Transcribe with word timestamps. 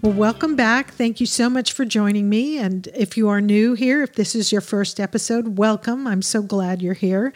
Well, 0.00 0.12
welcome 0.12 0.54
back. 0.54 0.92
Thank 0.92 1.18
you 1.18 1.26
so 1.26 1.50
much 1.50 1.72
for 1.72 1.84
joining 1.84 2.28
me. 2.28 2.56
And 2.56 2.86
if 2.94 3.16
you 3.16 3.28
are 3.28 3.40
new 3.40 3.74
here, 3.74 4.04
if 4.04 4.12
this 4.12 4.36
is 4.36 4.52
your 4.52 4.60
first 4.60 5.00
episode, 5.00 5.58
welcome. 5.58 6.06
I'm 6.06 6.22
so 6.22 6.40
glad 6.40 6.80
you're 6.80 6.94
here. 6.94 7.32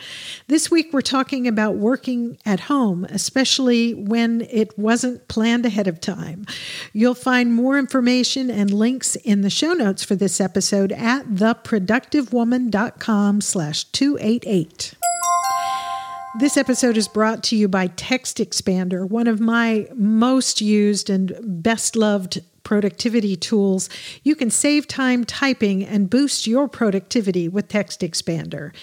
This 0.47 0.71
week, 0.71 0.93
we're 0.93 1.01
talking 1.01 1.49
about 1.49 1.75
working 1.75 2.39
at 2.47 2.61
home, 2.61 3.05
especially 3.07 3.95
when 3.95 4.43
it 4.43 4.79
wasn't 4.79 5.27
planned 5.27 5.67
ahead 5.67 5.89
of 5.89 6.01
time. 6.01 6.47
You'll 6.93 7.17
find 7.17 7.53
more 7.53 7.77
information 7.77 8.49
and 8.49 8.73
links 8.73 9.17
in 9.17 9.41
the 9.41 9.51
show 9.51 9.73
notes 9.73 10.05
for 10.05 10.15
this 10.15 10.41
episode 10.41 10.93
at 10.93 11.27
theproductivewoman.com 11.27 13.41
slash 13.41 13.85
288. 13.87 14.95
This 16.39 16.57
episode 16.57 16.97
is 16.97 17.09
brought 17.09 17.43
to 17.45 17.57
you 17.57 17.67
by 17.67 17.89
Text 17.89 18.39
Expander, 18.39 19.07
one 19.07 19.27
of 19.27 19.41
my 19.41 19.89
most 19.95 20.61
used 20.61 21.11
and 21.11 21.37
best 21.43 21.97
loved 21.97 22.41
productivity 22.65 23.37
tools, 23.37 23.89
you 24.23 24.35
can 24.35 24.51
save 24.51 24.87
time 24.87 25.25
typing 25.25 25.85
and 25.85 26.11
boost 26.11 26.47
your 26.47 26.69
productivity 26.69 27.49
with 27.49 27.69
Text 27.69 28.01
Expander. 28.01 28.75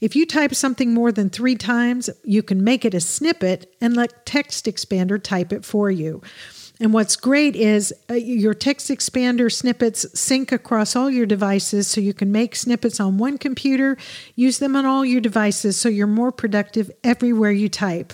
If 0.00 0.16
you 0.16 0.26
type 0.26 0.54
something 0.54 0.92
more 0.92 1.12
than 1.12 1.30
three 1.30 1.56
times, 1.56 2.10
you 2.24 2.42
can 2.42 2.64
make 2.64 2.84
it 2.84 2.94
a 2.94 3.00
snippet 3.00 3.74
and 3.80 3.96
let 3.96 4.26
Text 4.26 4.66
Expander 4.66 5.22
type 5.22 5.52
it 5.52 5.64
for 5.64 5.90
you. 5.90 6.22
And 6.78 6.92
what's 6.92 7.16
great 7.16 7.56
is 7.56 7.94
uh, 8.10 8.14
your 8.14 8.52
text 8.52 8.90
expander 8.90 9.50
snippets 9.50 10.06
sync 10.18 10.52
across 10.52 10.94
all 10.94 11.08
your 11.08 11.24
devices 11.24 11.88
so 11.88 12.02
you 12.02 12.12
can 12.12 12.30
make 12.30 12.54
snippets 12.54 13.00
on 13.00 13.16
one 13.16 13.38
computer, 13.38 13.96
use 14.34 14.58
them 14.58 14.76
on 14.76 14.84
all 14.84 15.04
your 15.04 15.22
devices 15.22 15.78
so 15.78 15.88
you're 15.88 16.06
more 16.06 16.30
productive 16.30 16.90
everywhere 17.02 17.50
you 17.50 17.70
type. 17.70 18.12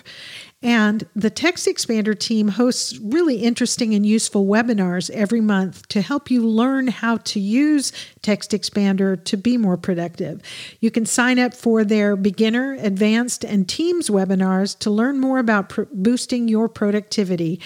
And 0.63 1.09
the 1.17 1.31
Text 1.31 1.67
Expander 1.67 2.17
team 2.17 2.49
hosts 2.49 2.99
really 2.99 3.37
interesting 3.37 3.95
and 3.95 4.07
useful 4.07 4.47
webinars 4.47 5.11
every 5.11 5.41
month 5.41 5.89
to 5.89 6.01
help 6.01 6.31
you 6.31 6.47
learn 6.47 6.87
how 6.87 7.17
to 7.17 7.41
use 7.41 7.93
Text 8.23 8.53
Expander 8.53 9.23
to 9.25 9.37
be 9.37 9.57
more 9.57 9.77
productive. 9.77 10.41
You 10.81 10.93
can 10.93 11.05
sign 11.05 11.41
up 11.41 11.53
for 11.53 11.83
their 11.83 12.15
beginner, 12.15 12.75
advanced, 12.75 13.45
and 13.45 13.69
teams 13.69 14.09
webinars 14.09 14.79
to 14.81 14.91
learn 14.91 15.19
more 15.19 15.41
about 15.41 15.71
pr- 15.71 15.83
boosting 15.93 16.47
your 16.47 16.69
productivity. 16.69 17.61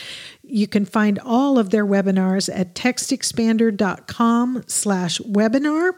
You 0.49 0.69
can 0.69 0.85
find 0.85 1.19
all 1.25 1.59
of 1.59 1.71
their 1.71 1.85
webinars 1.85 2.49
at 2.55 2.75
textexpander.com 2.75 4.63
slash 4.69 5.19
webinar. 5.19 5.91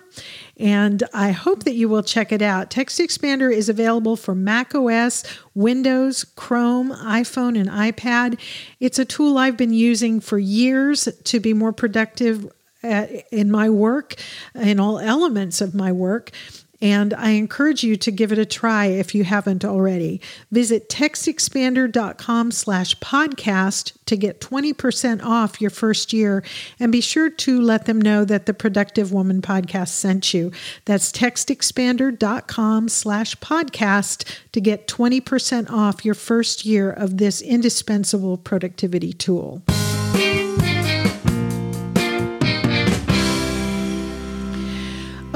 And 0.57 1.03
I 1.13 1.33
hope 1.33 1.65
that 1.65 1.75
you 1.75 1.89
will 1.89 2.03
check 2.03 2.33
it 2.33 2.41
out. 2.41 2.71
Text 2.71 2.99
Expander 2.99 3.55
is 3.55 3.69
available 3.69 4.17
for 4.17 4.35
Mac 4.35 4.75
OS, 4.75 5.23
Windows, 5.55 6.25
Chrome, 6.25 6.93
iPhone, 6.93 7.61
and 7.61 7.69
iPad. 7.69 8.41
It's 8.81 8.99
a 8.99 9.05
tool 9.05 9.37
I've 9.37 9.59
been 9.59 9.75
using 9.75 10.19
for 10.19 10.39
years 10.39 11.09
to 11.25 11.41
be 11.41 11.53
more 11.53 11.73
productive 11.73 12.51
uh, 12.83 13.07
in 13.31 13.51
my 13.51 13.69
work, 13.69 14.15
in 14.55 14.81
all 14.81 14.99
elements 14.99 15.61
of 15.61 15.75
my 15.75 15.93
work 15.93 16.33
and 16.81 17.13
I 17.15 17.31
encourage 17.31 17.83
you 17.83 17.97
to 17.97 18.11
give 18.11 18.33
it 18.33 18.39
a 18.39 18.47
try 18.47 18.87
if 18.87 19.15
you 19.15 19.25
haven't 19.25 19.65
already. 19.65 20.21
Visit 20.51 20.89
textexpander.com 20.89 22.51
slash 22.53 22.97
podcast 22.99 23.93
to 24.07 24.17
get 24.17 24.41
20% 24.41 25.23
off 25.23 25.61
your 25.61 25.71
first 25.71 26.13
year, 26.13 26.43
and 26.81 26.93
be 26.93 27.01
sure 27.01 27.29
to 27.29 27.61
let 27.61 27.87
them 27.87 28.01
know 28.01 28.25
that 28.25 28.47
the 28.47 28.55
Productive 28.55 29.13
Woman 29.13 29.43
podcast 29.43 29.89
sent 29.89 30.33
you. 30.33 30.53
That's 30.85 31.13
textexpander.com 31.13 32.89
slash 32.89 33.37
podcast 33.37 34.25
to 34.53 34.61
get 34.61 34.89
20% 34.89 35.71
off 35.71 36.05
your 36.05 36.15
first 36.15 36.65
year 36.65 36.91
of 36.91 37.19
this 37.19 37.41
indispensable 37.43 38.39
productivity 38.39 39.13
tool. 39.13 39.63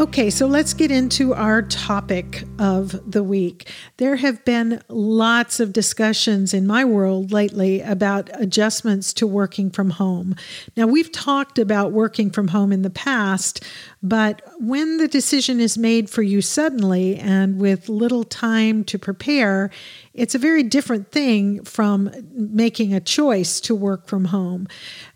Okay, 0.02 0.30
so 0.30 0.46
let's 0.46 0.74
get 0.74 0.90
into 0.90 1.32
our 1.32 1.62
topic 1.62 2.42
of 2.58 3.08
the 3.08 3.22
week. 3.22 3.70
There 3.98 4.16
have 4.16 4.44
been 4.44 4.82
lots 4.88 5.60
of 5.60 5.72
discussions 5.72 6.52
in 6.52 6.66
my 6.66 6.84
world 6.84 7.30
lately 7.30 7.80
about 7.82 8.28
adjustments 8.34 9.12
to 9.12 9.28
working 9.28 9.70
from 9.70 9.90
home. 9.90 10.34
Now, 10.76 10.88
we've 10.88 11.12
talked 11.12 11.56
about 11.56 11.92
working 11.92 12.30
from 12.30 12.48
home 12.48 12.72
in 12.72 12.82
the 12.82 12.90
past, 12.90 13.64
but 14.02 14.42
when 14.58 14.96
the 14.96 15.06
decision 15.06 15.60
is 15.60 15.78
made 15.78 16.10
for 16.10 16.22
you 16.22 16.42
suddenly 16.42 17.16
and 17.16 17.60
with 17.60 17.88
little 17.88 18.24
time 18.24 18.82
to 18.86 18.98
prepare, 18.98 19.70
it's 20.14 20.34
a 20.34 20.38
very 20.38 20.62
different 20.62 21.10
thing 21.10 21.64
from 21.64 22.10
making 22.34 22.92
a 22.92 23.00
choice 23.00 23.60
to 23.60 23.74
work 23.74 24.06
from 24.06 24.26
home. 24.26 24.68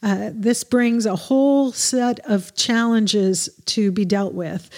Uh, 0.03 0.31
this 0.33 0.65
brings 0.65 1.05
a 1.05 1.17
whole 1.17 1.71
set 1.71 2.19
of 2.21 2.55
challenges 2.55 3.51
to 3.67 3.93
be 3.93 4.07
dealt 4.07 4.33
with. 4.33 4.71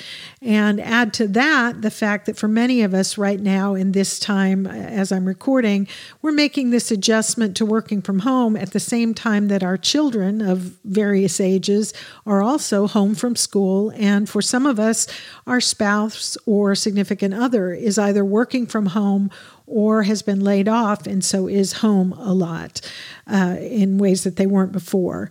And 0.43 0.81
add 0.81 1.13
to 1.15 1.29
that 1.29 1.83
the 1.83 1.91
fact 1.91 2.27
that 2.27 2.37
for 2.37 2.49
many 2.49 2.83
of 2.83 2.95
us 2.95 3.17
right 3.17 3.41
now, 3.41 3.75
in 3.75 3.93
this 3.93 4.19
time 4.19 4.67
uh, 4.67 4.71
as 4.71 5.13
I'm 5.13 5.25
recording, 5.25 5.87
we're 6.21 6.33
making 6.33 6.71
this 6.71 6.91
adjustment 6.91 7.57
to 7.59 7.67
working 7.67 8.03
from 8.03 8.21
home 8.21 8.57
at 8.57 8.73
the 8.73 8.81
same 8.81 9.15
time 9.15 9.49
that 9.49 9.63
our 9.63 9.77
children 9.77 10.41
of 10.41 10.59
various 10.85 11.41
ages 11.41 11.95
are 12.27 12.43
also 12.43 12.89
home 12.89 13.15
from 13.15 13.37
school. 13.37 13.93
And 13.95 14.29
for 14.29 14.43
some 14.43 14.67
of 14.67 14.81
us, 14.81 15.07
our 15.47 15.61
spouse 15.61 16.37
or 16.45 16.75
significant 16.75 17.35
other 17.35 17.73
is 17.73 17.99
either 17.99 18.25
working 18.25 18.67
from 18.67 18.87
home 18.87 19.31
or 19.69 20.03
has 20.03 20.23
been 20.23 20.41
laid 20.41 20.69
off 20.69 21.07
and 21.07 21.25
so 21.25 21.47
is 21.47 21.75
home 21.75 22.13
a 22.15 22.33
lot 22.33 22.81
uh, 23.27 23.57
in 23.61 23.99
ways 23.99 24.25
that 24.25 24.37
they 24.37 24.47
weren't 24.47 24.73
before. 24.73 25.31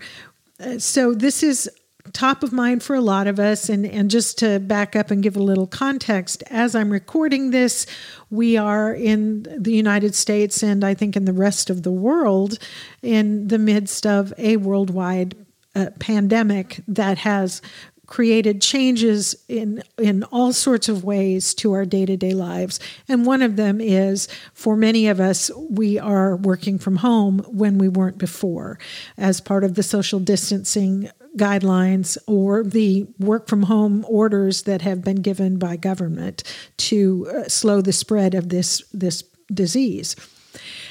Uh, 0.59 0.77
so 0.79 1.13
this 1.13 1.43
is 1.43 1.69
top 2.13 2.43
of 2.43 2.53
mind 2.53 2.83
for 2.83 2.95
a 2.95 3.01
lot 3.01 3.27
of 3.27 3.39
us. 3.39 3.69
And, 3.69 3.85
and 3.85 4.09
just 4.09 4.37
to 4.39 4.59
back 4.59 4.95
up 4.95 5.11
and 5.11 5.21
give 5.21 5.35
a 5.35 5.41
little 5.41 5.67
context, 5.67 6.43
as 6.49 6.75
I'm 6.75 6.89
recording 6.89 7.51
this, 7.51 7.85
we 8.29 8.57
are 8.57 8.93
in 8.93 9.43
the 9.43 9.73
United 9.73 10.15
States 10.15 10.63
and 10.63 10.83
I 10.83 10.93
think 10.93 11.15
in 11.15 11.25
the 11.25 11.33
rest 11.33 11.69
of 11.69 11.83
the 11.83 11.91
world 11.91 12.59
in 13.01 13.47
the 13.47 13.59
midst 13.59 14.05
of 14.05 14.33
a 14.37 14.57
worldwide 14.57 15.35
uh, 15.75 15.91
pandemic 15.99 16.81
that 16.87 17.19
has 17.19 17.61
created 18.07 18.61
changes 18.61 19.35
in 19.47 19.83
in 19.97 20.23
all 20.23 20.53
sorts 20.53 20.89
of 20.89 21.03
ways 21.03 21.53
to 21.53 21.73
our 21.73 21.85
day-to-day 21.85 22.31
lives. 22.31 22.79
And 23.07 23.25
one 23.25 23.41
of 23.41 23.57
them 23.57 23.79
is 23.79 24.27
for 24.53 24.75
many 24.75 25.07
of 25.07 25.19
us 25.19 25.51
we 25.69 25.99
are 25.99 26.35
working 26.37 26.79
from 26.79 26.97
home 26.97 27.39
when 27.47 27.77
we 27.77 27.89
weren't 27.89 28.17
before. 28.17 28.79
As 29.17 29.41
part 29.41 29.63
of 29.63 29.75
the 29.75 29.83
social 29.83 30.19
distancing 30.19 31.09
guidelines 31.37 32.17
or 32.25 32.63
the 32.63 33.05
work 33.19 33.47
from 33.47 33.63
home 33.63 34.05
orders 34.07 34.63
that 34.63 34.81
have 34.81 35.03
been 35.03 35.21
given 35.21 35.59
by 35.59 35.75
government 35.75 36.43
to 36.77 37.29
uh, 37.29 37.43
slow 37.47 37.81
the 37.81 37.93
spread 37.93 38.33
of 38.33 38.49
this 38.49 38.81
this 38.93 39.23
disease. 39.53 40.15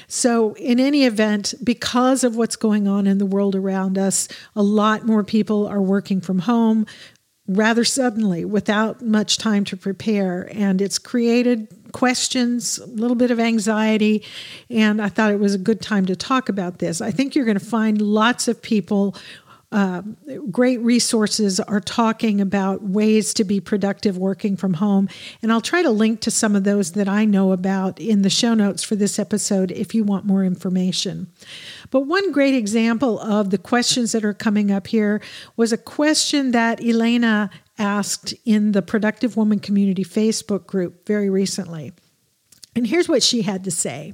So, 0.07 0.53
in 0.53 0.79
any 0.79 1.03
event, 1.03 1.53
because 1.63 2.23
of 2.23 2.37
what's 2.37 2.55
going 2.55 2.87
on 2.87 3.07
in 3.07 3.17
the 3.17 3.25
world 3.25 3.55
around 3.55 3.97
us, 3.97 4.29
a 4.55 4.63
lot 4.63 5.05
more 5.05 5.23
people 5.23 5.67
are 5.67 5.81
working 5.81 6.21
from 6.21 6.39
home 6.39 6.85
rather 7.47 7.83
suddenly 7.83 8.43
without 8.43 9.01
much 9.01 9.37
time 9.37 9.63
to 9.65 9.77
prepare. 9.77 10.49
And 10.53 10.81
it's 10.81 10.99
created 10.99 11.67
questions, 11.93 12.77
a 12.77 12.85
little 12.87 13.15
bit 13.15 13.31
of 13.31 13.39
anxiety. 13.39 14.23
And 14.69 15.01
I 15.01 15.09
thought 15.09 15.31
it 15.31 15.39
was 15.39 15.55
a 15.55 15.59
good 15.59 15.81
time 15.81 16.05
to 16.07 16.15
talk 16.15 16.49
about 16.49 16.79
this. 16.79 17.01
I 17.01 17.11
think 17.11 17.35
you're 17.35 17.45
going 17.45 17.59
to 17.59 17.65
find 17.65 18.01
lots 18.01 18.47
of 18.47 18.61
people 18.61 19.15
uh, 19.71 20.01
great 20.49 20.79
resources 20.79 21.59
are 21.59 21.81
talking 21.81 22.39
about 22.39 22.83
ways 22.83 23.33
to 23.33 23.43
be 23.43 23.59
productive 23.59 24.17
working 24.17 24.55
from 24.55 24.75
home. 24.75 25.09
And 25.41 25.51
I'll 25.51 25.59
try 25.59 25.83
to 25.83 25.89
link 25.89 26.21
to 26.21 26.31
some 26.31 26.55
of 26.55 26.63
those 26.63 26.93
that 26.93 27.09
I 27.09 27.25
know 27.25 27.51
about 27.51 27.99
in 27.99 28.21
the 28.21 28.29
show 28.29 28.53
notes 28.53 28.81
for 28.81 28.95
this 28.95 29.19
episode 29.19 29.71
if 29.71 29.93
you 29.93 30.05
want 30.05 30.25
more 30.25 30.45
information. 30.45 31.27
But 31.91 32.01
one 32.01 32.31
great 32.31 32.55
example 32.55 33.19
of 33.19 33.49
the 33.49 33.57
questions 33.57 34.13
that 34.13 34.23
are 34.23 34.33
coming 34.33 34.71
up 34.71 34.87
here 34.87 35.21
was 35.57 35.73
a 35.73 35.77
question 35.77 36.51
that 36.51 36.81
Elena 36.81 37.49
asked 37.77 38.33
in 38.45 38.71
the 38.71 38.81
Productive 38.81 39.35
Woman 39.35 39.59
Community 39.59 40.05
Facebook 40.05 40.65
group 40.65 41.05
very 41.05 41.29
recently. 41.29 41.91
And 42.73 42.87
here's 42.87 43.09
what 43.09 43.23
she 43.23 43.41
had 43.41 43.63
to 43.65 43.71
say 43.71 44.13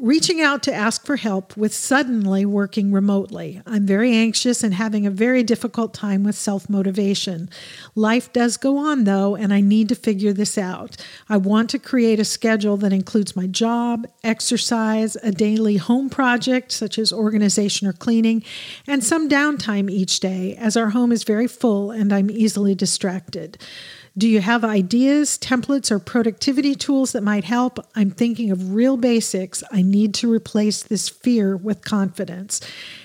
reaching 0.00 0.40
out 0.40 0.62
to 0.62 0.72
ask 0.72 1.04
for 1.04 1.16
help 1.16 1.56
with 1.56 1.74
suddenly 1.74 2.44
working 2.46 2.92
remotely. 2.92 3.60
I'm 3.66 3.86
very 3.86 4.12
anxious 4.12 4.62
and 4.62 4.74
having 4.74 5.06
a 5.06 5.10
very 5.10 5.42
difficult 5.42 5.92
time 5.92 6.22
with 6.22 6.36
self 6.36 6.68
motivation. 6.68 7.50
Life 7.94 8.32
does 8.32 8.56
go 8.56 8.76
on 8.78 9.04
though, 9.04 9.34
and 9.34 9.52
I 9.52 9.60
need 9.60 9.88
to 9.88 9.94
figure 9.94 10.32
this 10.32 10.56
out. 10.56 10.96
I 11.28 11.36
want 11.36 11.70
to 11.70 11.78
create 11.78 12.20
a 12.20 12.24
schedule 12.24 12.76
that 12.78 12.92
includes 12.92 13.34
my 13.34 13.46
job, 13.46 14.06
exercise, 14.22 15.16
a 15.16 15.32
daily 15.32 15.76
home 15.76 16.08
project 16.10 16.72
such 16.72 16.98
as 16.98 17.12
organization 17.12 17.86
or 17.86 17.92
cleaning, 17.92 18.44
and 18.86 19.02
some 19.02 19.28
downtime 19.28 19.90
each 19.90 20.20
day 20.20 20.54
as 20.56 20.76
our 20.76 20.90
home 20.90 21.12
is 21.12 21.24
very 21.24 21.48
full 21.48 21.90
and 21.90 22.12
I'm 22.12 22.30
easily 22.30 22.74
distracted. 22.74 23.58
Do 24.18 24.28
you 24.28 24.40
have 24.40 24.64
ideas, 24.64 25.38
templates, 25.38 25.92
or 25.92 26.00
productivity 26.00 26.74
tools 26.74 27.12
that 27.12 27.22
might 27.22 27.44
help? 27.44 27.78
I'm 27.94 28.10
thinking 28.10 28.50
of 28.50 28.74
real 28.74 28.96
basics. 28.96 29.62
I 29.70 29.82
need 29.82 30.12
to 30.14 30.32
replace 30.32 30.82
this 30.82 31.08
fear 31.08 31.56
with 31.56 31.84
confidence. 31.84 32.60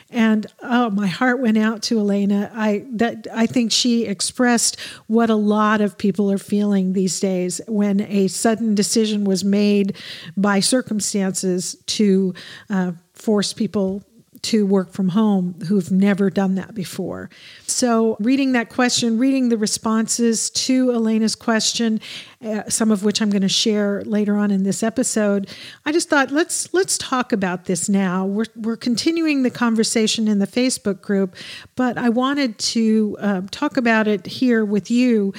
And 0.09 0.47
oh, 0.63 0.89
my 0.89 1.05
heart 1.05 1.39
went 1.39 1.59
out 1.59 1.83
to 1.83 1.99
Elena. 1.99 2.51
I 2.55 2.85
that 2.93 3.27
I 3.31 3.45
think 3.45 3.71
she 3.71 4.05
expressed 4.05 4.79
what 5.05 5.29
a 5.29 5.35
lot 5.35 5.81
of 5.81 5.99
people 5.99 6.31
are 6.31 6.39
feeling 6.39 6.93
these 6.93 7.19
days 7.19 7.61
when 7.67 8.01
a 8.01 8.27
sudden 8.27 8.73
decision 8.73 9.23
was 9.23 9.43
made 9.43 9.95
by 10.35 10.61
circumstances 10.61 11.75
to 11.87 12.33
uh, 12.71 12.93
force 13.13 13.53
people 13.53 14.03
to 14.43 14.65
work 14.65 14.91
from 14.91 15.09
home 15.09 15.55
who've 15.67 15.89
never 15.89 16.29
done 16.29 16.55
that 16.55 16.75
before. 16.75 17.29
So, 17.65 18.17
reading 18.19 18.51
that 18.51 18.69
question, 18.69 19.17
reading 19.17 19.49
the 19.49 19.57
responses 19.57 20.49
to 20.51 20.91
Elena's 20.91 21.35
question, 21.35 22.01
uh, 22.43 22.69
some 22.69 22.91
of 22.91 23.03
which 23.03 23.21
I'm 23.21 23.29
going 23.29 23.41
to 23.41 23.49
share 23.49 24.03
later 24.03 24.35
on 24.35 24.51
in 24.51 24.63
this 24.63 24.83
episode, 24.83 25.49
I 25.85 25.91
just 25.91 26.09
thought 26.09 26.29
let's 26.31 26.73
let's 26.73 26.97
talk 26.97 27.31
about 27.31 27.65
this 27.65 27.87
now. 27.87 28.25
We're 28.25 28.45
we're 28.55 28.77
continuing 28.77 29.43
the 29.43 29.49
conversation 29.49 30.27
in 30.27 30.39
the 30.39 30.47
Facebook 30.47 31.01
group, 31.01 31.35
but 31.75 31.97
I 31.97 32.09
wanted 32.09 32.59
to 32.59 33.17
uh, 33.19 33.41
talk 33.49 33.77
about 33.77 34.07
it 34.07 34.25
here 34.25 34.65
with 34.65 34.91
you 34.91 35.33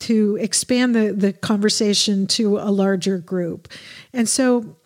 to 0.00 0.36
expand 0.40 0.94
the, 0.94 1.12
the 1.12 1.32
conversation 1.32 2.26
to 2.26 2.58
a 2.58 2.70
larger 2.70 3.18
group. 3.18 3.68
And 4.12 4.28
so 4.28 4.76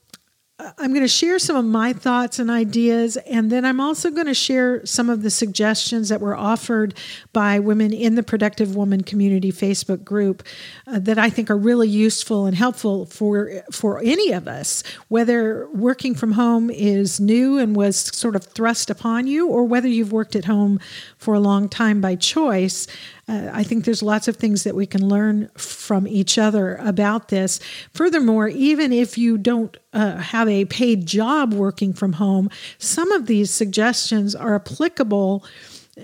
I'm 0.58 0.92
going 0.92 1.02
to 1.02 1.08
share 1.08 1.38
some 1.38 1.54
of 1.54 1.66
my 1.66 1.92
thoughts 1.92 2.38
and 2.38 2.50
ideas, 2.50 3.18
and 3.18 3.52
then 3.52 3.66
I'm 3.66 3.78
also 3.78 4.10
going 4.10 4.26
to 4.26 4.32
share 4.32 4.84
some 4.86 5.10
of 5.10 5.22
the 5.22 5.28
suggestions 5.28 6.08
that 6.08 6.22
were 6.22 6.34
offered 6.34 6.94
by 7.34 7.58
women 7.58 7.92
in 7.92 8.14
the 8.14 8.22
Productive 8.22 8.74
Woman 8.74 9.02
Community 9.02 9.52
Facebook 9.52 10.02
group 10.02 10.42
uh, 10.86 10.98
that 11.00 11.18
I 11.18 11.28
think 11.28 11.50
are 11.50 11.58
really 11.58 11.88
useful 11.88 12.46
and 12.46 12.56
helpful 12.56 13.04
for 13.04 13.62
for 13.70 14.00
any 14.02 14.32
of 14.32 14.48
us, 14.48 14.82
whether 15.08 15.68
working 15.74 16.14
from 16.14 16.32
home 16.32 16.70
is 16.70 17.20
new 17.20 17.58
and 17.58 17.76
was 17.76 17.98
sort 18.16 18.34
of 18.34 18.44
thrust 18.44 18.88
upon 18.88 19.26
you, 19.26 19.48
or 19.48 19.64
whether 19.64 19.88
you've 19.88 20.12
worked 20.12 20.34
at 20.34 20.46
home 20.46 20.80
for 21.18 21.34
a 21.34 21.40
long 21.40 21.68
time 21.68 22.00
by 22.00 22.16
choice. 22.16 22.86
Uh, 23.28 23.50
I 23.52 23.64
think 23.64 23.84
there's 23.84 24.04
lots 24.04 24.28
of 24.28 24.36
things 24.36 24.62
that 24.62 24.76
we 24.76 24.86
can 24.86 25.08
learn 25.08 25.48
from 25.56 26.06
each 26.06 26.38
other 26.38 26.76
about 26.76 27.28
this. 27.28 27.58
Furthermore, 27.92 28.46
even 28.46 28.92
if 28.92 29.18
you 29.18 29.36
don't 29.36 29.76
uh, 29.92 30.18
have 30.18 30.45
a 30.48 30.64
paid 30.64 31.06
job 31.06 31.52
working 31.52 31.92
from 31.92 32.14
home, 32.14 32.50
some 32.78 33.12
of 33.12 33.26
these 33.26 33.50
suggestions 33.50 34.34
are 34.34 34.54
applicable 34.54 35.44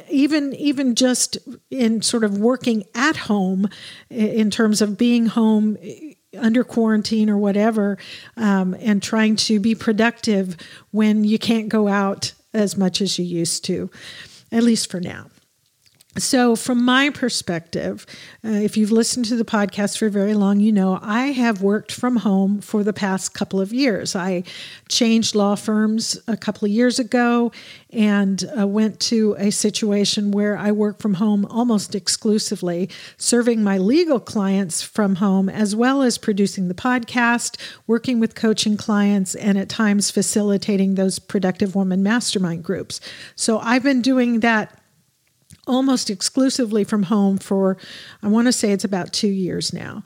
even 0.09 0.55
even 0.55 0.95
just 0.95 1.37
in 1.71 2.01
sort 2.01 2.25
of 2.25 2.39
working 2.39 2.85
at 2.95 3.17
home 3.17 3.69
in 4.09 4.51
terms 4.51 4.81
of 4.81 4.97
being 4.97 5.27
home 5.27 5.77
under 6.39 6.65
quarantine 6.65 7.29
or 7.29 7.37
whatever 7.37 7.99
um, 8.39 8.75
and 8.81 9.03
trying 9.03 9.37
to 9.37 9.61
be 9.61 9.75
productive 9.75 10.57
when 10.93 11.25
you 11.25 11.39
can't 11.39 11.69
go 11.69 11.89
out 11.89 12.33
as 12.55 12.77
much 12.77 13.03
as 13.03 13.19
you 13.19 13.25
used 13.25 13.65
to 13.67 13.91
at 14.51 14.63
least 14.63 14.91
for 14.91 14.99
now 14.99 15.27
so, 16.19 16.57
from 16.57 16.85
my 16.85 17.09
perspective, 17.09 18.05
uh, 18.45 18.51
if 18.51 18.77
you've 18.77 18.93
listened 18.93 19.25
to 19.27 19.37
the 19.37 19.47
podcast 19.47 19.97
for 19.97 20.11
very 20.11 20.35
long, 20.35 20.61
you 20.61 20.71
know 20.71 20.99
I 21.01 21.29
have 21.29 21.63
worked 21.63 21.91
from 21.91 22.17
home 22.17 22.61
for 22.61 22.85
the 22.85 22.93
past 22.93 23.33
couple 23.33 23.63
of 23.63 23.73
years. 23.73 24.15
I 24.15 24.45
changed 24.91 25.35
law 25.35 25.55
firms 25.55 26.21
a 26.29 26.37
couple 26.37 26.67
of 26.67 26.71
years 26.71 26.99
ago 26.99 27.51
and 27.89 28.45
uh, 28.59 28.67
went 28.67 29.01
to 29.01 29.37
a 29.39 29.51
situation 29.51 30.33
where 30.33 30.55
I 30.55 30.71
work 30.71 31.01
from 31.01 31.15
home 31.15 31.47
almost 31.47 31.95
exclusively, 31.95 32.91
serving 33.17 33.65
my 33.65 33.79
legal 33.79 34.21
clients 34.21 34.83
from 34.83 35.15
home, 35.15 35.49
as 35.49 35.75
well 35.75 36.03
as 36.03 36.19
producing 36.19 36.69
the 36.69 36.75
podcast, 36.75 37.59
working 37.87 38.21
with 38.21 38.35
coaching 38.35 38.77
clients, 38.77 39.35
and 39.35 39.57
at 39.57 39.71
times 39.71 40.11
facilitating 40.11 40.95
those 40.95 41.19
productive 41.19 41.75
woman 41.75 42.03
mastermind 42.03 42.65
groups. 42.65 43.01
So, 43.35 43.61
I've 43.61 43.83
been 43.83 44.03
doing 44.03 44.41
that 44.41 44.79
almost 45.67 46.11
exclusively 46.11 46.83
from 46.85 47.05
home 47.05 47.39
for, 47.39 47.77
I 48.23 48.29
want 48.29 48.49
to 48.49 48.53
say 48.53 48.73
it's 48.73 48.85
about 48.85 49.13
two 49.13 49.29
years 49.29 49.73
now. 49.73 50.03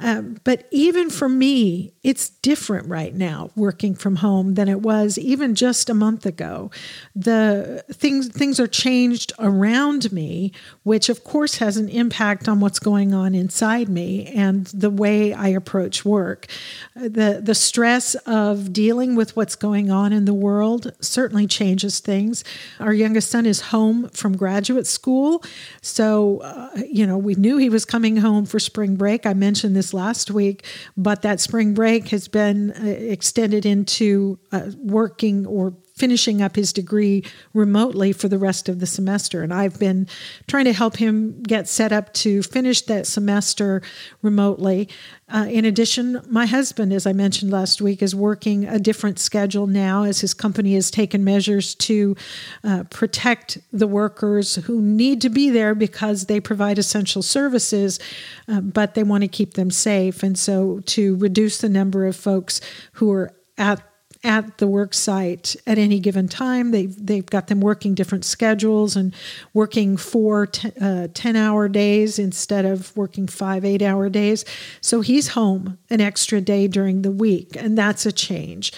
Um, 0.00 0.38
but 0.44 0.66
even 0.70 1.10
for 1.10 1.28
me, 1.28 1.92
it's 2.02 2.30
different 2.30 2.88
right 2.88 3.14
now 3.14 3.50
working 3.54 3.94
from 3.94 4.16
home 4.16 4.54
than 4.54 4.68
it 4.68 4.80
was 4.80 5.18
even 5.18 5.54
just 5.54 5.90
a 5.90 5.94
month 5.94 6.24
ago. 6.24 6.70
The 7.14 7.84
things 7.92 8.28
things 8.28 8.58
are 8.58 8.66
changed 8.66 9.32
around 9.38 10.10
me, 10.10 10.52
which 10.82 11.10
of 11.10 11.22
course 11.22 11.56
has 11.56 11.76
an 11.76 11.88
impact 11.90 12.48
on 12.48 12.60
what's 12.60 12.78
going 12.78 13.12
on 13.12 13.34
inside 13.34 13.88
me 13.88 14.26
and 14.26 14.66
the 14.66 14.88
way 14.88 15.34
I 15.34 15.48
approach 15.48 16.04
work. 16.04 16.46
The 16.94 17.40
the 17.42 17.54
stress 17.54 18.14
of 18.26 18.72
dealing 18.72 19.16
with 19.16 19.36
what's 19.36 19.54
going 19.54 19.90
on 19.90 20.12
in 20.12 20.24
the 20.24 20.34
world 20.34 20.92
certainly 21.00 21.46
changes 21.46 22.00
things. 22.00 22.42
Our 22.78 22.94
youngest 22.94 23.30
son 23.30 23.44
is 23.44 23.60
home 23.60 24.08
from 24.08 24.36
graduate 24.36 24.86
school, 24.86 25.44
so 25.82 26.38
uh, 26.38 26.70
you 26.86 27.06
know 27.06 27.18
we 27.18 27.34
knew 27.34 27.58
he 27.58 27.68
was 27.68 27.84
coming 27.84 28.16
home 28.16 28.46
for 28.46 28.58
spring 28.58 28.96
break. 28.96 29.26
I 29.26 29.34
mentioned 29.34 29.76
this 29.76 29.89
last 29.92 30.30
week, 30.30 30.64
but 30.96 31.22
that 31.22 31.40
spring 31.40 31.74
break 31.74 32.08
has 32.08 32.28
been 32.28 32.72
uh, 32.72 32.84
extended 32.84 33.66
into 33.66 34.38
uh, 34.52 34.70
working 34.78 35.46
or 35.46 35.74
finishing 36.00 36.40
up 36.40 36.56
his 36.56 36.72
degree 36.72 37.22
remotely 37.52 38.10
for 38.10 38.26
the 38.26 38.38
rest 38.38 38.70
of 38.70 38.80
the 38.80 38.86
semester. 38.86 39.42
And 39.42 39.52
I've 39.52 39.78
been 39.78 40.08
trying 40.48 40.64
to 40.64 40.72
help 40.72 40.96
him 40.96 41.42
get 41.42 41.68
set 41.68 41.92
up 41.92 42.14
to 42.14 42.42
finish 42.42 42.80
that 42.82 43.06
semester 43.06 43.82
remotely. 44.22 44.88
Uh, 45.28 45.46
in 45.50 45.66
addition, 45.66 46.22
my 46.26 46.46
husband, 46.46 46.94
as 46.94 47.06
I 47.06 47.12
mentioned 47.12 47.52
last 47.52 47.82
week, 47.82 48.02
is 48.02 48.14
working 48.14 48.66
a 48.66 48.78
different 48.78 49.18
schedule 49.18 49.66
now 49.66 50.04
as 50.04 50.22
his 50.22 50.32
company 50.32 50.72
has 50.74 50.90
taken 50.90 51.22
measures 51.22 51.74
to 51.74 52.16
uh, 52.64 52.84
protect 52.84 53.58
the 53.70 53.86
workers 53.86 54.54
who 54.54 54.80
need 54.80 55.20
to 55.20 55.28
be 55.28 55.50
there 55.50 55.74
because 55.74 56.26
they 56.26 56.40
provide 56.40 56.78
essential 56.78 57.22
services, 57.22 58.00
uh, 58.48 58.62
but 58.62 58.94
they 58.94 59.02
want 59.02 59.22
to 59.22 59.28
keep 59.28 59.52
them 59.52 59.70
safe. 59.70 60.22
And 60.22 60.38
so 60.38 60.80
to 60.86 61.16
reduce 61.16 61.58
the 61.58 61.68
number 61.68 62.06
of 62.06 62.16
folks 62.16 62.62
who 62.94 63.12
are 63.12 63.32
at 63.58 63.82
at 64.22 64.58
the 64.58 64.66
work 64.66 64.92
site 64.92 65.56
at 65.66 65.78
any 65.78 65.98
given 65.98 66.28
time. 66.28 66.72
They've, 66.72 66.94
they've 67.06 67.24
got 67.24 67.46
them 67.46 67.60
working 67.60 67.94
different 67.94 68.24
schedules 68.24 68.96
and 68.96 69.14
working 69.54 69.96
four 69.96 70.48
uh, 70.80 71.08
10 71.12 71.36
hour 71.36 71.68
days 71.68 72.18
instead 72.18 72.64
of 72.64 72.94
working 72.96 73.26
five, 73.26 73.64
eight 73.64 73.82
hour 73.82 74.08
days. 74.08 74.44
So 74.80 75.00
he's 75.00 75.28
home 75.28 75.78
an 75.88 76.00
extra 76.00 76.40
day 76.40 76.68
during 76.68 77.02
the 77.02 77.10
week, 77.10 77.56
and 77.56 77.78
that's 77.78 78.04
a 78.04 78.12
change. 78.12 78.72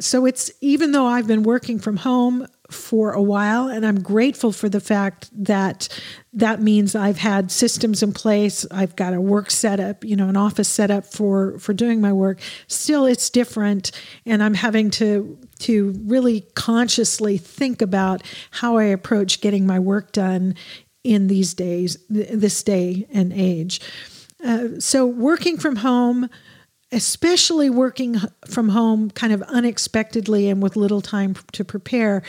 So 0.00 0.26
it's 0.26 0.50
even 0.60 0.92
though 0.92 1.06
I've 1.06 1.26
been 1.26 1.42
working 1.42 1.78
from 1.78 1.96
home 1.96 2.46
for 2.70 3.12
a 3.12 3.22
while, 3.22 3.68
and 3.68 3.86
I'm 3.86 4.02
grateful 4.02 4.52
for 4.52 4.68
the 4.68 4.80
fact 4.80 5.30
that 5.32 5.88
that 6.34 6.60
means 6.60 6.94
I've 6.94 7.16
had 7.16 7.50
systems 7.50 8.02
in 8.02 8.12
place. 8.12 8.66
I've 8.70 8.94
got 8.96 9.14
a 9.14 9.20
work 9.20 9.50
setup, 9.50 10.04
you 10.04 10.14
know, 10.14 10.28
an 10.28 10.36
office 10.36 10.68
setup 10.68 11.06
for 11.06 11.58
for 11.58 11.72
doing 11.72 12.02
my 12.02 12.12
work. 12.12 12.40
Still, 12.66 13.06
it's 13.06 13.30
different, 13.30 13.90
and 14.26 14.42
I'm 14.42 14.54
having 14.54 14.90
to 14.90 15.38
to 15.60 15.94
really 16.04 16.42
consciously 16.54 17.38
think 17.38 17.80
about 17.80 18.22
how 18.50 18.76
I 18.76 18.84
approach 18.84 19.40
getting 19.40 19.66
my 19.66 19.78
work 19.78 20.12
done 20.12 20.54
in 21.02 21.28
these 21.28 21.54
days, 21.54 21.96
this 22.10 22.62
day 22.62 23.06
and 23.10 23.32
age. 23.32 23.80
Uh, 24.44 24.78
so, 24.78 25.06
working 25.06 25.56
from 25.56 25.76
home 25.76 26.28
especially 26.92 27.68
working 27.68 28.16
from 28.46 28.70
home 28.70 29.10
kind 29.10 29.32
of 29.32 29.42
unexpectedly 29.42 30.48
and 30.48 30.62
with 30.62 30.76
little 30.76 31.00
time 31.00 31.34
to 31.52 31.64
prepare, 31.64 32.22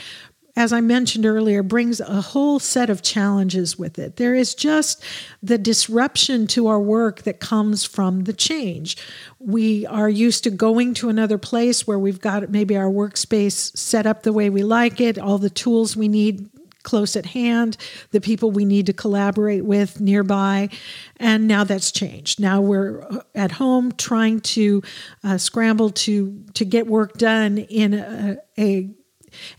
as 0.56 0.74
I 0.74 0.82
mentioned 0.82 1.26
earlier, 1.26 1.64
brings 1.64 2.02
a 2.02 2.22
whole 2.22 2.60
set 2.60 2.90
of 2.90 3.02
challenges 3.02 3.80
with 3.80 3.98
it. 3.98 4.18
There 4.18 4.36
is 4.36 4.54
just 4.54 5.02
the 5.42 5.58
disruption 5.58 6.48
to 6.48 6.68
our 6.68 6.80
work 6.80 7.22
that 7.22 7.40
comes 7.40 7.86
from 7.86 8.26
the 8.26 8.34
change. 8.34 8.98
We 9.40 9.86
are 9.86 10.10
used 10.10 10.44
to 10.44 10.50
going 10.50 10.94
to 10.96 11.08
another 11.08 11.38
place 11.38 11.88
where 11.88 12.00
we've 12.00 12.20
got 12.20 12.50
maybe 12.50 12.76
our 12.76 12.90
workspace 12.90 13.78
set 13.78 14.06
up 14.06 14.24
the 14.24 14.34
way 14.34 14.50
we 14.50 14.64
like 14.64 15.00
it, 15.00 15.18
all 15.18 15.38
the 15.38 15.50
tools 15.50 15.96
we 15.96 16.10
need 16.10 16.50
close 16.90 17.16
at 17.16 17.28
hand, 17.28 17.78
the 18.10 18.20
people 18.20 18.50
we 18.50 18.66
need 18.66 18.88
to 18.88 18.94
collaborate 18.94 19.64
with 19.64 20.02
nearby. 20.02 20.70
And 21.18 21.48
now 21.48 21.64
that's 21.64 21.92
changed. 21.92 22.40
Now 22.40 22.62
we're 22.62 23.08
at 23.36 23.52
home 23.52 23.92
trying 23.92 24.40
to 24.56 24.82
uh, 25.24 25.38
scramble 25.38 25.92
to 25.92 26.44
to 26.56 26.66
get 26.66 26.88
work 26.88 27.14
done 27.14 27.60
in 27.60 27.94
a, 27.94 28.38
a 28.58 28.90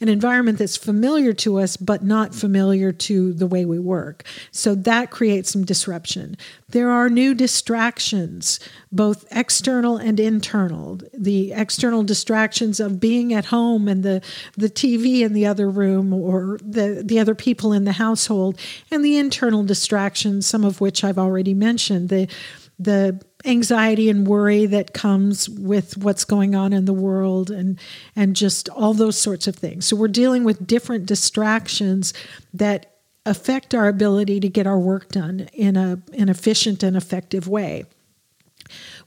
an 0.01 0.09
environment 0.09 0.59
that's 0.59 0.77
familiar 0.77 1.33
to 1.35 1.59
us, 1.59 1.77
but 1.77 2.03
not 2.03 2.35
familiar 2.35 2.93
to 2.93 3.33
the 3.33 3.47
way 3.47 3.65
we 3.65 3.79
work. 3.79 4.25
So 4.51 4.75
that 4.75 5.11
creates 5.11 5.51
some 5.51 5.65
disruption. 5.65 6.37
There 6.69 6.91
are 6.91 7.09
new 7.09 7.35
distractions, 7.35 8.61
both 8.93 9.27
external 9.31 9.97
and 9.97 10.21
internal. 10.21 11.01
The 11.13 11.53
external 11.53 12.03
distractions 12.03 12.81
of 12.81 13.01
being 13.01 13.33
at 13.35 13.47
home 13.47 13.89
and 13.89 14.03
the, 14.03 14.23
the 14.57 14.71
TV 14.71 15.21
in 15.21 15.33
the 15.33 15.47
other 15.47 15.69
room 15.69 16.13
or 16.13 16.59
the, 16.63 17.03
the 17.05 17.19
other 17.19 17.35
people 17.35 17.73
in 17.73 17.85
the 17.85 17.93
household, 17.93 18.59
and 18.91 19.05
the 19.05 19.17
internal 19.17 19.65
distractions, 19.65 20.47
some 20.47 20.65
of 20.65 20.81
which 20.81 21.05
I've 21.05 21.19
already 21.19 21.55
mentioned. 21.55 22.09
The 22.09 22.29
the 22.81 23.21
anxiety 23.45 24.11
and 24.11 24.27
worry 24.27 24.67
that 24.67 24.93
comes 24.93 25.49
with 25.49 25.97
what's 25.97 26.25
going 26.25 26.55
on 26.55 26.73
in 26.73 26.85
the 26.85 26.93
world 26.93 27.51
and 27.51 27.79
and 28.15 28.37
just 28.37 28.69
all 28.71 28.95
those 28.95 29.19
sorts 29.19 29.47
of 29.47 29.57
things. 29.57 29.87
So 29.87 29.97
we're 29.97 30.09
dealing 30.09 30.45
with 30.45 30.67
different 30.67 31.07
distractions 31.07 32.13
that 32.53 32.97
affect 33.27 33.75
our 33.75 33.89
ability 33.89 34.41
to 34.41 34.49
get 34.49 34.67
our 34.67 34.79
work 34.79 35.09
done 35.09 35.49
in 35.53 35.77
a 35.77 36.01
an 36.17 36.29
efficient 36.29 36.83
and 36.83 36.97
effective 36.97 37.49
way. 37.49 37.85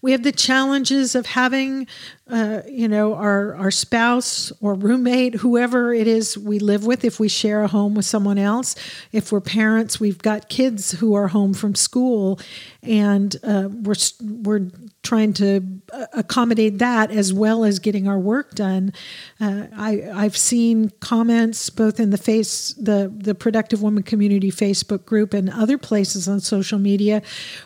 We 0.02 0.12
have 0.12 0.24
the 0.24 0.32
challenges 0.34 1.16
of 1.16 1.28
having, 1.28 1.88
uh, 2.30 2.62
you 2.68 2.88
know, 2.88 3.16
our, 3.16 3.54
our 3.56 3.72
spouse 3.72 4.52
or 4.62 4.76
roommate, 4.76 5.36
whoever 5.36 5.94
it 5.94 6.08
is 6.08 6.38
we 6.38 6.58
live 6.58 6.86
with, 6.86 7.04
if 7.04 7.20
we 7.20 7.28
share 7.28 7.64
a 7.64 7.68
home 7.68 7.96
with 7.96 8.06
someone 8.06 8.38
else. 8.38 8.76
If 9.12 9.32
we're 9.32 9.42
parents, 9.42 10.00
we've 10.00 10.18
got 10.18 10.48
kids 10.48 10.92
who 10.92 11.16
are 11.16 11.28
home 11.28 11.54
from 11.54 11.76
school, 11.76 12.40
and 12.82 13.36
uh, 13.44 13.68
we're, 13.70 13.96
we're 14.22 14.70
trying 15.04 15.34
to 15.34 15.62
uh, 15.92 16.06
accommodate 16.14 16.80
that 16.80 17.12
as 17.12 17.34
well 17.34 17.66
as 17.66 17.80
getting 17.80 18.08
our 18.08 18.18
work 18.18 18.56
done. 18.56 18.94
Uh, 19.40 19.66
I, 19.76 20.10
I've 20.14 20.38
seen 20.38 20.92
comments 21.02 21.70
both 21.70 22.00
in 22.00 22.10
the 22.10 22.18
face 22.18 22.74
the 22.74 23.14
the 23.14 23.36
Productive 23.36 23.82
Woman 23.82 24.04
Community 24.04 24.50
Facebook 24.50 25.06
group 25.06 25.34
and 25.34 25.50
other 25.50 25.78
places 25.78 26.28
on 26.28 26.40
social 26.40 26.80
media 26.80 27.22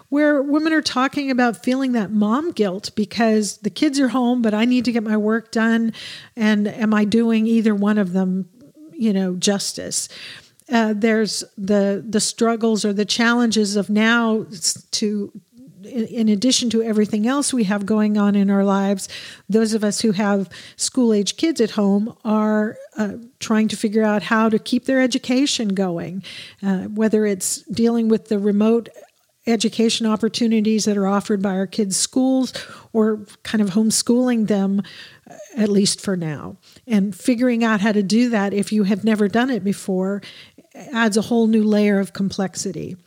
where 0.09 0.41
women 0.41 0.73
are 0.73 0.81
talking 0.81 1.29
about 1.29 1.63
feeling 1.63 1.91
that 1.91 2.11
mom 2.11 2.51
guilt 2.51 2.91
because 2.95 3.57
the 3.57 3.69
kids 3.69 3.99
are 3.99 4.07
home, 4.09 4.41
but 4.47 4.53
I 4.53 4.63
need 4.63 4.85
to 4.85 4.93
get 4.93 5.03
my 5.03 5.17
work 5.17 5.51
done, 5.51 5.91
and 6.37 6.69
am 6.69 6.93
I 6.93 7.03
doing 7.03 7.47
either 7.47 7.75
one 7.75 7.97
of 7.97 8.13
them, 8.13 8.47
you 8.93 9.11
know, 9.11 9.35
justice? 9.35 10.07
Uh, 10.71 10.93
there's 10.95 11.43
the 11.57 12.01
the 12.07 12.21
struggles 12.21 12.85
or 12.85 12.93
the 12.93 13.03
challenges 13.03 13.75
of 13.75 13.89
now 13.89 14.45
to 14.91 15.33
in 15.83 16.29
addition 16.29 16.69
to 16.69 16.81
everything 16.81 17.27
else 17.27 17.53
we 17.53 17.65
have 17.65 17.85
going 17.85 18.17
on 18.17 18.35
in 18.35 18.49
our 18.49 18.63
lives, 18.63 19.09
those 19.49 19.73
of 19.73 19.83
us 19.83 19.99
who 20.01 20.13
have 20.13 20.49
school 20.77 21.11
age 21.13 21.35
kids 21.35 21.59
at 21.59 21.71
home 21.71 22.15
are 22.23 22.77
uh, 22.95 23.13
trying 23.39 23.67
to 23.67 23.75
figure 23.75 24.03
out 24.03 24.23
how 24.23 24.47
to 24.49 24.59
keep 24.59 24.85
their 24.85 25.01
education 25.01 25.69
going, 25.69 26.23
uh, 26.63 26.83
whether 26.83 27.25
it's 27.25 27.63
dealing 27.63 28.07
with 28.07 28.29
the 28.29 28.39
remote 28.39 28.87
education 29.47 30.05
opportunities 30.05 30.85
that 30.85 30.97
are 30.97 31.07
offered 31.07 31.41
by 31.41 31.55
our 31.55 31.67
kids' 31.67 31.97
schools 31.97 32.53
or 32.93 33.25
kind 33.43 33.61
of 33.61 33.71
homeschooling 33.71 34.47
them, 34.47 34.81
uh, 35.29 35.35
at 35.55 35.69
least 35.69 36.01
for 36.01 36.15
now. 36.17 36.57
And 36.85 37.15
figuring 37.15 37.63
out 37.63 37.81
how 37.81 37.91
to 37.91 38.03
do 38.03 38.29
that 38.29 38.53
if 38.53 38.71
you 38.71 38.83
have 38.83 39.03
never 39.03 39.27
done 39.27 39.49
it 39.49 39.63
before 39.63 40.21
adds 40.93 41.17
a 41.17 41.23
whole 41.23 41.47
new 41.47 41.63
layer 41.63 41.99
of 41.99 42.13
complexity. 42.13 42.97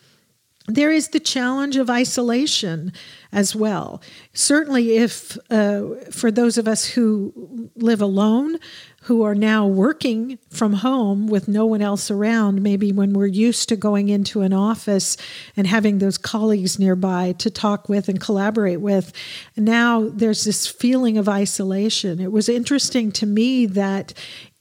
There 0.67 0.93
is 0.93 1.09
the 1.09 1.21
challenge 1.21 1.77
of 1.77 1.91
isolation 1.91 2.93
as 3.33 3.55
well. 3.55 4.03
Certainly, 4.33 4.97
if 4.97 5.39
uh, 5.51 5.83
for 6.11 6.31
those 6.31 6.59
of 6.59 6.67
us 6.67 6.85
who 6.85 7.71
live 7.77 8.01
alone, 8.01 8.59
who 9.05 9.23
are 9.23 9.35
now 9.35 9.67
working 9.67 10.39
from 10.51 10.75
home 10.75 11.27
with 11.27 11.49
no 11.49 11.65
one 11.65 11.81
else 11.81 12.11
around, 12.11 12.63
maybe 12.63 12.93
when 12.93 13.13
we're 13.13 13.27
used 13.27 13.69
to 13.69 13.77
going 13.77 14.09
into 14.09 14.43
an 14.43 14.53
office 14.53 15.17
and 15.57 15.67
having 15.67 15.99
those 15.99 16.19
colleagues 16.19 16.79
nearby 16.79 17.33
to 17.39 17.51
talk 17.51 17.89
with 17.89 18.09
and 18.09 18.21
collaborate 18.21 18.81
with, 18.81 19.13
now 19.57 20.09
there's 20.09 20.45
this 20.45 20.67
feeling 20.67 21.17
of 21.17 21.29
isolation. 21.29 22.21
It 22.21 22.33
was 22.33 22.49
interesting 22.49 23.11
to 23.13 23.27
me 23.27 23.65
that 23.67 24.13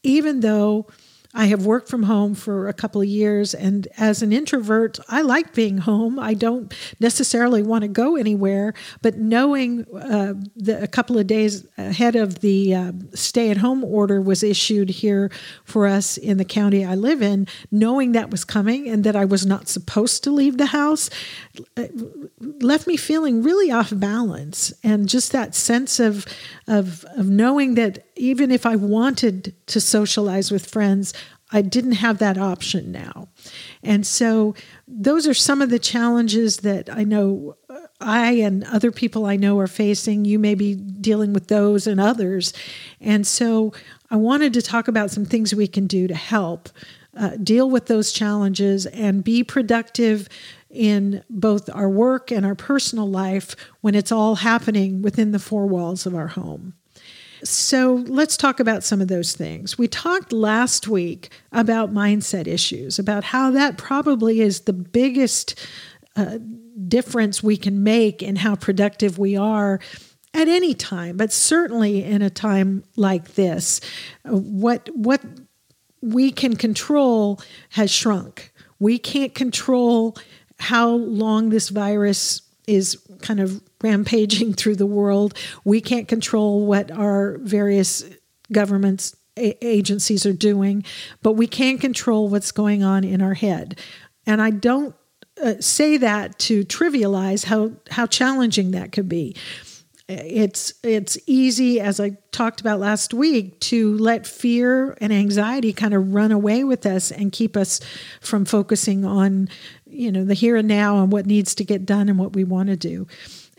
even 0.04 0.40
though 0.40 0.88
I 1.34 1.46
have 1.46 1.64
worked 1.64 1.90
from 1.90 2.04
home 2.04 2.34
for 2.34 2.68
a 2.68 2.74
couple 2.74 3.02
of 3.02 3.08
years, 3.08 3.54
and 3.54 3.88
as 3.98 4.24
an 4.24 4.34
introvert, 4.34 5.00
I 5.08 5.22
like 5.22 5.54
being 5.54 5.78
home. 5.78 6.18
I 6.18 6.34
don't 6.34 6.74
necessarily 7.00 7.62
want 7.62 7.84
to 7.84 7.88
go 7.88 8.16
anywhere, 8.16 8.74
but 9.04 9.18
knowing 9.18 9.86
uh, 9.96 10.34
the, 10.56 10.82
a 10.82 10.88
couple 10.88 11.20
of 11.20 11.28
days 11.28 11.68
ahead 11.78 12.16
of 12.16 12.40
the 12.40 12.74
uh, 12.74 12.92
stay 13.14 13.52
at 13.52 13.58
home 13.58 13.84
order 13.84 14.20
was 14.20 14.42
issued 14.42 14.90
here 14.90 15.30
for 15.66 15.86
us 15.86 16.18
in 16.18 16.38
the 16.38 16.46
county 16.46 16.84
I 16.84 16.96
live 16.96 17.22
in, 17.22 17.48
knowing 17.70 18.14
that 18.14 18.32
was 18.32 18.44
coming 18.44 18.90
and 18.90 19.04
that 19.04 19.16
I 19.16 19.26
was 19.26 19.46
not 19.46 19.68
supposed 19.68 20.24
to 20.24 20.32
leave 20.32 20.58
the 20.58 20.66
house, 20.66 21.12
uh, 21.78 21.86
left 22.40 22.88
me 22.88 22.98
feeling 22.98 23.44
really 23.44 23.70
off 23.70 23.92
balance. 23.96 24.74
And 24.84 25.08
just 25.08 25.32
that 25.34 25.54
sense 25.54 26.00
of, 26.00 26.26
of, 26.68 27.06
of 27.16 27.30
knowing 27.30 27.76
that 27.76 28.09
even 28.20 28.52
if 28.52 28.66
I 28.66 28.76
wanted 28.76 29.56
to 29.68 29.80
socialize 29.80 30.52
with 30.52 30.70
friends, 30.70 31.14
I 31.52 31.62
didn't 31.62 31.94
have 31.94 32.20
that 32.20 32.38
option 32.38 32.92
now. 32.92 33.30
And 33.82 34.06
so 34.06 34.54
those 34.88 35.28
are 35.28 35.34
some 35.34 35.62
of 35.62 35.70
the 35.70 35.80
challenges 35.80 36.58
that 36.58 36.90
I 36.94 37.04
know 37.04 37.56
I 38.02 38.32
and 38.34 38.64
other 38.66 38.92
people 38.92 39.26
I 39.26 39.36
know 39.36 39.58
are 39.60 39.68
facing. 39.68 40.26
You 40.26 40.38
may 40.38 40.54
be 40.54 40.76
dealing 40.76 41.34
with 41.34 41.48
those 41.48 41.88
and 41.88 42.00
others. 42.00 42.54
And 43.02 43.26
so 43.26 43.74
I 44.12 44.16
wanted 44.18 44.54
to 44.54 44.62
talk 44.62 44.88
about 44.88 45.12
some 45.12 45.26
things 45.26 45.56
we 45.56 45.68
can 45.68 45.88
do 45.88 46.08
to 46.08 46.16
help 46.16 46.70
uh, 47.18 47.32
deal 47.42 47.70
with 47.70 47.88
those 47.88 48.12
challenges 48.12 48.86
and 48.86 49.24
be 49.24 49.44
productive 49.44 50.30
in 50.70 51.24
both 51.30 51.70
our 51.74 51.90
work 51.90 52.32
and 52.32 52.46
our 52.46 52.56
personal 52.56 53.10
life 53.10 53.56
when 53.82 53.96
it's 53.96 54.12
all 54.12 54.36
happening 54.36 55.02
within 55.02 55.32
the 55.32 55.40
four 55.40 55.66
walls 55.66 56.06
of 56.06 56.14
our 56.14 56.28
home. 56.28 56.76
So 57.44 58.04
let's 58.08 58.38
talk 58.38 58.60
about 58.60 58.84
some 58.84 59.02
of 59.02 59.08
those 59.08 59.34
things. 59.36 59.78
We 59.78 59.88
talked 59.88 60.34
last 60.34 60.88
week 60.88 61.32
about 61.52 61.94
mindset 61.94 62.48
issues, 62.48 63.00
about 63.00 63.24
how 63.24 63.52
that 63.52 63.78
probably 63.78 64.42
is 64.42 64.62
the 64.62 64.74
biggest 64.74 65.60
uh, 66.16 66.40
difference 66.88 67.42
we 67.42 67.58
can 67.58 67.84
make 67.84 68.22
in 68.22 68.38
how 68.38 68.56
productive 68.56 69.18
we 69.18 69.36
are 69.36 69.80
at 70.34 70.48
any 70.48 70.74
time, 70.74 71.18
but 71.18 71.32
certainly 71.32 72.04
in 72.04 72.22
a 72.22 72.30
time 72.30 72.84
like 72.96 73.34
this. 73.36 73.82
What 74.26 74.90
what 74.94 75.22
we 76.02 76.32
can 76.32 76.56
control 76.56 77.42
has 77.72 77.92
shrunk. 77.92 78.54
We 78.80 78.98
can't 78.98 79.36
control 79.36 80.18
how 80.60 80.90
long 80.90 81.50
this 81.50 81.70
virus 81.70 82.42
is 82.68 82.98
kind 83.22 83.40
of 83.40 83.62
rampaging 83.82 84.54
through 84.54 84.76
the 84.76 84.86
world. 84.86 85.34
We 85.64 85.82
can't 85.82 86.08
control 86.08 86.66
what 86.66 86.92
our 86.92 87.38
various 87.40 88.04
governments 88.52 89.16
agencies 89.38 90.26
are 90.26 90.34
doing, 90.34 90.84
but 91.22 91.34
we 91.34 91.48
can 91.48 91.78
control 91.78 92.30
what's 92.30 92.52
going 92.52 92.84
on 92.84 93.04
in 93.04 93.22
our 93.22 93.36
head. 93.36 93.80
And 94.26 94.42
I 94.42 94.50
don't 94.50 94.96
uh, 95.42 95.56
say 95.60 95.98
that 95.98 96.38
to 96.40 96.66
trivialize 96.66 97.46
how 97.46 97.72
how 97.90 98.06
challenging 98.06 98.72
that 98.72 98.92
could 98.92 99.08
be. 99.08 99.36
It's 100.08 100.74
it's 100.84 101.18
easy, 101.28 101.80
as 101.80 102.00
I 102.00 102.18
talked 102.32 102.62
about 102.62 102.80
last 102.80 103.14
week, 103.14 103.60
to 103.62 103.96
let 104.00 104.26
fear 104.26 104.98
and 105.00 105.14
anxiety 105.14 105.72
kind 105.72 105.94
of 105.94 106.14
run 106.14 106.32
away 106.32 106.64
with 106.64 106.86
us 106.86 107.12
and 107.12 107.32
keep 107.32 107.56
us 107.56 107.80
from 108.20 108.44
focusing 108.44 109.06
on, 109.06 109.50
you 109.86 110.12
know, 110.12 110.26
the 110.26 110.34
here 110.34 110.56
and 110.56 110.68
now 110.68 111.02
and 111.02 111.12
what 111.12 111.28
needs 111.28 111.54
to 111.56 111.64
get 111.64 111.86
done 111.86 112.10
and 112.10 112.18
what 112.18 112.34
we 112.34 112.44
want 112.44 112.70
to 112.70 112.76
do. 112.76 113.08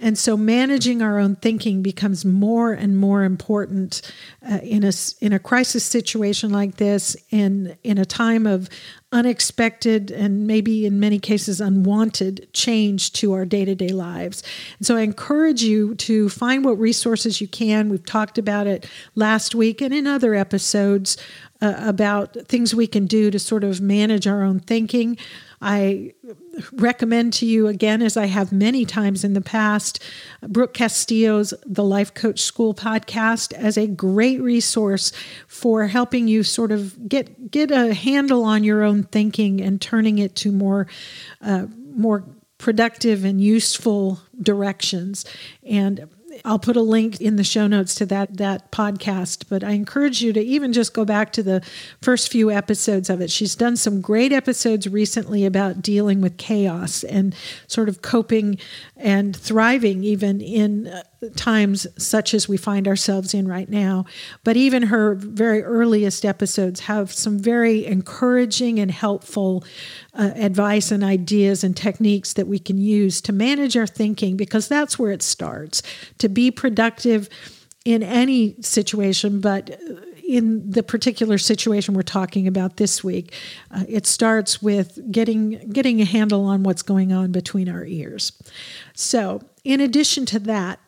And 0.02 0.16
so 0.16 0.34
managing 0.36 1.02
our 1.02 1.18
own 1.18 1.36
thinking 1.36 1.82
becomes 1.82 2.24
more 2.24 2.72
and 2.72 2.96
more 2.96 3.22
important 3.22 4.00
uh, 4.50 4.58
in 4.62 4.82
a 4.82 4.92
in 5.20 5.34
a 5.34 5.38
crisis 5.38 5.84
situation 5.84 6.50
like 6.50 6.76
this 6.76 7.16
in 7.30 7.76
in 7.84 7.98
a 7.98 8.06
time 8.06 8.46
of 8.46 8.70
unexpected 9.12 10.10
and 10.10 10.46
maybe 10.46 10.86
in 10.86 11.00
many 11.00 11.18
cases 11.18 11.60
unwanted 11.60 12.48
change 12.52 13.12
to 13.12 13.32
our 13.32 13.44
day-to-day 13.44 13.88
lives. 13.88 14.42
And 14.78 14.86
so 14.86 14.96
I 14.96 15.00
encourage 15.00 15.62
you 15.62 15.96
to 15.96 16.28
find 16.28 16.64
what 16.64 16.78
resources 16.78 17.40
you 17.40 17.48
can. 17.48 17.90
We've 17.90 18.06
talked 18.06 18.38
about 18.38 18.66
it 18.66 18.88
last 19.16 19.54
week 19.54 19.80
and 19.80 19.92
in 19.92 20.06
other 20.06 20.34
episodes 20.34 21.16
uh, 21.60 21.74
about 21.78 22.34
things 22.46 22.74
we 22.74 22.86
can 22.86 23.06
do 23.06 23.30
to 23.30 23.38
sort 23.38 23.64
of 23.64 23.80
manage 23.80 24.26
our 24.26 24.42
own 24.42 24.60
thinking. 24.60 25.18
I 25.60 26.14
recommend 26.72 27.34
to 27.34 27.46
you 27.46 27.66
again, 27.66 28.00
as 28.00 28.16
I 28.16 28.26
have 28.26 28.50
many 28.50 28.86
times 28.86 29.24
in 29.24 29.34
the 29.34 29.40
past, 29.40 30.02
Brooke 30.42 30.72
Castillo's 30.72 31.52
The 31.66 31.84
Life 31.84 32.14
Coach 32.14 32.40
School 32.40 32.72
podcast 32.74 33.52
as 33.52 33.76
a 33.76 33.86
great 33.86 34.40
resource 34.40 35.12
for 35.46 35.86
helping 35.86 36.28
you 36.28 36.42
sort 36.42 36.72
of 36.72 37.08
get 37.08 37.50
get 37.50 37.70
a 37.70 37.92
handle 37.92 38.44
on 38.44 38.64
your 38.64 38.82
own 38.82 39.02
thinking 39.04 39.60
and 39.60 39.80
turning 39.80 40.18
it 40.18 40.34
to 40.36 40.50
more 40.50 40.86
uh, 41.42 41.66
more 41.94 42.24
productive 42.56 43.24
and 43.24 43.40
useful 43.40 44.20
directions. 44.40 45.24
And 45.62 46.08
I'll 46.44 46.58
put 46.58 46.76
a 46.76 46.82
link 46.82 47.20
in 47.20 47.36
the 47.36 47.44
show 47.44 47.66
notes 47.66 47.94
to 47.96 48.06
that 48.06 48.36
that 48.38 48.70
podcast, 48.70 49.44
but 49.48 49.62
I 49.62 49.72
encourage 49.72 50.22
you 50.22 50.32
to 50.32 50.40
even 50.40 50.72
just 50.72 50.94
go 50.94 51.04
back 51.04 51.32
to 51.32 51.42
the 51.42 51.62
first 52.00 52.30
few 52.30 52.50
episodes 52.50 53.10
of 53.10 53.20
it. 53.20 53.30
She's 53.30 53.54
done 53.54 53.76
some 53.76 54.00
great 54.00 54.32
episodes 54.32 54.86
recently 54.86 55.44
about 55.44 55.82
dealing 55.82 56.20
with 56.20 56.36
chaos 56.36 57.04
and 57.04 57.34
sort 57.66 57.88
of 57.88 58.02
coping 58.02 58.58
and 59.00 59.34
thriving 59.34 60.04
even 60.04 60.40
in 60.40 60.86
uh, 60.86 61.02
times 61.34 61.86
such 61.96 62.34
as 62.34 62.48
we 62.48 62.56
find 62.56 62.86
ourselves 62.86 63.32
in 63.34 63.48
right 63.48 63.68
now. 63.68 64.04
But 64.44 64.56
even 64.56 64.84
her 64.84 65.14
very 65.14 65.62
earliest 65.62 66.24
episodes 66.24 66.80
have 66.80 67.12
some 67.12 67.38
very 67.38 67.86
encouraging 67.86 68.78
and 68.78 68.90
helpful 68.90 69.64
uh, 70.14 70.32
advice 70.36 70.90
and 70.90 71.02
ideas 71.02 71.64
and 71.64 71.76
techniques 71.76 72.34
that 72.34 72.46
we 72.46 72.58
can 72.58 72.78
use 72.78 73.20
to 73.22 73.32
manage 73.32 73.76
our 73.76 73.86
thinking 73.86 74.36
because 74.36 74.68
that's 74.68 74.98
where 74.98 75.12
it 75.12 75.22
starts. 75.22 75.82
To 76.18 76.28
be 76.28 76.50
productive 76.50 77.28
in 77.84 78.02
any 78.02 78.56
situation, 78.60 79.40
but 79.40 79.80
in 80.36 80.70
the 80.70 80.82
particular 80.82 81.38
situation 81.38 81.94
we're 81.94 82.02
talking 82.02 82.46
about 82.46 82.76
this 82.76 83.02
week, 83.02 83.34
uh, 83.72 83.84
it 83.88 84.06
starts 84.06 84.62
with 84.62 84.98
getting 85.10 85.70
getting 85.70 86.00
a 86.00 86.04
handle 86.04 86.44
on 86.44 86.62
what's 86.62 86.82
going 86.82 87.12
on 87.12 87.32
between 87.32 87.68
our 87.68 87.84
ears. 87.84 88.32
So, 88.94 89.42
in 89.64 89.80
addition 89.80 90.26
to 90.26 90.38
that, 90.40 90.78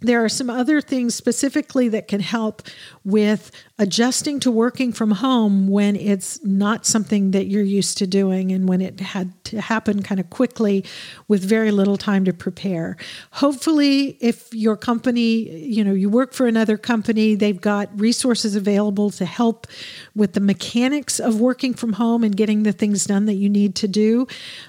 there 0.00 0.24
are 0.24 0.28
some 0.28 0.48
other 0.48 0.80
things 0.80 1.14
specifically 1.14 1.88
that 1.88 2.08
can 2.08 2.20
help 2.20 2.62
with 3.04 3.50
adjusting 3.80 4.38
to 4.38 4.50
working 4.50 4.92
from 4.92 5.10
home 5.10 5.66
when 5.66 5.96
it's 5.96 6.38
not 6.44 6.84
something 6.84 7.30
that 7.30 7.46
you're 7.46 7.62
used 7.62 7.96
to 7.96 8.06
doing 8.06 8.52
and 8.52 8.68
when 8.68 8.82
it 8.82 9.00
had 9.00 9.32
to 9.42 9.58
happen 9.58 10.02
kind 10.02 10.20
of 10.20 10.28
quickly 10.28 10.84
with 11.28 11.42
very 11.42 11.70
little 11.70 11.96
time 11.96 12.26
to 12.26 12.32
prepare. 12.34 12.98
Hopefully, 13.30 14.18
if 14.20 14.52
your 14.52 14.76
company, 14.76 15.48
you 15.64 15.82
know, 15.82 15.94
you 15.94 16.10
work 16.10 16.34
for 16.34 16.46
another 16.46 16.76
company, 16.76 17.34
they've 17.34 17.60
got 17.60 17.88
resources 17.98 18.54
available 18.54 19.10
to 19.12 19.24
help 19.24 19.66
with 20.14 20.34
the 20.34 20.40
mechanics 20.40 21.18
of 21.18 21.40
working 21.40 21.72
from 21.72 21.94
home 21.94 22.22
and 22.22 22.36
getting 22.36 22.64
the 22.64 22.72
things 22.72 23.06
done 23.06 23.24
that 23.24 23.36
you 23.36 23.48
need 23.48 23.74
to 23.76 23.88
do. 23.88 24.26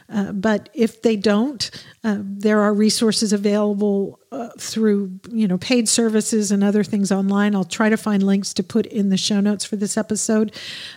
Uh, 0.10 0.32
but 0.32 0.70
if 0.74 1.02
they 1.02 1.18
don't, 1.18 1.70
uh, 2.06 2.18
there 2.22 2.62
are 2.62 2.74
resources 2.74 3.34
available 3.34 4.22
uh, 4.32 4.50
through 4.58 5.20
you 5.30 5.46
know 5.46 5.58
paid 5.58 5.90
services 5.90 6.52
and 6.52 6.64
other 6.64 6.84
things 6.84 7.12
online. 7.12 7.54
I'll 7.54 7.66
try 7.66 7.90
to 7.90 7.98
find 7.98 8.24
links 8.24 8.54
to 8.54 8.64
put 8.64 8.86
in 8.86 9.01
the 9.10 9.18
show 9.18 9.40
notes 9.40 9.66
for 9.66 9.76
this 9.76 9.98
episode. 9.98 10.56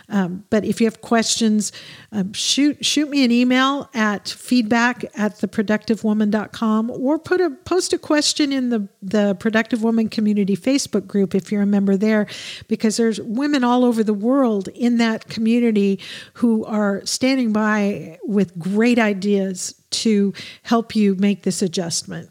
Um, 0.09 0.45
but 0.49 0.65
if 0.65 0.79
you 0.79 0.87
have 0.87 1.01
questions, 1.01 1.71
um, 2.11 2.33
shoot 2.33 2.83
shoot 2.85 3.09
me 3.09 3.23
an 3.23 3.31
email 3.31 3.89
at 3.93 4.29
feedback 4.29 5.05
at 5.15 5.37
theproductivewoman.com 5.39 6.91
or 6.91 7.19
put 7.19 7.41
a 7.41 7.49
post 7.49 7.93
a 7.93 7.97
question 7.97 8.51
in 8.51 8.69
the 8.69 8.87
the 9.01 9.35
Productive 9.35 9.83
Woman 9.83 10.09
Community 10.09 10.55
Facebook 10.55 11.07
group 11.07 11.35
if 11.35 11.51
you're 11.51 11.61
a 11.61 11.67
member 11.67 11.97
there, 11.97 12.27
because 12.67 12.97
there's 12.97 13.19
women 13.21 13.63
all 13.63 13.85
over 13.85 14.03
the 14.03 14.13
world 14.13 14.67
in 14.69 14.97
that 14.97 15.27
community 15.27 15.99
who 16.33 16.65
are 16.65 17.05
standing 17.05 17.53
by 17.53 18.19
with 18.23 18.57
great 18.57 18.99
ideas 18.99 19.75
to 19.91 20.33
help 20.63 20.95
you 20.95 21.15
make 21.15 21.43
this 21.43 21.61
adjustment. 21.61 22.29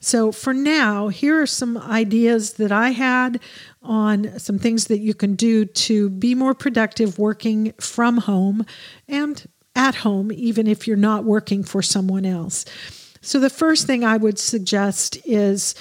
So, 0.00 0.30
for 0.30 0.54
now, 0.54 1.08
here 1.08 1.40
are 1.40 1.46
some 1.46 1.76
ideas 1.76 2.54
that 2.54 2.70
I 2.70 2.90
had 2.90 3.40
on 3.82 4.38
some 4.38 4.58
things 4.58 4.86
that 4.86 4.98
you 4.98 5.12
can 5.12 5.34
do 5.34 5.64
to 5.64 6.08
be 6.10 6.34
more 6.34 6.54
productive 6.54 7.18
working 7.18 7.72
from 7.80 8.18
home 8.18 8.64
and 9.08 9.48
at 9.74 9.96
home, 9.96 10.30
even 10.32 10.66
if 10.66 10.86
you're 10.86 10.96
not 10.96 11.24
working 11.24 11.64
for 11.64 11.82
someone 11.82 12.24
else. 12.24 12.64
So, 13.20 13.40
the 13.40 13.50
first 13.50 13.86
thing 13.86 14.04
I 14.04 14.16
would 14.16 14.38
suggest 14.38 15.18
is 15.24 15.74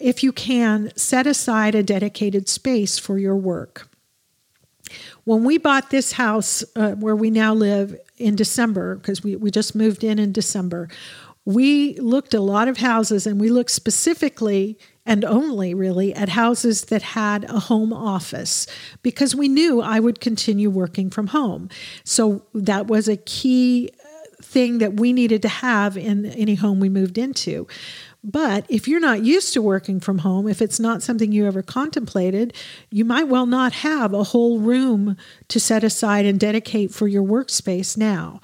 if 0.00 0.22
you 0.22 0.32
can, 0.32 0.92
set 0.96 1.26
aside 1.26 1.74
a 1.74 1.82
dedicated 1.82 2.48
space 2.48 2.98
for 2.98 3.18
your 3.18 3.36
work. 3.36 3.88
When 5.24 5.44
we 5.44 5.58
bought 5.58 5.90
this 5.90 6.12
house 6.12 6.62
uh, 6.76 6.92
where 6.92 7.16
we 7.16 7.30
now 7.30 7.54
live 7.54 7.98
in 8.18 8.36
December, 8.36 8.96
because 8.96 9.24
we, 9.24 9.36
we 9.36 9.50
just 9.50 9.74
moved 9.74 10.04
in 10.04 10.18
in 10.18 10.32
December, 10.32 10.88
we 11.44 11.94
looked 11.98 12.34
a 12.34 12.40
lot 12.40 12.68
of 12.68 12.78
houses 12.78 13.26
and 13.26 13.40
we 13.40 13.50
looked 13.50 13.70
specifically 13.70 14.78
and 15.06 15.24
only 15.24 15.74
really 15.74 16.14
at 16.14 16.30
houses 16.30 16.86
that 16.86 17.02
had 17.02 17.44
a 17.44 17.60
home 17.60 17.92
office 17.92 18.66
because 19.02 19.34
we 19.34 19.48
knew 19.48 19.82
I 19.82 20.00
would 20.00 20.20
continue 20.20 20.70
working 20.70 21.10
from 21.10 21.28
home. 21.28 21.68
So 22.04 22.42
that 22.54 22.86
was 22.86 23.08
a 23.08 23.18
key 23.18 23.90
uh, 23.92 24.42
thing 24.42 24.78
that 24.78 24.94
we 24.94 25.12
needed 25.12 25.42
to 25.42 25.48
have 25.48 25.98
in 25.98 26.24
any 26.26 26.54
home 26.54 26.80
we 26.80 26.88
moved 26.88 27.18
into. 27.18 27.66
But 28.26 28.64
if 28.70 28.88
you're 28.88 29.00
not 29.00 29.22
used 29.22 29.52
to 29.52 29.60
working 29.60 30.00
from 30.00 30.20
home, 30.20 30.48
if 30.48 30.62
it's 30.62 30.80
not 30.80 31.02
something 31.02 31.30
you 31.30 31.46
ever 31.46 31.62
contemplated, 31.62 32.54
you 32.90 33.04
might 33.04 33.28
well 33.28 33.44
not 33.44 33.74
have 33.74 34.14
a 34.14 34.24
whole 34.24 34.58
room 34.58 35.18
to 35.48 35.60
set 35.60 35.84
aside 35.84 36.24
and 36.24 36.40
dedicate 36.40 36.94
for 36.94 37.06
your 37.06 37.22
workspace 37.22 37.98
now. 37.98 38.40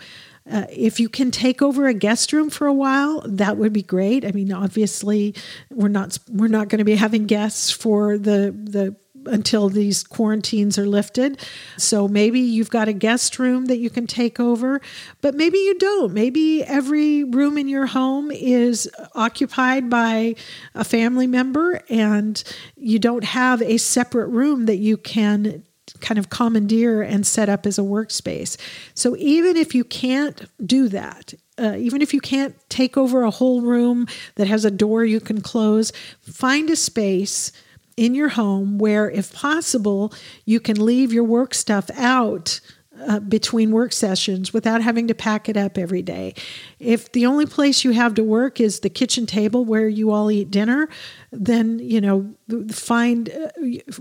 Uh, 0.51 0.67
if 0.71 0.99
you 0.99 1.09
can 1.09 1.31
take 1.31 1.63
over 1.63 1.87
a 1.87 1.95
guest 1.95 2.33
room 2.33 2.51
for 2.51 2.67
a 2.67 2.73
while, 2.73 3.23
that 3.27 3.57
would 3.57 3.73
be 3.73 3.83
great. 3.83 4.25
I 4.25 4.33
mean, 4.33 4.53
obviously, 4.53 5.35
we're 5.71 5.89
not 5.89 6.19
we're 6.31 6.49
not 6.49 6.69
going 6.69 6.79
to 6.79 6.85
be 6.85 6.97
having 6.97 7.27
guests 7.27 7.71
for 7.71 8.19
the 8.19 8.51
the 8.53 8.97
until 9.27 9.69
these 9.69 10.03
quarantines 10.03 10.79
are 10.79 10.87
lifted. 10.87 11.41
So 11.77 12.09
maybe 12.09 12.41
you've 12.41 12.71
got 12.71 12.89
a 12.89 12.93
guest 12.93 13.39
room 13.39 13.67
that 13.67 13.79
you 13.79 13.91
can 13.91 14.07
take 14.07 14.41
over, 14.41 14.81
but 15.21 15.35
maybe 15.35 15.59
you 15.59 15.79
don't. 15.79 16.13
Maybe 16.13 16.65
every 16.65 17.25
room 17.25 17.59
in 17.59 17.69
your 17.69 17.87
home 17.87 18.31
is 18.31 18.91
occupied 19.15 19.91
by 19.91 20.37
a 20.75 20.85
family 20.85 21.27
member 21.27 21.83
and 21.89 22.43
you 22.77 22.99
don't 22.99 23.25
have 23.25 23.63
a 23.63 23.77
separate 23.77 24.29
room 24.29 24.67
that 24.67 24.77
you 24.77 24.97
can 24.97 25.65
kind 26.01 26.19
of 26.19 26.31
commandeer 26.31 27.03
and 27.03 27.27
set 27.27 27.49
up 27.49 27.67
as 27.67 27.79
a 27.79 27.83
workspace. 27.83 28.57
So 28.95 29.17
even 29.17 29.57
if 29.57 29.75
you 29.75 29.85
can't 29.85 30.49
do 30.65 30.89
that, 30.89 31.35
uh, 31.59 31.77
even 31.77 32.01
if 32.01 32.15
you 32.15 32.21
can't 32.21 32.55
take 32.69 32.97
over 32.97 33.23
a 33.23 33.31
whole 33.31 33.61
room 33.61 34.07
that 34.37 34.47
has 34.47 34.65
a 34.65 34.71
door 34.71 35.05
you 35.05 35.21
can 35.21 35.41
close, 35.41 35.93
find 36.21 36.71
a 36.71 36.77
space 36.77 37.53
in 37.97 38.15
your 38.15 38.31
home 38.31 38.79
where, 38.79 39.11
if 39.11 39.33
possible, 39.33 40.13
you 40.47 40.59
can 40.59 40.83
leave 40.83 41.13
your 41.13 41.25
work 41.25 41.53
stuff 41.53 41.91
out 41.97 42.61
uh, 43.07 43.21
between 43.21 43.71
work 43.71 43.93
sessions 43.93 44.53
without 44.53 44.83
having 44.83 45.09
to 45.09 45.15
pack 45.15 45.49
it 45.49 45.57
up 45.57 45.77
every 45.77 46.03
day. 46.03 46.35
If 46.79 47.13
the 47.13 47.27
only 47.27 47.47
place 47.47 47.85
you 47.85 47.93
have 47.93 48.15
to 48.15 48.25
work 48.25 48.61
is 48.61 48.81
the 48.81 48.91
kitchen 48.91 49.27
table 49.27 49.65
where 49.65 49.89
you 49.89 50.11
all 50.11 50.31
eat 50.31 50.51
dinner, 50.51 50.89
then 51.33 51.79
you 51.79 52.01
know 52.01 52.35
find 52.71 53.31
uh, 53.31 53.49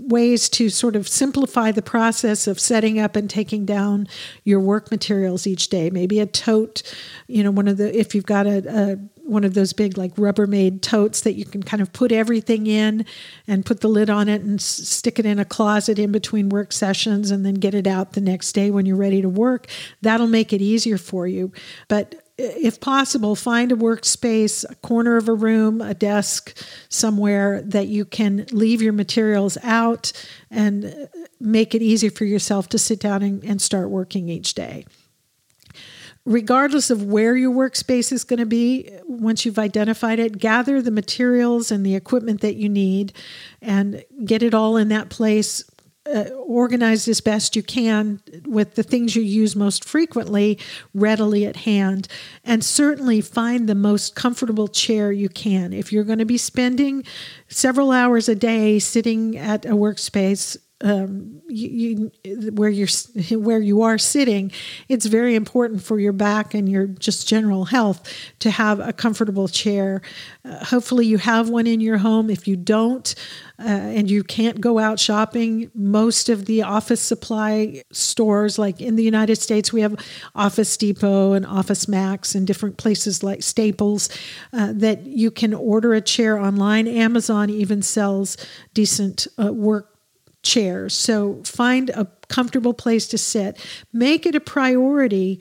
ways 0.00 0.48
to 0.48 0.68
sort 0.68 0.96
of 0.96 1.06
simplify 1.06 1.70
the 1.70 1.82
process 1.82 2.46
of 2.46 2.58
setting 2.58 2.98
up 2.98 3.16
and 3.16 3.30
taking 3.30 3.64
down 3.64 4.08
your 4.44 4.60
work 4.60 4.90
materials 4.90 5.46
each 5.46 5.68
day. 5.68 5.90
Maybe 5.90 6.18
a 6.18 6.26
tote, 6.26 6.82
you 7.28 7.42
know, 7.42 7.50
one 7.50 7.68
of 7.68 7.76
the 7.76 7.96
if 7.98 8.14
you've 8.14 8.26
got 8.26 8.46
a, 8.46 8.64
a 8.68 8.96
one 9.30 9.44
of 9.44 9.54
those 9.54 9.72
big 9.72 9.96
like 9.96 10.16
Rubbermaid 10.16 10.82
totes 10.82 11.20
that 11.20 11.34
you 11.34 11.44
can 11.44 11.62
kind 11.62 11.80
of 11.80 11.92
put 11.92 12.10
everything 12.10 12.66
in 12.66 13.06
and 13.46 13.64
put 13.64 13.80
the 13.80 13.88
lid 13.88 14.10
on 14.10 14.28
it 14.28 14.42
and 14.42 14.58
s- 14.58 14.64
stick 14.64 15.20
it 15.20 15.26
in 15.26 15.38
a 15.38 15.44
closet 15.44 16.00
in 16.00 16.10
between 16.10 16.48
work 16.48 16.72
sessions 16.72 17.30
and 17.30 17.46
then 17.46 17.54
get 17.54 17.72
it 17.72 17.86
out 17.86 18.14
the 18.14 18.20
next 18.20 18.52
day 18.52 18.72
when 18.72 18.86
you're 18.86 18.96
ready 18.96 19.22
to 19.22 19.28
work. 19.28 19.68
That'll 20.02 20.26
make 20.26 20.52
it 20.52 20.60
easier 20.60 20.98
for 20.98 21.28
you. 21.28 21.52
But 21.86 22.19
if 22.40 22.80
possible, 22.80 23.36
find 23.36 23.72
a 23.72 23.76
workspace, 23.76 24.64
a 24.68 24.74
corner 24.76 25.16
of 25.16 25.28
a 25.28 25.34
room, 25.34 25.80
a 25.80 25.94
desk 25.94 26.56
somewhere 26.88 27.62
that 27.62 27.88
you 27.88 28.04
can 28.04 28.46
leave 28.52 28.80
your 28.80 28.92
materials 28.92 29.58
out 29.62 30.12
and 30.50 31.08
make 31.38 31.74
it 31.74 31.82
easy 31.82 32.08
for 32.08 32.24
yourself 32.24 32.68
to 32.70 32.78
sit 32.78 33.00
down 33.00 33.22
and, 33.22 33.44
and 33.44 33.60
start 33.60 33.90
working 33.90 34.28
each 34.28 34.54
day 34.54 34.84
regardless 36.24 36.90
of 36.90 37.04
where 37.04 37.34
your 37.34 37.50
workspace 37.50 38.12
is 38.12 38.24
going 38.24 38.38
to 38.38 38.46
be, 38.46 38.90
once 39.06 39.44
you've 39.44 39.58
identified 39.58 40.18
it, 40.18 40.38
gather 40.38 40.82
the 40.82 40.90
materials 40.90 41.70
and 41.70 41.84
the 41.84 41.94
equipment 41.94 42.40
that 42.40 42.56
you 42.56 42.68
need 42.68 43.12
and 43.62 44.04
get 44.24 44.42
it 44.42 44.54
all 44.54 44.76
in 44.76 44.88
that 44.88 45.08
place. 45.08 45.64
Uh, 46.12 46.24
organized 46.44 47.06
as 47.08 47.20
best 47.20 47.54
you 47.54 47.62
can 47.62 48.20
with 48.44 48.74
the 48.74 48.82
things 48.82 49.14
you 49.14 49.22
use 49.22 49.54
most 49.54 49.84
frequently 49.84 50.58
readily 50.92 51.46
at 51.46 51.54
hand. 51.54 52.08
And 52.44 52.64
certainly 52.64 53.20
find 53.20 53.68
the 53.68 53.76
most 53.76 54.16
comfortable 54.16 54.66
chair 54.66 55.12
you 55.12 55.28
can. 55.28 55.72
If 55.72 55.92
you're 55.92 56.02
going 56.02 56.18
to 56.18 56.24
be 56.24 56.38
spending 56.38 57.04
several 57.46 57.92
hours 57.92 58.28
a 58.28 58.34
day 58.34 58.80
sitting 58.80 59.36
at 59.36 59.64
a 59.64 59.76
workspace, 59.76 60.56
um, 60.82 61.42
you, 61.48 62.10
you, 62.24 62.52
where 62.52 62.70
you're 62.70 62.88
where 63.38 63.60
you 63.60 63.82
are 63.82 63.98
sitting, 63.98 64.50
it's 64.88 65.06
very 65.06 65.34
important 65.34 65.82
for 65.82 65.98
your 65.98 66.12
back 66.12 66.54
and 66.54 66.68
your 66.68 66.86
just 66.86 67.28
general 67.28 67.66
health 67.66 68.10
to 68.38 68.50
have 68.50 68.80
a 68.80 68.92
comfortable 68.92 69.48
chair. 69.48 70.00
Uh, 70.44 70.64
hopefully, 70.64 71.06
you 71.06 71.18
have 71.18 71.50
one 71.50 71.66
in 71.66 71.80
your 71.80 71.98
home. 71.98 72.30
If 72.30 72.48
you 72.48 72.56
don't, 72.56 73.14
uh, 73.58 73.64
and 73.64 74.10
you 74.10 74.24
can't 74.24 74.60
go 74.60 74.78
out 74.78 74.98
shopping, 74.98 75.70
most 75.74 76.30
of 76.30 76.46
the 76.46 76.62
office 76.62 77.02
supply 77.02 77.82
stores, 77.92 78.58
like 78.58 78.80
in 78.80 78.96
the 78.96 79.04
United 79.04 79.36
States, 79.36 79.72
we 79.72 79.82
have 79.82 79.94
Office 80.34 80.76
Depot 80.78 81.34
and 81.34 81.44
Office 81.44 81.88
Max 81.88 82.34
and 82.34 82.46
different 82.46 82.78
places 82.78 83.22
like 83.22 83.42
Staples 83.42 84.08
uh, 84.54 84.72
that 84.76 85.06
you 85.06 85.30
can 85.30 85.52
order 85.52 85.92
a 85.92 86.00
chair 86.00 86.38
online. 86.38 86.88
Amazon 86.88 87.50
even 87.50 87.82
sells 87.82 88.38
decent 88.72 89.26
uh, 89.38 89.52
work 89.52 89.99
chairs. 90.42 90.94
So 90.94 91.42
find 91.44 91.90
a 91.90 92.06
comfortable 92.28 92.74
place 92.74 93.08
to 93.08 93.18
sit. 93.18 93.58
Make 93.92 94.26
it 94.26 94.34
a 94.34 94.40
priority 94.40 95.40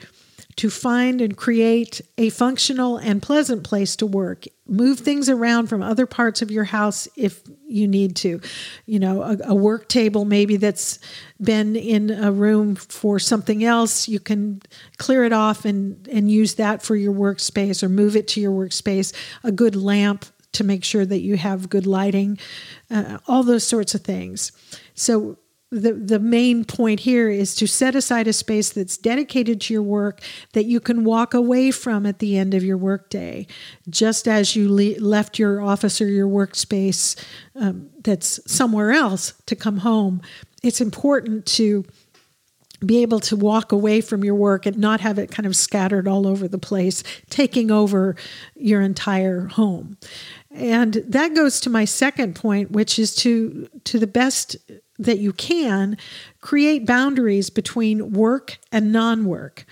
to 0.59 0.69
find 0.69 1.21
and 1.21 1.37
create 1.37 2.01
a 2.17 2.29
functional 2.31 2.97
and 2.97 3.21
pleasant 3.21 3.63
place 3.63 3.95
to 3.95 4.05
work. 4.05 4.43
Move 4.67 4.99
things 4.99 5.29
around 5.29 5.67
from 5.67 5.81
other 5.81 6.05
parts 6.05 6.41
of 6.41 6.51
your 6.51 6.65
house 6.65 7.07
if 7.15 7.41
you 7.65 7.87
need 7.87 8.13
to. 8.17 8.41
You 8.85 8.99
know, 8.99 9.21
a, 9.21 9.37
a, 9.45 9.55
work 9.55 9.87
table 9.87 10.25
maybe 10.25 10.57
that's 10.57 10.99
been 11.39 11.77
in 11.77 12.09
a 12.09 12.33
room 12.33 12.75
for 12.75 13.19
something 13.19 13.63
else, 13.63 14.09
you 14.09 14.19
can 14.19 14.61
clear 14.97 15.23
it 15.23 15.31
off 15.31 15.63
and, 15.63 16.05
and 16.09 16.29
use 16.29 16.55
that 16.55 16.81
for 16.81 16.97
your 16.97 17.13
workspace 17.13 17.81
or 17.81 17.87
move 17.87 18.17
it 18.17 18.27
to 18.29 18.41
your 18.41 18.51
workspace. 18.51 19.15
A 19.45 19.53
good 19.53 19.77
lamp 19.77 20.25
to 20.51 20.63
make 20.65 20.83
sure 20.83 21.05
that 21.05 21.19
you 21.19 21.37
have 21.37 21.69
good 21.69 21.85
lighting, 21.85 22.37
uh, 22.91 23.19
all 23.27 23.43
those 23.43 23.63
sorts 23.63 23.95
of 23.95 24.01
things. 24.01 24.51
So 24.99 25.37
the 25.71 25.93
the 25.93 26.19
main 26.19 26.65
point 26.65 27.01
here 27.01 27.29
is 27.29 27.53
to 27.55 27.67
set 27.67 27.95
aside 27.95 28.27
a 28.27 28.33
space 28.33 28.71
that's 28.71 28.97
dedicated 28.97 29.61
to 29.61 29.73
your 29.73 29.83
work 29.83 30.21
that 30.53 30.65
you 30.65 30.79
can 30.79 31.03
walk 31.03 31.33
away 31.33 31.69
from 31.71 32.05
at 32.05 32.19
the 32.19 32.37
end 32.37 32.53
of 32.53 32.63
your 32.63 32.77
workday, 32.77 33.45
just 33.87 34.27
as 34.27 34.55
you 34.55 34.67
le- 34.67 34.99
left 34.99 35.37
your 35.37 35.61
office 35.61 36.01
or 36.01 36.07
your 36.07 36.27
workspace 36.27 37.23
um, 37.55 37.89
that's 38.03 38.39
somewhere 38.51 38.91
else 38.91 39.33
to 39.45 39.55
come 39.55 39.77
home. 39.77 40.21
It's 40.63 40.81
important 40.81 41.45
to 41.57 41.85
be 42.85 43.01
able 43.01 43.19
to 43.19 43.35
walk 43.35 43.71
away 43.71 44.01
from 44.01 44.23
your 44.23 44.35
work 44.35 44.65
and 44.65 44.77
not 44.77 45.01
have 45.01 45.19
it 45.19 45.31
kind 45.31 45.45
of 45.45 45.55
scattered 45.55 46.07
all 46.07 46.25
over 46.25 46.47
the 46.47 46.57
place, 46.57 47.03
taking 47.29 47.71
over 47.71 48.15
your 48.55 48.81
entire 48.81 49.47
home. 49.47 49.97
And 50.51 50.93
that 51.07 51.35
goes 51.35 51.59
to 51.61 51.69
my 51.69 51.85
second 51.85 52.35
point, 52.35 52.71
which 52.71 52.97
is 52.97 53.13
to 53.15 53.69
to 53.83 53.99
the 53.99 54.07
best 54.07 54.55
that 54.99 55.19
you 55.19 55.33
can 55.33 55.97
create 56.41 56.85
boundaries 56.85 57.49
between 57.49 58.11
work 58.11 58.57
and 58.71 58.91
non-work. 58.91 59.65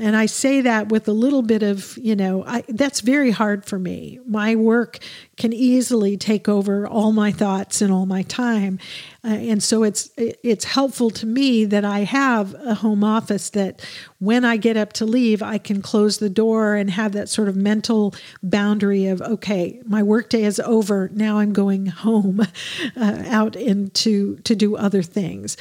And 0.00 0.14
I 0.14 0.26
say 0.26 0.60
that 0.60 0.90
with 0.90 1.08
a 1.08 1.12
little 1.12 1.42
bit 1.42 1.64
of, 1.64 1.98
you 1.98 2.14
know, 2.14 2.44
I, 2.46 2.62
that's 2.68 3.00
very 3.00 3.32
hard 3.32 3.64
for 3.64 3.80
me. 3.80 4.20
My 4.26 4.54
work 4.54 5.00
can 5.36 5.52
easily 5.52 6.16
take 6.16 6.48
over 6.48 6.86
all 6.86 7.10
my 7.10 7.32
thoughts 7.32 7.82
and 7.82 7.92
all 7.92 8.06
my 8.06 8.22
time. 8.22 8.78
Uh, 9.24 9.28
and 9.28 9.60
so 9.62 9.82
it's 9.82 10.10
it's 10.16 10.64
helpful 10.64 11.10
to 11.10 11.26
me 11.26 11.64
that 11.64 11.84
I 11.84 12.00
have 12.00 12.54
a 12.54 12.74
home 12.74 13.02
office 13.02 13.50
that 13.50 13.84
when 14.20 14.44
I 14.44 14.56
get 14.56 14.76
up 14.76 14.92
to 14.94 15.04
leave, 15.04 15.42
I 15.42 15.58
can 15.58 15.82
close 15.82 16.18
the 16.18 16.30
door 16.30 16.76
and 16.76 16.90
have 16.90 17.10
that 17.12 17.28
sort 17.28 17.48
of 17.48 17.56
mental 17.56 18.14
boundary 18.40 19.06
of 19.06 19.20
okay, 19.20 19.82
my 19.84 20.04
workday 20.04 20.44
is 20.44 20.60
over. 20.60 21.10
Now 21.12 21.38
I'm 21.38 21.52
going 21.52 21.86
home 21.86 22.40
uh, 22.96 23.22
out 23.26 23.56
into 23.56 24.36
to 24.38 24.54
do 24.54 24.76
other 24.76 25.02
things 25.02 25.56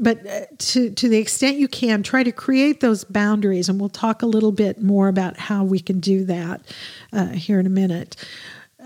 but 0.00 0.26
uh, 0.26 0.46
to 0.58 0.90
to 0.90 1.08
the 1.08 1.18
extent 1.18 1.58
you 1.58 1.68
can 1.68 2.02
try 2.02 2.22
to 2.22 2.32
create 2.32 2.80
those 2.80 3.04
boundaries 3.04 3.68
and 3.68 3.80
we'll 3.80 3.88
talk 3.88 4.22
a 4.22 4.26
little 4.26 4.52
bit 4.52 4.82
more 4.82 5.08
about 5.08 5.36
how 5.36 5.64
we 5.64 5.80
can 5.80 6.00
do 6.00 6.24
that 6.24 6.60
uh, 7.12 7.28
here 7.28 7.58
in 7.58 7.66
a 7.66 7.70
minute. 7.70 8.16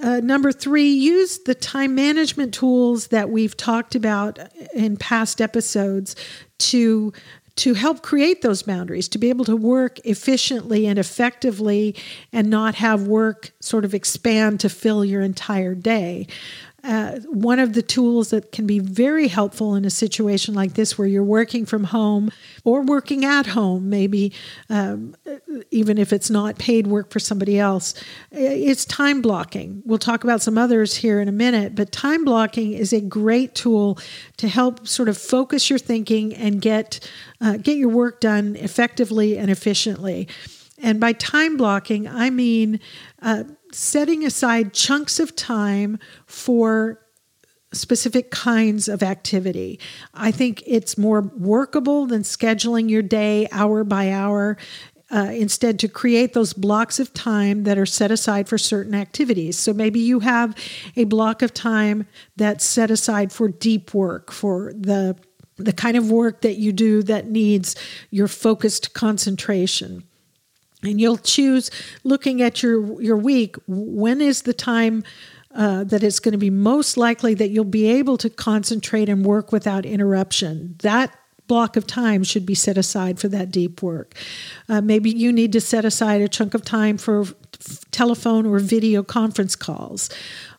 Uh, 0.02 0.20
number 0.20 0.50
three 0.50 0.88
use 0.88 1.38
the 1.40 1.54
time 1.54 1.94
management 1.94 2.54
tools 2.54 3.08
that 3.08 3.30
we've 3.30 3.56
talked 3.56 3.94
about 3.94 4.38
in 4.74 4.96
past 4.96 5.40
episodes 5.40 6.16
to 6.58 7.12
to 7.54 7.74
help 7.74 8.00
create 8.00 8.40
those 8.40 8.62
boundaries, 8.62 9.08
to 9.08 9.18
be 9.18 9.28
able 9.28 9.44
to 9.44 9.56
work 9.56 9.98
efficiently 10.06 10.86
and 10.86 10.98
effectively 10.98 11.94
and 12.32 12.48
not 12.48 12.76
have 12.76 13.06
work 13.06 13.52
sort 13.60 13.84
of 13.84 13.92
expand 13.92 14.58
to 14.60 14.70
fill 14.70 15.04
your 15.04 15.20
entire 15.20 15.74
day 15.74 16.26
uh, 16.84 17.20
one 17.28 17.60
of 17.60 17.74
the 17.74 17.82
tools 17.82 18.30
that 18.30 18.50
can 18.50 18.66
be 18.66 18.80
very 18.80 19.28
helpful 19.28 19.76
in 19.76 19.84
a 19.84 19.90
situation 19.90 20.52
like 20.52 20.74
this 20.74 20.98
where 20.98 21.06
you're 21.06 21.22
working 21.22 21.64
from 21.64 21.84
home 21.84 22.30
or 22.64 22.82
working 22.82 23.24
at 23.24 23.46
home, 23.46 23.88
maybe 23.88 24.32
um, 24.68 25.14
even 25.70 25.96
if 25.96 26.12
it's 26.12 26.28
not 26.28 26.58
paid 26.58 26.88
work 26.88 27.10
for 27.10 27.20
somebody 27.20 27.58
else, 27.58 27.94
it's 28.32 28.84
time 28.84 29.22
blocking. 29.22 29.82
We'll 29.86 29.98
talk 29.98 30.24
about 30.24 30.42
some 30.42 30.58
others 30.58 30.96
here 30.96 31.20
in 31.20 31.28
a 31.28 31.32
minute, 31.32 31.76
but 31.76 31.92
time 31.92 32.24
blocking 32.24 32.72
is 32.72 32.92
a 32.92 33.00
great 33.00 33.54
tool 33.54 33.98
to 34.38 34.48
help 34.48 34.88
sort 34.88 35.08
of 35.08 35.16
focus 35.16 35.70
your 35.70 35.78
thinking 35.78 36.34
and 36.34 36.60
get 36.60 37.08
uh, 37.40 37.56
get 37.56 37.76
your 37.76 37.88
work 37.88 38.20
done 38.20 38.56
effectively 38.56 39.36
and 39.38 39.50
efficiently. 39.50 40.28
And 40.82 40.98
by 40.98 41.12
time 41.12 41.56
blocking, 41.56 42.08
I 42.08 42.30
mean 42.30 42.80
uh, 43.20 43.44
setting 43.74 44.24
aside 44.24 44.72
chunks 44.72 45.18
of 45.20 45.34
time 45.36 45.98
for 46.26 47.00
specific 47.72 48.30
kinds 48.30 48.88
of 48.88 49.02
activity. 49.02 49.80
I 50.14 50.30
think 50.30 50.62
it's 50.66 50.98
more 50.98 51.22
workable 51.22 52.06
than 52.06 52.22
scheduling 52.22 52.90
your 52.90 53.02
day 53.02 53.48
hour 53.50 53.84
by 53.84 54.10
hour. 54.10 54.58
Uh, 55.10 55.30
instead, 55.32 55.78
to 55.78 55.88
create 55.88 56.32
those 56.32 56.54
blocks 56.54 56.98
of 56.98 57.12
time 57.12 57.64
that 57.64 57.76
are 57.76 57.84
set 57.84 58.10
aside 58.10 58.48
for 58.48 58.56
certain 58.56 58.94
activities. 58.94 59.58
So 59.58 59.74
maybe 59.74 60.00
you 60.00 60.20
have 60.20 60.56
a 60.96 61.04
block 61.04 61.42
of 61.42 61.52
time 61.52 62.06
that's 62.36 62.64
set 62.64 62.90
aside 62.90 63.30
for 63.30 63.48
deep 63.48 63.92
work, 63.92 64.32
for 64.32 64.72
the 64.74 65.16
the 65.58 65.72
kind 65.72 65.98
of 65.98 66.10
work 66.10 66.40
that 66.40 66.56
you 66.56 66.72
do 66.72 67.02
that 67.02 67.28
needs 67.28 67.76
your 68.10 68.26
focused 68.26 68.94
concentration 68.94 70.02
and 70.82 71.00
you'll 71.00 71.18
choose 71.18 71.70
looking 72.04 72.42
at 72.42 72.62
your 72.62 73.00
your 73.02 73.16
week 73.16 73.56
when 73.66 74.20
is 74.20 74.42
the 74.42 74.54
time 74.54 75.02
uh, 75.54 75.84
that 75.84 76.02
it's 76.02 76.18
going 76.18 76.32
to 76.32 76.38
be 76.38 76.50
most 76.50 76.96
likely 76.96 77.34
that 77.34 77.50
you'll 77.50 77.64
be 77.64 77.86
able 77.86 78.16
to 78.16 78.30
concentrate 78.30 79.08
and 79.08 79.24
work 79.24 79.52
without 79.52 79.84
interruption. 79.84 80.74
That 80.80 81.14
block 81.46 81.76
of 81.76 81.86
time 81.86 82.24
should 82.24 82.46
be 82.46 82.54
set 82.54 82.78
aside 82.78 83.18
for 83.18 83.28
that 83.28 83.50
deep 83.50 83.82
work. 83.82 84.14
Uh, 84.68 84.80
maybe 84.80 85.10
you 85.10 85.32
need 85.32 85.52
to 85.52 85.60
set 85.60 85.84
aside 85.84 86.22
a 86.22 86.28
chunk 86.28 86.54
of 86.54 86.64
time 86.64 86.96
for 86.96 87.26
telephone 87.90 88.46
or 88.46 88.58
video 88.58 89.02
conference 89.02 89.56
calls 89.56 90.08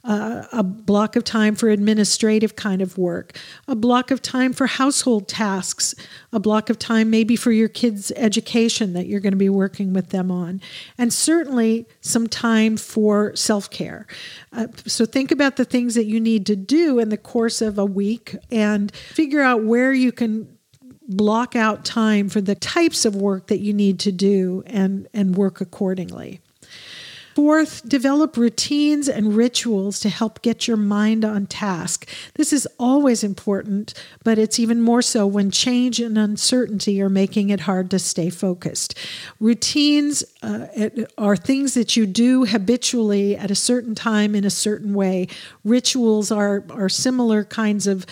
uh, 0.05 0.43
a 0.51 0.63
block 0.63 1.15
of 1.15 1.23
time 1.23 1.55
for 1.55 1.69
administrative 1.69 2.55
kind 2.55 2.81
of 2.81 2.97
work, 2.97 3.37
a 3.67 3.75
block 3.75 4.11
of 4.11 4.21
time 4.21 4.51
for 4.51 4.67
household 4.67 5.29
tasks, 5.29 5.95
a 6.33 6.39
block 6.39 6.69
of 6.69 6.77
time 6.77 7.09
maybe 7.09 7.35
for 7.35 7.51
your 7.51 7.69
kids' 7.69 8.11
education 8.17 8.93
that 8.93 9.07
you're 9.07 9.21
going 9.21 9.31
to 9.31 9.37
be 9.37 9.49
working 9.49 9.93
with 9.93 10.09
them 10.09 10.29
on, 10.29 10.59
and 10.97 11.13
certainly 11.13 11.85
some 12.01 12.27
time 12.27 12.75
for 12.75 13.33
self 13.35 13.69
care. 13.69 14.05
Uh, 14.51 14.67
so 14.85 15.05
think 15.05 15.31
about 15.31 15.55
the 15.55 15.65
things 15.65 15.95
that 15.95 16.05
you 16.05 16.19
need 16.19 16.45
to 16.45 16.55
do 16.55 16.99
in 16.99 17.07
the 17.07 17.17
course 17.17 17.61
of 17.61 17.79
a 17.79 17.85
week 17.85 18.35
and 18.51 18.93
figure 18.93 19.41
out 19.41 19.63
where 19.63 19.93
you 19.93 20.11
can 20.11 20.49
block 21.07 21.55
out 21.55 21.85
time 21.85 22.27
for 22.27 22.41
the 22.41 22.55
types 22.55 23.05
of 23.05 23.15
work 23.15 23.47
that 23.47 23.59
you 23.59 23.73
need 23.73 23.99
to 23.99 24.11
do 24.11 24.63
and, 24.65 25.07
and 25.13 25.35
work 25.35 25.61
accordingly. 25.61 26.41
Fourth, 27.35 27.87
develop 27.87 28.37
routines 28.37 29.09
and 29.09 29.35
rituals 29.35 29.99
to 30.01 30.09
help 30.09 30.41
get 30.41 30.67
your 30.67 30.77
mind 30.77 31.25
on 31.25 31.47
task. 31.47 32.07
This 32.35 32.53
is 32.53 32.67
always 32.77 33.23
important, 33.23 33.93
but 34.23 34.37
it's 34.37 34.59
even 34.59 34.81
more 34.81 35.01
so 35.01 35.25
when 35.25 35.49
change 35.49 35.99
and 35.99 36.17
uncertainty 36.17 37.01
are 37.01 37.09
making 37.09 37.49
it 37.49 37.61
hard 37.61 37.89
to 37.91 37.99
stay 37.99 38.29
focused. 38.29 38.95
Routines 39.39 40.23
uh, 40.43 40.67
are 41.17 41.35
things 41.35 41.73
that 41.73 41.97
you 41.97 42.05
do 42.05 42.45
habitually 42.45 43.35
at 43.35 43.49
a 43.49 43.55
certain 43.55 43.95
time 43.95 44.35
in 44.35 44.45
a 44.45 44.51
certain 44.51 44.93
way. 44.93 45.27
Rituals 45.63 46.31
are, 46.31 46.63
are 46.69 46.89
similar 46.89 47.43
kinds 47.43 47.87
of 47.87 48.05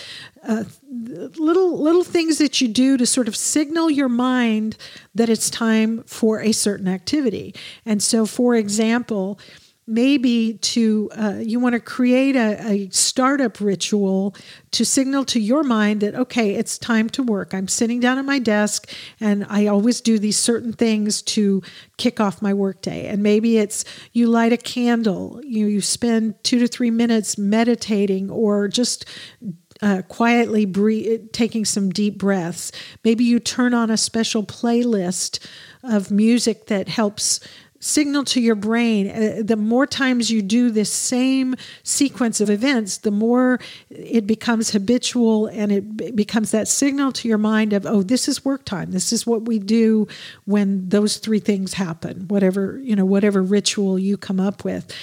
uh, 0.44 0.64
little 1.12 1.82
little 1.82 2.04
things 2.04 2.38
that 2.38 2.62
you 2.62 2.68
do 2.68 2.98
to 2.98 3.06
sort 3.06 3.28
of 3.28 3.36
signal 3.36 3.90
your 3.90 4.10
mind 4.10 4.78
that 5.14 5.30
it's 5.30 5.50
time 5.50 6.04
for 6.04 6.42
a 6.42 6.52
certain 6.52 6.88
activity. 6.88 7.54
And 7.86 8.02
so, 8.02 8.26
for 8.26 8.56
example, 8.56 9.40
maybe 9.88 10.54
to 10.62 11.10
uh, 11.18 11.36
you 11.40 11.60
want 11.60 11.74
to 11.74 11.80
create 11.80 12.36
a, 12.36 12.66
a, 12.66 12.90
startup 12.92 13.60
ritual 13.60 14.36
to 14.70 14.86
signal 14.86 15.26
to 15.26 15.40
your 15.40 15.64
mind 15.64 16.02
that 16.02 16.14
okay 16.14 16.56
it's 16.56 16.78
time 16.78 17.10
to 17.10 17.24
work 17.24 17.54
i'm 17.54 17.68
sitting 17.68 18.00
down 18.00 18.18
at 18.18 18.24
my 18.24 18.38
desk 18.38 18.90
and 19.20 19.46
i 19.50 19.66
always 19.66 20.00
do 20.00 20.20
these 20.20 20.38
certain 20.38 20.72
things 20.72 21.22
to 21.22 21.62
kick 21.98 22.20
off 22.20 22.42
my 22.42 22.54
workday 22.54 23.08
and 23.08 23.24
maybe 23.24 23.58
it's 23.58 23.84
you 24.14 24.28
light 24.28 24.54
a 24.54 24.58
candle 24.58 25.42
you, 25.44 25.66
you 25.66 25.82
spend 25.82 26.42
two 26.44 26.60
to 26.60 26.68
three 26.68 26.92
minutes 26.92 27.38
meditating 27.38 28.30
or 28.30 28.68
just 28.68 29.06
uh, 29.82 30.02
quietly 30.08 30.66
breathe, 30.66 31.32
taking 31.32 31.66
some 31.66 31.90
deep 31.90 32.18
breaths. 32.18 32.72
Maybe 33.04 33.24
you 33.24 33.40
turn 33.40 33.74
on 33.74 33.90
a 33.90 33.98
special 33.98 34.44
playlist 34.44 35.40
of 35.84 36.12
music 36.12 36.68
that 36.68 36.88
helps 36.88 37.40
signal 37.82 38.24
to 38.24 38.40
your 38.40 38.56
brain. 38.56 39.10
Uh, 39.10 39.42
the 39.44 39.58
more 39.58 39.88
times 39.88 40.30
you 40.30 40.42
do 40.42 40.70
this 40.70 40.94
same 40.94 41.56
sequence 41.84 42.40
of 42.40 42.50
events, 42.50 43.00
the 43.00 43.12
more 43.12 43.60
it 43.90 44.28
becomes 44.28 44.70
habitual 44.70 45.48
and 45.48 45.72
it 45.72 46.16
becomes 46.16 46.52
that 46.52 46.68
signal 46.68 47.12
to 47.12 47.28
your 47.28 47.40
mind 47.40 47.74
of, 47.74 47.86
oh, 47.86 48.04
this 48.04 48.28
is 48.28 48.46
work 48.46 48.64
time. 48.66 48.92
This 48.92 49.12
is 49.12 49.26
what 49.26 49.46
we 49.46 49.58
do 49.58 50.08
when 50.46 50.88
those 50.90 51.18
three 51.18 51.40
things 51.40 51.74
happen, 51.74 52.28
whatever, 52.28 52.80
you 52.84 52.96
know, 52.96 53.06
whatever 53.06 53.42
ritual 53.42 53.98
you 53.98 54.16
come 54.16 54.40
up 54.40 54.64
with. 54.64 54.94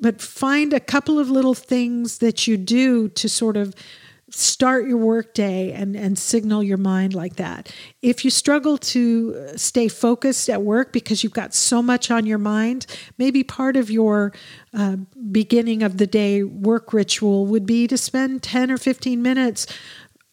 But 0.00 0.22
find 0.22 0.72
a 0.72 0.80
couple 0.80 1.18
of 1.18 1.30
little 1.30 1.54
things 1.54 2.18
that 2.18 2.48
you 2.48 2.56
do 2.56 3.08
to 3.10 3.28
sort 3.28 3.58
of 3.58 3.74
start 4.34 4.88
your 4.88 4.96
workday 4.96 5.72
and, 5.72 5.94
and 5.94 6.18
signal 6.18 6.62
your 6.62 6.78
mind 6.78 7.14
like 7.14 7.36
that. 7.36 7.72
If 8.00 8.24
you 8.24 8.30
struggle 8.30 8.78
to 8.78 9.48
stay 9.56 9.88
focused 9.88 10.48
at 10.48 10.62
work 10.62 10.92
because 10.92 11.22
you've 11.22 11.34
got 11.34 11.54
so 11.54 11.82
much 11.82 12.10
on 12.10 12.24
your 12.24 12.38
mind, 12.38 12.86
maybe 13.18 13.44
part 13.44 13.76
of 13.76 13.90
your 13.90 14.32
uh, 14.74 14.96
beginning 15.30 15.82
of 15.82 15.98
the 15.98 16.06
day 16.06 16.42
work 16.42 16.92
ritual 16.92 17.46
would 17.46 17.66
be 17.66 17.86
to 17.86 17.98
spend 17.98 18.42
10 18.42 18.70
or 18.70 18.78
15 18.78 19.20
minutes 19.20 19.66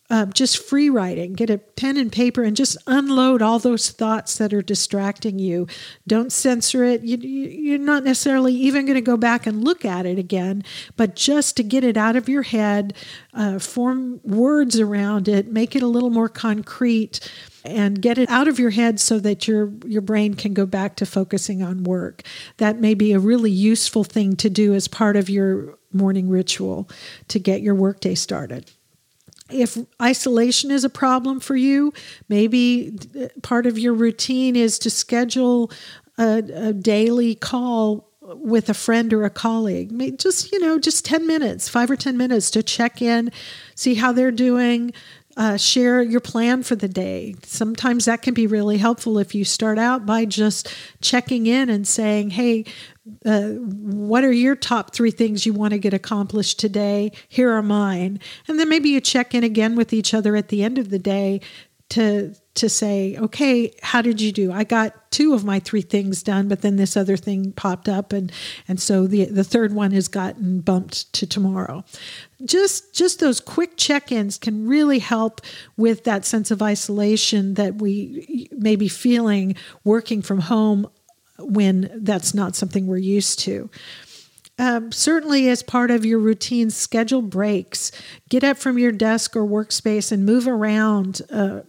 uh, 0.10 0.26
just 0.28 0.58
free 0.58 0.90
writing. 0.90 1.34
Get 1.34 1.50
a 1.50 1.60
pen 1.60 1.96
and 1.98 2.12
paper 2.12 2.44
and 2.44 2.58
just 2.58 2.78
unload 2.88 3.42
all 3.42 3.60
those 3.60 3.92
thoughts 3.92 4.38
that 4.38 4.54
are 4.54 4.62
distracting 4.62 5.38
you. 5.38 5.68
Don't 6.08 6.32
censor 6.32 6.84
it. 6.84 7.04
You, 7.04 7.18
you're 7.18 7.78
not 7.78 8.04
necessarily 8.04 8.56
even 8.56 8.86
going 8.86 8.96
to 8.96 9.02
go 9.02 9.18
back 9.18 9.46
and 9.46 9.64
look 9.64 9.86
at 9.86 10.06
it 10.06 10.18
again, 10.18 10.64
but 10.98 11.16
just 11.16 11.56
to 11.58 11.64
get 11.64 11.84
it 11.84 11.96
out 11.96 12.16
of 12.16 12.28
your 12.28 12.42
head, 12.42 12.96
uh, 13.34 13.60
form 13.60 14.20
words 14.24 14.80
around 14.80 15.28
it, 15.28 15.48
make 15.48 15.76
it 15.76 15.84
a 15.84 15.88
little 15.88 16.10
more 16.10 16.30
concrete 16.30 17.20
and 17.64 18.02
get 18.02 18.18
it 18.18 18.30
out 18.30 18.48
of 18.48 18.58
your 18.58 18.70
head 18.72 19.00
so 19.00 19.20
that 19.20 19.48
your 19.48 19.72
your 19.86 20.02
brain 20.02 20.34
can 20.34 20.54
go 20.54 20.66
back 20.66 20.96
to 20.96 21.06
focusing 21.06 21.62
on 21.62 21.84
work. 21.84 22.24
That 22.58 22.80
may 22.80 22.94
be 22.94 23.12
a 23.12 23.20
really 23.20 23.52
useful 23.52 24.04
thing 24.04 24.38
to 24.38 24.50
do 24.50 24.74
as 24.74 24.88
part 24.88 25.18
of 25.18 25.30
your 25.30 25.78
morning 25.92 26.30
ritual 26.30 26.90
to 27.28 27.38
get 27.38 27.62
your 27.62 27.76
workday 27.76 28.16
started 28.16 28.72
if 29.52 29.78
isolation 30.02 30.72
is 30.72 30.84
a 30.84 30.90
problem 30.90 31.40
for 31.40 31.56
you, 31.56 31.94
maybe 32.28 32.98
uh, 33.20 33.28
part 33.42 33.66
of 33.66 33.78
your 33.78 33.94
routine 33.94 34.56
is 34.56 34.80
to 34.80 34.90
schedule 34.90 35.72
a, 36.18 36.44
a, 36.54 36.74
daily 36.74 37.36
call 37.36 38.10
with 38.22 38.70
a 38.70 38.74
friend 38.74 39.14
or 39.14 39.24
a 39.24 39.30
colleague. 39.30 40.18
Just, 40.20 40.52
you 40.52 40.60
know, 40.60 40.78
just 40.78 41.06
10 41.06 41.26
minutes, 41.26 41.68
five 41.68 41.90
or 41.90 41.96
10 41.96 42.18
minutes 42.18 42.52
to 42.52 42.62
check 42.62 43.02
in, 43.02 43.32
see 43.76 43.96
how 43.96 44.12
they're 44.12 44.32
doing, 44.32 44.94
uh, 45.40 45.56
share 45.56 46.02
your 46.02 46.20
plan 46.20 46.62
for 46.64 46.76
the 46.76 46.90
day. 46.90 47.34
Sometimes 47.44 48.04
that 48.06 48.22
can 48.22 48.34
be 48.34 48.46
really 48.46 48.78
helpful 48.78 49.18
if 49.18 49.34
you 49.34 49.46
start 49.46 49.80
out 49.80 50.06
by 50.06 50.26
just 50.26 50.76
checking 51.00 51.48
in 51.48 51.70
and 51.70 51.88
saying, 51.88 52.32
Hey, 52.32 52.66
uh, 53.26 53.52
what 53.52 54.26
are 54.26 54.34
your 54.34 54.58
top 54.58 54.94
three 54.94 55.12
things 55.12 55.46
you 55.46 55.54
want 55.54 55.72
to 55.72 55.80
get 55.80 55.94
accomplished 55.94 56.60
today? 56.60 57.14
Here 57.30 57.50
are 57.54 57.64
mine. 57.64 58.20
And 58.50 58.60
then 58.60 58.68
maybe 58.68 58.90
you 58.90 59.00
check 59.00 59.34
in 59.34 59.46
again 59.46 59.78
with 59.78 59.94
each 59.94 60.14
other 60.14 60.36
at 60.36 60.50
the 60.50 60.62
end 60.62 60.78
of 60.78 60.90
the 60.90 61.00
day 61.00 61.40
to 61.90 62.36
to 62.56 62.68
say, 62.68 63.16
okay, 63.18 63.74
how 63.82 64.02
did 64.02 64.20
you 64.20 64.32
do? 64.34 64.52
I 64.52 64.66
got 64.66 65.10
two 65.12 65.34
of 65.34 65.46
my 65.46 65.60
three 65.60 65.82
things 65.82 66.22
done, 66.22 66.50
but 66.50 66.62
then 66.62 66.76
this 66.76 66.98
other 66.98 67.16
thing 67.16 67.54
popped 67.54 67.88
up, 67.88 68.14
and 68.14 68.32
and 68.68 68.80
so 68.80 69.08
the 69.08 69.26
the 69.26 69.44
third 69.44 69.74
one 69.74 69.92
has 69.92 70.08
gotten 70.08 70.60
bumped 70.60 71.12
to 71.14 71.26
tomorrow. 71.26 71.84
Just 72.46 72.96
just 72.96 73.20
those 73.20 73.40
quick 73.40 73.76
check-ins 73.76 74.38
can 74.38 74.68
really 74.68 75.00
help 75.00 75.42
with 75.76 76.06
that 76.06 76.26
sense 76.26 76.52
of 76.52 76.62
isolation 76.62 77.56
that 77.56 77.76
we 77.76 78.48
may 78.52 78.76
be 78.76 78.88
feeling 78.88 79.56
working 79.84 80.22
from 80.22 80.40
home 80.40 80.90
when 81.40 81.90
that's 81.96 82.34
not 82.34 82.56
something 82.56 82.88
we're 82.88 82.98
used 82.98 83.40
to. 83.40 83.70
Um, 84.60 84.92
certainly, 84.92 85.48
as 85.48 85.64
part 85.64 85.90
of 85.90 86.06
your 86.06 86.20
routine, 86.20 86.70
schedule 86.70 87.22
breaks. 87.22 87.94
Get 88.28 88.44
up 88.44 88.58
from 88.58 88.78
your 88.78 88.92
desk 88.92 89.38
or 89.38 89.46
workspace 89.46 90.12
and 90.12 90.26
move 90.26 90.50
around, 90.50 91.22
uh, 91.32 91.62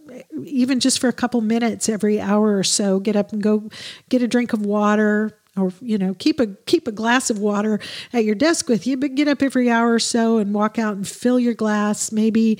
even 0.43 0.81
just 0.81 0.99
for 0.99 1.07
a 1.07 1.13
couple 1.13 1.39
minutes 1.39 1.87
every 1.87 2.19
hour 2.19 2.57
or 2.57 2.65
so. 2.65 2.99
Get 2.99 3.15
up 3.15 3.31
and 3.31 3.41
go 3.41 3.69
get 4.09 4.21
a 4.21 4.27
drink 4.27 4.51
of 4.51 4.65
water, 4.65 5.39
or 5.57 5.73
you 5.81 5.97
know, 5.97 6.13
keep 6.13 6.39
a 6.39 6.47
keep 6.65 6.87
a 6.87 6.91
glass 6.91 7.29
of 7.29 7.39
water 7.39 7.79
at 8.13 8.23
your 8.23 8.35
desk 8.35 8.69
with 8.69 8.87
you. 8.87 8.97
But 8.97 9.15
get 9.15 9.27
up 9.27 9.41
every 9.41 9.69
hour 9.69 9.93
or 9.93 9.99
so 9.99 10.37
and 10.37 10.53
walk 10.53 10.79
out 10.79 10.95
and 10.95 11.07
fill 11.07 11.39
your 11.39 11.53
glass. 11.53 12.11
Maybe 12.11 12.59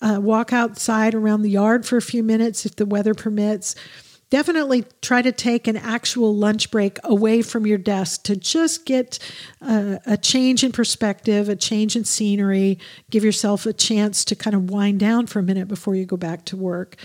uh, 0.00 0.18
walk 0.20 0.52
outside 0.52 1.14
around 1.14 1.42
the 1.42 1.50
yard 1.50 1.86
for 1.86 1.96
a 1.96 2.02
few 2.02 2.22
minutes 2.22 2.66
if 2.66 2.76
the 2.76 2.86
weather 2.86 3.14
permits 3.14 3.74
definitely 4.32 4.82
try 5.02 5.20
to 5.20 5.30
take 5.30 5.68
an 5.68 5.76
actual 5.76 6.34
lunch 6.34 6.70
break 6.70 6.98
away 7.04 7.42
from 7.42 7.66
your 7.66 7.76
desk 7.76 8.22
to 8.22 8.34
just 8.34 8.86
get 8.86 9.18
a, 9.60 10.00
a, 10.06 10.16
change 10.16 10.64
in 10.64 10.72
perspective, 10.72 11.50
a 11.50 11.54
change 11.54 11.96
in 11.96 12.02
scenery, 12.02 12.78
give 13.10 13.22
yourself 13.22 13.66
a 13.66 13.74
chance 13.74 14.24
to 14.24 14.34
kind 14.34 14.56
of 14.56 14.70
wind 14.70 14.98
down 14.98 15.26
for 15.26 15.40
a 15.40 15.42
minute 15.42 15.68
before 15.68 15.94
you 15.94 16.06
go 16.06 16.16
back 16.16 16.46
to 16.46 16.56
work. 16.56 16.96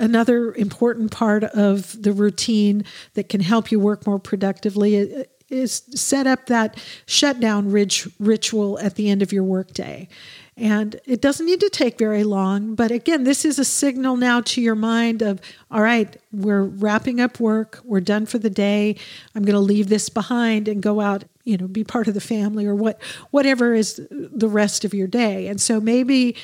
Another 0.00 0.54
important 0.54 1.10
part 1.10 1.44
of 1.44 2.02
the 2.02 2.12
routine 2.12 2.84
that 3.14 3.28
can 3.28 3.42
help 3.42 3.70
you 3.70 3.78
work 3.78 4.06
more 4.06 4.18
productively 4.18 5.26
is 5.50 5.82
set 5.94 6.26
up 6.26 6.46
that 6.46 6.82
shutdown 7.06 7.70
ritual 7.70 8.78
at 8.78 8.94
the 8.94 9.10
end 9.10 9.20
of 9.20 9.32
your 9.32 9.44
workday. 9.44 10.08
And 10.56 11.00
it 11.06 11.20
doesn't 11.20 11.46
need 11.46 11.60
to 11.60 11.70
take 11.70 11.98
very 11.98 12.22
long. 12.22 12.74
But 12.74 12.90
again, 12.90 13.24
this 13.24 13.44
is 13.44 13.58
a 13.58 13.64
signal 13.64 14.16
now 14.16 14.42
to 14.42 14.60
your 14.60 14.74
mind 14.74 15.22
of, 15.22 15.40
all 15.70 15.82
right, 15.82 16.16
we're 16.32 16.64
wrapping 16.64 17.20
up 17.20 17.40
work. 17.40 17.80
We're 17.84 18.00
done 18.00 18.26
for 18.26 18.38
the 18.38 18.50
day. 18.50 18.96
I'm 19.34 19.44
going 19.44 19.54
to 19.54 19.60
leave 19.60 19.88
this 19.88 20.08
behind 20.08 20.68
and 20.68 20.82
go 20.82 21.00
out, 21.00 21.24
you 21.44 21.56
know, 21.56 21.66
be 21.66 21.82
part 21.82 22.08
of 22.08 22.14
the 22.14 22.20
family 22.20 22.66
or 22.66 22.74
what, 22.74 23.02
whatever 23.30 23.74
is 23.74 24.06
the 24.10 24.48
rest 24.48 24.84
of 24.84 24.94
your 24.94 25.06
day. 25.06 25.48
And 25.48 25.60
so 25.60 25.80
maybe 25.80 26.36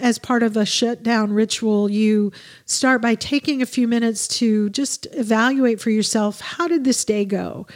as 0.00 0.18
part 0.18 0.42
of 0.42 0.56
a 0.56 0.64
shutdown 0.64 1.32
ritual, 1.32 1.90
you 1.90 2.32
start 2.64 3.02
by 3.02 3.14
taking 3.14 3.62
a 3.62 3.66
few 3.66 3.88
minutes 3.88 4.28
to 4.28 4.70
just 4.70 5.06
evaluate 5.12 5.80
for 5.80 5.90
yourself 5.90 6.40
how 6.40 6.68
did 6.68 6.84
this 6.84 7.04
day 7.04 7.24
go? 7.24 7.66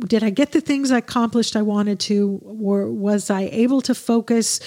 Did 0.00 0.22
I 0.22 0.30
get 0.30 0.52
the 0.52 0.60
things 0.60 0.90
I 0.90 0.98
accomplished 0.98 1.56
I 1.56 1.62
wanted 1.62 2.00
to? 2.00 2.40
Or 2.44 2.90
was 2.90 3.30
I 3.30 3.42
able 3.52 3.80
to 3.82 3.94
focus 3.94 4.60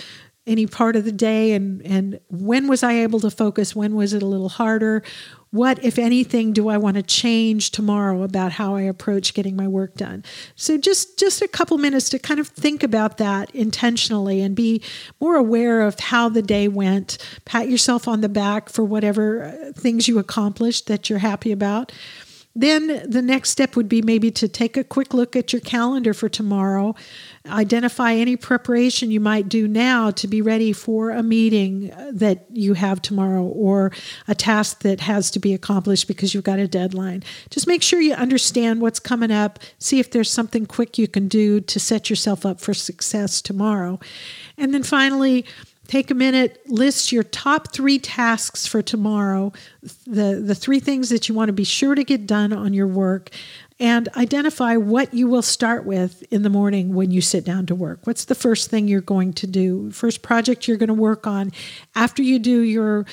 any 0.48 0.65
part 0.65 0.95
of 0.95 1.06
the 1.06 1.12
day 1.12 1.54
and 1.54 1.82
and 1.84 2.19
when 2.30 2.67
was 2.67 2.82
I 2.82 2.93
able 2.93 3.19
to 3.19 3.30
focus 3.30 3.76
when 3.76 3.93
was 3.93 4.13
it 4.13 4.24
a 4.24 4.26
little 4.26 4.50
harder 4.50 5.04
what 5.51 5.83
if 5.83 5.97
anything 5.97 6.53
do 6.53 6.69
I 6.69 6.77
want 6.77 6.97
to 6.97 7.03
change 7.03 7.71
tomorrow 7.71 8.21
about 8.21 8.51
how 8.53 8.75
I 8.75 8.81
approach 8.81 9.33
getting 9.33 9.55
my 9.55 9.67
work 9.67 9.95
done? 9.95 10.23
So 10.55 10.77
just 10.77 11.17
just 11.17 11.41
a 11.41 11.47
couple 11.47 11.77
minutes 11.77 12.09
to 12.09 12.19
kind 12.19 12.39
of 12.39 12.47
think 12.47 12.83
about 12.83 13.17
that 13.17 13.49
intentionally 13.55 14.41
and 14.41 14.55
be 14.55 14.83
more 15.19 15.35
aware 15.35 15.81
of 15.81 15.99
how 15.99 16.29
the 16.29 16.43
day 16.43 16.67
went. 16.67 17.17
Pat 17.45 17.69
yourself 17.69 18.07
on 18.07 18.21
the 18.21 18.29
back 18.29 18.69
for 18.69 18.83
whatever 18.83 19.45
uh, 19.45 19.71
things 19.73 20.07
you 20.07 20.19
accomplished 20.19 20.88
that 20.88 21.09
you're 21.09 21.19
happy 21.19 21.51
about. 21.51 21.91
Then 22.55 23.09
the 23.09 23.21
next 23.21 23.51
step 23.51 23.75
would 23.75 23.88
be 23.88 24.01
maybe 24.01 24.31
to 24.31 24.47
take 24.47 24.75
a 24.75 24.83
quick 24.83 25.13
look 25.13 25.35
at 25.35 25.53
your 25.53 25.62
calendar 25.62 26.13
for 26.13 26.27
tomorrow, 26.27 26.95
identify 27.47 28.13
any 28.13 28.36
preparation 28.36 29.12
you 29.12 29.19
might 29.19 29.49
do 29.49 29.67
now 29.67 30.12
to 30.12 30.28
be 30.28 30.41
ready 30.41 30.73
for 30.73 31.12
a 31.12 31.23
meeting 31.23 31.91
uh, 31.91 32.12
that 32.13 32.45
you 32.52 32.73
have 32.73 33.02
tomorrow 33.02 33.43
or 33.43 33.91
a 34.28 34.36
task 34.36 34.82
that 34.82 34.99
has 34.99 35.32
to 35.32 35.39
be 35.39 35.54
accomplished 35.54 36.08
because 36.08 36.34
you've 36.34 36.43
got 36.43 36.60
a 36.60 36.67
deadline. 36.67 37.23
Just 37.49 37.67
make 37.67 37.82
sure 37.82 38.02
you 38.02 38.13
understand 38.13 38.82
what's 38.82 38.99
coming 38.99 39.32
up, 39.32 39.60
see 39.78 39.99
if 39.99 40.12
there's 40.12 40.32
something 40.32 40.65
quick 40.65 40.97
you 40.97 41.08
can 41.08 41.28
do 41.28 41.62
to 41.62 41.80
set 41.80 42.10
yourself 42.10 42.45
up 42.45 42.60
for 42.60 42.73
success 42.73 43.41
tomorrow. 43.41 43.99
And 44.58 44.73
then 44.73 44.84
finally, 44.84 45.45
take 45.89 46.12
a 46.12 46.13
minute, 46.15 46.62
list 46.67 47.12
your 47.12 47.23
top 47.23 47.73
three 47.73 47.97
tasks 47.97 48.67
for 48.67 48.82
tomorrow, 48.82 49.52
the, 50.06 50.41
the 50.43 50.54
three 50.54 50.80
things 50.80 51.10
that 51.10 51.28
you 51.28 51.34
want 51.34 51.49
to 51.49 51.54
be 51.54 51.63
sure 51.63 51.95
to 51.95 52.04
get 52.04 52.28
done 52.28 52.54
on 52.54 52.73
your 52.73 52.86
work, 52.88 53.32
and 53.80 54.10
identify 54.18 54.76
what 54.76 55.13
you 55.13 55.28
will 55.28 55.42
start 55.42 55.86
with 55.86 56.24
in 56.32 56.44
the 56.44 56.50
morning 56.50 56.94
when 56.94 57.12
you 57.12 57.22
sit 57.22 57.46
down 57.46 57.65
to 57.68 57.76
work. 57.76 58.06
What's 58.06 58.26
the 58.26 58.36
first 58.36 58.70
thing 58.70 58.88
you're 58.88 59.02
going 59.02 59.34
to 59.34 59.48
do? 59.48 59.92
First 59.92 60.22
project 60.22 60.68
you're 60.68 60.78
going 60.78 60.88
to 60.88 60.94
work 60.94 61.26
on 61.26 61.52
after 61.96 62.22
you 62.22 62.39
do 62.39 62.62
your 62.62 63.06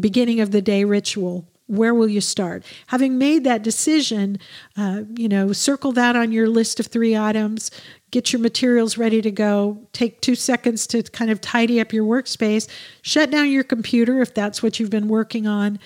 beginning 0.00 0.40
of 0.40 0.50
the 0.50 0.62
day 0.62 0.84
ritual 0.84 1.48
where 1.66 1.94
will 1.94 2.08
you 2.08 2.20
start 2.20 2.62
having 2.88 3.16
made 3.16 3.44
that 3.44 3.62
decision 3.62 4.38
uh, 4.76 5.02
you 5.16 5.28
know 5.28 5.50
circle 5.50 5.92
that 5.92 6.14
on 6.14 6.30
your 6.30 6.46
list 6.46 6.78
of 6.78 6.86
three 6.86 7.16
items 7.16 7.70
get 8.14 8.32
your 8.32 8.40
materials 8.40 8.96
ready 8.96 9.20
to 9.20 9.32
go, 9.32 9.76
take 9.92 10.20
two 10.20 10.36
seconds 10.36 10.86
to 10.86 11.02
kind 11.02 11.32
of 11.32 11.40
tidy 11.40 11.80
up 11.80 11.92
your 11.92 12.04
workspace, 12.04 12.68
shut 13.02 13.28
down 13.28 13.50
your 13.50 13.64
computer 13.64 14.22
if 14.22 14.32
that's 14.32 14.62
what 14.62 14.78
you've 14.78 14.88
been 14.88 15.08
working 15.08 15.48
on, 15.48 15.80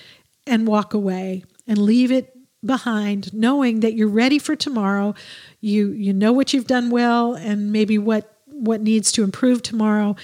and 0.45 0.67
walk 0.67 0.93
away 0.93 1.43
and 1.65 1.79
leave 1.79 2.11
it 2.11 2.38
behind 2.65 3.33
knowing 3.33 3.79
that 3.79 3.93
you're 3.93 4.07
ready 4.07 4.37
for 4.37 4.55
tomorrow 4.55 5.13
you 5.61 5.91
you 5.91 6.11
know 6.11 6.33
what 6.33 6.53
you've 6.53 6.67
done 6.67 6.89
well 6.89 7.33
and 7.33 7.71
maybe 7.71 7.97
what 7.97 8.35
what 8.47 8.81
needs 8.81 9.11
to 9.11 9.23
improve 9.23 9.61
tomorrow 9.61 10.15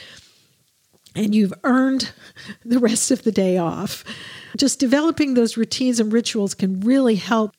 and 1.15 1.33
you've 1.33 1.53
earned 1.63 2.11
the 2.65 2.79
rest 2.79 3.09
of 3.09 3.23
the 3.23 3.31
day 3.31 3.57
off. 3.57 4.03
Just 4.57 4.79
developing 4.79 5.33
those 5.33 5.57
routines 5.57 5.99
and 5.99 6.11
rituals 6.11 6.53
can 6.53 6.81
really 6.81 7.15
help 7.15 7.55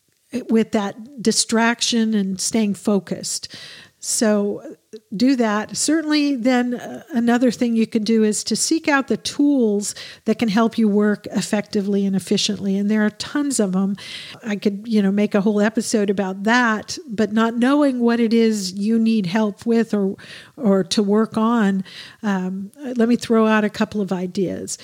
with 0.50 0.72
that 0.72 1.22
distraction 1.22 2.14
and 2.14 2.40
staying 2.40 2.74
focused. 2.74 3.56
So 3.98 4.76
do 5.16 5.36
that. 5.36 5.76
Certainly, 5.76 6.36
then 6.36 6.74
uh, 6.74 7.02
another 7.10 7.50
thing 7.50 7.76
you 7.76 7.86
can 7.86 8.02
do 8.02 8.22
is 8.22 8.44
to 8.44 8.56
seek 8.56 8.88
out 8.88 9.08
the 9.08 9.16
tools 9.16 9.94
that 10.24 10.38
can 10.38 10.48
help 10.48 10.78
you 10.78 10.88
work 10.88 11.26
effectively 11.26 12.06
and 12.06 12.14
efficiently. 12.14 12.76
And 12.76 12.90
there 12.90 13.04
are 13.04 13.10
tons 13.10 13.60
of 13.60 13.72
them. 13.72 13.96
I 14.44 14.56
could, 14.56 14.86
you 14.86 15.02
know, 15.02 15.12
make 15.12 15.34
a 15.34 15.40
whole 15.40 15.60
episode 15.60 16.10
about 16.10 16.44
that, 16.44 16.98
but 17.08 17.32
not 17.32 17.56
knowing 17.56 18.00
what 18.00 18.20
it 18.20 18.32
is 18.32 18.72
you 18.72 18.98
need 18.98 19.26
help 19.26 19.66
with 19.66 19.94
or 19.94 20.16
or 20.56 20.84
to 20.84 21.02
work 21.02 21.36
on. 21.36 21.84
Um, 22.22 22.72
let 22.96 23.08
me 23.08 23.16
throw 23.16 23.46
out 23.46 23.64
a 23.64 23.70
couple 23.70 24.00
of 24.00 24.12
ideas 24.12 24.78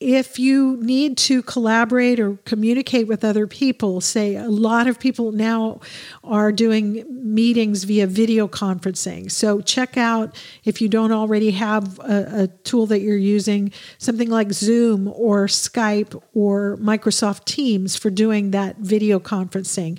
if 0.00 0.38
you 0.38 0.76
need 0.80 1.16
to 1.16 1.42
collaborate 1.42 2.20
or 2.20 2.36
communicate 2.44 3.08
with 3.08 3.24
other 3.24 3.48
people, 3.48 4.00
say 4.00 4.36
a 4.36 4.48
lot 4.48 4.86
of 4.86 5.00
people 5.00 5.32
now 5.32 5.80
are 6.22 6.52
doing 6.52 7.04
meetings 7.10 7.82
via 7.82 8.06
video 8.06 8.46
conferencing. 8.46 9.28
So 9.28 9.60
check 9.60 9.96
out 9.96 10.36
if 10.64 10.80
you 10.80 10.88
don't 10.88 11.10
already 11.10 11.50
have 11.50 11.98
a, 11.98 12.42
a, 12.42 12.46
tool 12.62 12.86
that 12.86 13.00
you're 13.00 13.16
using, 13.16 13.72
something 13.98 14.30
like 14.30 14.52
Zoom 14.52 15.08
or 15.08 15.46
Skype 15.46 16.20
or 16.32 16.76
Microsoft 16.76 17.44
Teams 17.44 17.96
for 17.96 18.10
doing 18.10 18.52
that 18.52 18.76
video 18.76 19.18
conferencing. 19.18 19.98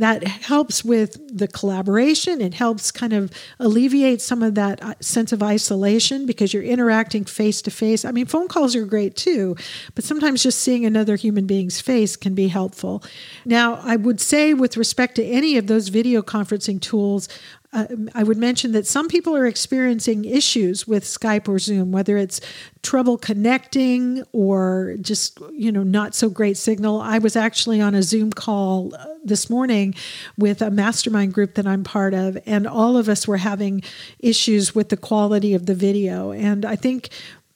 That 0.00 0.26
helps 0.26 0.84
with 0.84 1.38
the 1.38 1.48
collaboration. 1.48 2.40
It 2.40 2.54
helps 2.54 2.90
kind 2.90 3.14
of 3.14 3.32
alleviate 3.58 4.20
some 4.20 4.42
of 4.42 4.54
that 4.56 4.82
uh, 4.82 4.94
sense 5.00 5.32
of 5.32 5.42
isolation 5.42 6.26
because 6.26 6.52
you're 6.52 6.62
interacting 6.62 7.24
face 7.24 7.62
to 7.62 7.70
face. 7.70 8.04
I 8.04 8.12
mean, 8.12 8.26
phone 8.26 8.48
calls 8.48 8.76
are 8.76 8.84
great 8.84 9.16
too 9.16 9.30
too. 9.30 9.56
But 9.94 10.04
sometimes 10.04 10.42
just 10.42 10.58
seeing 10.60 10.84
another 10.84 11.16
human 11.16 11.46
being's 11.46 11.80
face 11.80 12.16
can 12.16 12.34
be 12.34 12.48
helpful. 12.48 13.02
Now, 13.44 13.80
I 13.82 13.96
would 13.96 14.20
say, 14.20 14.54
with 14.54 14.76
respect 14.76 15.16
to 15.16 15.24
any 15.24 15.56
of 15.56 15.66
those 15.66 15.88
video 15.88 16.22
conferencing 16.22 16.80
tools, 16.80 17.28
uh, 17.72 17.86
I 18.14 18.24
would 18.24 18.36
mention 18.36 18.72
that 18.72 18.86
some 18.86 19.06
people 19.06 19.36
are 19.36 19.46
experiencing 19.46 20.24
issues 20.24 20.88
with 20.88 21.04
Skype 21.04 21.48
or 21.48 21.58
Zoom, 21.60 21.92
whether 21.92 22.16
it's 22.16 22.40
trouble 22.82 23.16
connecting 23.16 24.24
or 24.32 24.96
just, 25.00 25.38
you 25.52 25.70
know, 25.70 25.84
not 25.84 26.14
so 26.14 26.28
great 26.28 26.56
signal. 26.56 27.00
I 27.00 27.18
was 27.18 27.36
actually 27.36 27.80
on 27.80 27.94
a 27.94 28.02
Zoom 28.02 28.32
call 28.32 28.92
uh, 28.96 29.06
this 29.22 29.48
morning 29.48 29.94
with 30.36 30.62
a 30.62 30.70
mastermind 30.70 31.32
group 31.32 31.54
that 31.54 31.66
I'm 31.66 31.84
part 31.84 32.12
of, 32.12 32.36
and 32.44 32.66
all 32.66 32.96
of 32.96 33.08
us 33.08 33.28
were 33.28 33.36
having 33.36 33.82
issues 34.18 34.74
with 34.74 34.88
the 34.88 34.96
quality 34.96 35.54
of 35.54 35.66
the 35.66 35.74
video. 35.74 36.32
And 36.32 36.64
I 36.64 36.74
think 36.74 37.10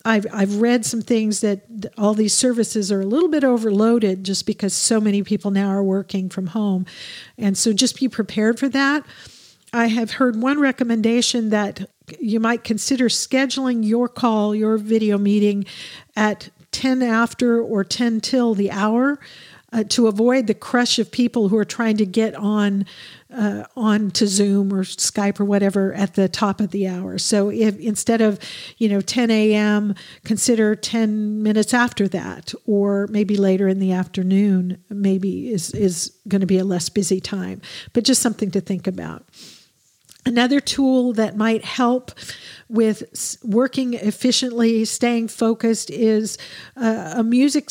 I've 0.05 0.27
I've 0.33 0.61
read 0.61 0.85
some 0.85 1.01
things 1.01 1.41
that 1.41 1.63
all 1.97 2.15
these 2.15 2.35
services 2.35 2.93
are 2.93 3.01
a 3.01 3.07
little 3.07 3.31
bit 3.31 3.43
overloaded 3.43 4.23
just 4.23 4.47
because 4.47 4.75
so 4.75 5.01
many 5.01 5.23
people 5.23 5.51
now 5.51 5.69
are 5.69 5.83
working 5.83 6.29
from 6.29 6.49
home, 6.49 6.85
and 7.39 7.57
so 7.57 7.73
just 7.73 7.99
be 7.99 8.09
prepared 8.09 8.59
for 8.59 8.69
that. 8.69 9.05
I 9.75 9.87
have 9.89 10.13
heard 10.13 10.41
one 10.41 10.61
recommendation 10.61 11.51
that 11.51 11.91
you 12.21 12.39
might 12.39 12.63
consider 12.63 13.09
scheduling 13.09 13.85
your 13.85 14.09
call, 14.09 14.55
your 14.55 14.79
video 14.79 15.19
meeting 15.19 15.65
at 16.15 16.49
10 16.71 17.03
after 17.03 17.61
or 17.61 17.83
10 17.83 18.21
till 18.21 18.55
the 18.55 18.71
hour 18.71 19.19
uh, 19.73 19.83
to 19.89 20.07
avoid 20.07 20.47
the 20.47 20.55
crush 20.55 21.01
of 21.01 21.11
people 21.11 21.49
who 21.49 21.59
are 21.59 21.65
trying 21.65 21.97
to 21.97 22.07
get 22.07 22.37
on 22.37 22.87
uh, 23.35 23.65
on 23.75 24.13
to 24.13 24.29
Zoom 24.29 24.73
or 24.73 24.85
Skype 24.85 25.41
or 25.41 25.45
whatever 25.45 25.93
at 25.95 26.15
the 26.15 26.29
top 26.29 26.61
of 26.61 26.71
the 26.71 26.87
hour. 26.87 27.19
So 27.19 27.51
if 27.51 27.77
instead 27.81 28.21
of 28.21 28.39
you 28.79 28.89
know 28.89 29.01
10 29.01 29.33
a.m., 29.33 29.97
consider 30.25 30.77
10 30.77 31.43
minutes 31.43 31.75
after 31.75 32.07
that, 32.09 32.55
or 32.65 33.09
maybe 33.09 33.37
later 33.37 33.67
in 33.67 33.81
the 33.81 33.91
afternoon. 33.91 34.79
Maybe 34.89 35.53
is 35.53 35.73
is 35.73 36.17
going 36.29 36.43
to 36.43 36.47
be 36.47 36.59
a 36.59 36.65
less 36.65 36.89
busy 36.89 37.21
time, 37.21 37.61
but 37.93 38.05
just 38.05 38.23
something 38.23 38.53
to 38.53 38.61
think 38.61 38.87
about. 38.87 39.27
Another 40.27 40.61
tool 40.61 41.13
that 41.15 41.37
might 41.37 41.65
help 41.65 42.13
with 42.69 43.39
working 43.45 43.95
efficiently, 43.95 44.85
staying 44.85 45.29
focused, 45.29 45.91
is 45.91 46.39
uh, 46.77 47.15
a 47.17 47.23
music 47.23 47.69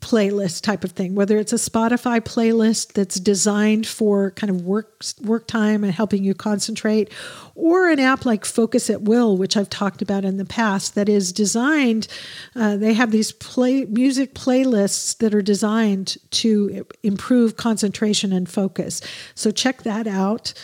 playlist 0.00 0.62
type 0.62 0.82
of 0.82 0.92
thing, 0.92 1.14
whether 1.14 1.38
it's 1.38 1.52
a 1.52 1.56
Spotify 1.56 2.20
playlist 2.20 2.94
that's 2.94 3.20
designed 3.20 3.86
for 3.86 4.30
kind 4.32 4.50
of 4.50 4.62
work 4.62 5.04
work 5.20 5.46
time 5.46 5.84
and 5.84 5.92
helping 5.92 6.24
you 6.24 6.34
concentrate, 6.34 7.12
or 7.54 7.90
an 7.90 8.00
app 8.00 8.24
like 8.24 8.44
Focus 8.44 8.90
at 8.90 9.02
Will, 9.02 9.36
which 9.36 9.56
I've 9.56 9.70
talked 9.70 10.02
about 10.02 10.24
in 10.24 10.38
the 10.38 10.44
past, 10.44 10.94
that 10.94 11.08
is 11.08 11.32
designed. 11.32 12.08
Uh, 12.56 12.76
they 12.76 12.94
have 12.94 13.10
these 13.10 13.30
play 13.32 13.84
music 13.84 14.34
playlists 14.34 15.16
that 15.18 15.34
are 15.34 15.42
designed 15.42 16.16
to 16.30 16.86
improve 17.02 17.56
concentration 17.56 18.32
and 18.32 18.48
focus. 18.48 19.02
So 19.34 19.50
check 19.50 19.82
that 19.82 20.06
out. 20.06 20.54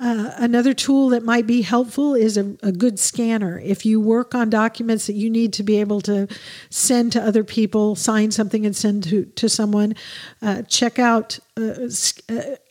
Uh, 0.00 0.32
another 0.36 0.72
tool 0.72 1.10
that 1.10 1.22
might 1.22 1.46
be 1.46 1.60
helpful 1.60 2.14
is 2.14 2.38
a, 2.38 2.56
a, 2.62 2.72
good 2.72 2.98
scanner. 2.98 3.60
If 3.60 3.84
you 3.84 4.00
work 4.00 4.34
on 4.34 4.48
documents 4.48 5.06
that 5.06 5.12
you 5.12 5.28
need 5.28 5.52
to 5.52 5.62
be 5.62 5.78
able 5.78 6.00
to 6.02 6.26
send 6.70 7.12
to 7.12 7.22
other 7.22 7.44
people, 7.44 7.94
sign 7.96 8.30
something 8.30 8.64
and 8.64 8.74
send 8.74 9.04
to, 9.04 9.26
to 9.26 9.48
someone, 9.50 9.94
uh, 10.40 10.62
check 10.62 10.98
out 10.98 11.38
a, 11.58 11.90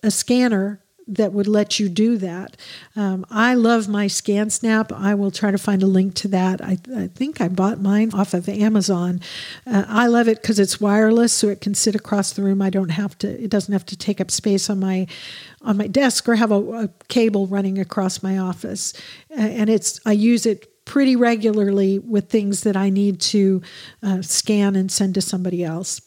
a 0.01 0.09
scanner 0.09 0.81
that 1.09 1.33
would 1.33 1.47
let 1.47 1.79
you 1.79 1.89
do 1.89 2.17
that. 2.17 2.55
Um, 2.95 3.25
I 3.29 3.55
love 3.55 3.89
my 3.89 4.05
ScanSnap. 4.05 4.91
I 4.91 5.15
will 5.15 5.31
try 5.31 5.51
to 5.51 5.57
find 5.57 5.81
a 5.81 5.87
link 5.87 6.13
to 6.15 6.27
that. 6.29 6.61
I, 6.61 6.77
I 6.95 7.07
think 7.07 7.41
I 7.41 7.47
bought 7.47 7.81
mine 7.81 8.11
off 8.13 8.33
of 8.33 8.47
Amazon. 8.47 9.19
Uh, 9.65 9.85
I 9.87 10.07
love 10.07 10.27
it 10.27 10.41
because 10.41 10.59
it's 10.59 10.79
wireless, 10.79 11.33
so 11.33 11.49
it 11.49 11.61
can 11.61 11.73
sit 11.73 11.95
across 11.95 12.33
the 12.33 12.43
room. 12.43 12.61
I 12.61 12.69
don't 12.69 12.89
have 12.89 13.17
to. 13.19 13.43
It 13.43 13.49
doesn't 13.49 13.73
have 13.73 13.85
to 13.87 13.97
take 13.97 14.21
up 14.21 14.29
space 14.29 14.69
on 14.69 14.79
my 14.79 15.07
on 15.61 15.77
my 15.77 15.87
desk 15.87 16.29
or 16.29 16.35
have 16.35 16.51
a, 16.51 16.83
a 16.83 16.89
cable 17.09 17.47
running 17.47 17.79
across 17.79 18.23
my 18.23 18.37
office. 18.37 18.93
Uh, 19.31 19.41
and 19.41 19.69
it's 19.69 19.99
I 20.05 20.11
use 20.11 20.45
it 20.45 20.85
pretty 20.85 21.15
regularly 21.15 21.99
with 21.99 22.29
things 22.29 22.61
that 22.61 22.75
I 22.75 22.89
need 22.89 23.19
to 23.21 23.61
uh, 24.01 24.21
scan 24.21 24.75
and 24.75 24.91
send 24.91 25.15
to 25.15 25.21
somebody 25.21 25.63
else 25.63 26.01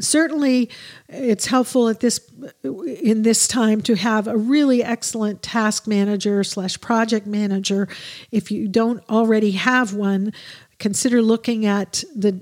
certainly 0.00 0.70
it's 1.08 1.46
helpful 1.46 1.88
at 1.88 2.00
this 2.00 2.20
in 2.62 3.22
this 3.22 3.48
time 3.48 3.80
to 3.82 3.94
have 3.94 4.28
a 4.28 4.36
really 4.36 4.82
excellent 4.82 5.42
task 5.42 5.86
manager 5.86 6.44
slash 6.44 6.80
project 6.80 7.26
manager. 7.26 7.88
If 8.30 8.50
you 8.50 8.68
don't 8.68 9.02
already 9.08 9.52
have 9.52 9.94
one 9.94 10.32
consider 10.78 11.22
looking 11.22 11.64
at 11.64 12.04
the 12.14 12.32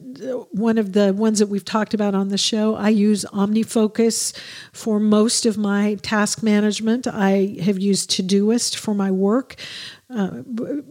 one 0.50 0.76
of 0.76 0.92
the 0.92 1.12
ones 1.12 1.38
that 1.38 1.48
we've 1.48 1.64
talked 1.64 1.94
about 1.94 2.14
on 2.14 2.28
the 2.28 2.38
show. 2.38 2.74
I 2.74 2.88
use 2.88 3.24
omnifocus 3.32 4.36
for 4.72 4.98
most 4.98 5.46
of 5.46 5.56
my 5.56 5.96
task 6.02 6.42
management. 6.42 7.06
I 7.06 7.56
have 7.62 7.78
used 7.78 8.10
todoist 8.10 8.76
for 8.76 8.94
my 8.94 9.10
work 9.10 9.56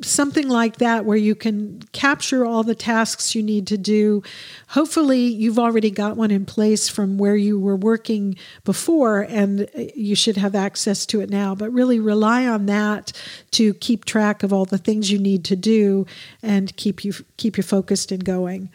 something 0.01 0.47
like 0.47 0.77
that 0.77 1.05
where 1.05 1.17
you 1.17 1.35
can 1.35 1.81
capture 1.91 2.45
all 2.45 2.63
the 2.63 2.75
tasks 2.75 3.35
you 3.35 3.43
need 3.43 3.67
to 3.67 3.77
do. 3.77 4.23
Hopefully, 4.69 5.21
you've 5.21 5.59
already 5.59 5.91
got 5.91 6.17
one 6.17 6.31
in 6.31 6.45
place 6.45 6.89
from 6.89 7.17
where 7.17 7.35
you 7.35 7.59
were 7.59 7.75
working 7.75 8.35
before, 8.63 9.21
and 9.21 9.69
you 9.95 10.15
should 10.15 10.37
have 10.37 10.55
access 10.55 11.05
to 11.07 11.21
it 11.21 11.29
now. 11.29 11.55
But 11.55 11.71
really 11.71 11.99
rely 11.99 12.47
on 12.47 12.65
that 12.67 13.11
to 13.51 13.73
keep 13.75 14.05
track 14.05 14.43
of 14.43 14.51
all 14.51 14.65
the 14.65 14.77
things 14.77 15.11
you 15.11 15.19
need 15.19 15.45
to 15.45 15.55
do 15.55 16.05
and 16.41 16.75
keep 16.75 17.05
you 17.05 17.13
keep 17.37 17.57
you 17.57 17.63
focused 17.63 18.11
and 18.11 18.23
going. 18.23 18.69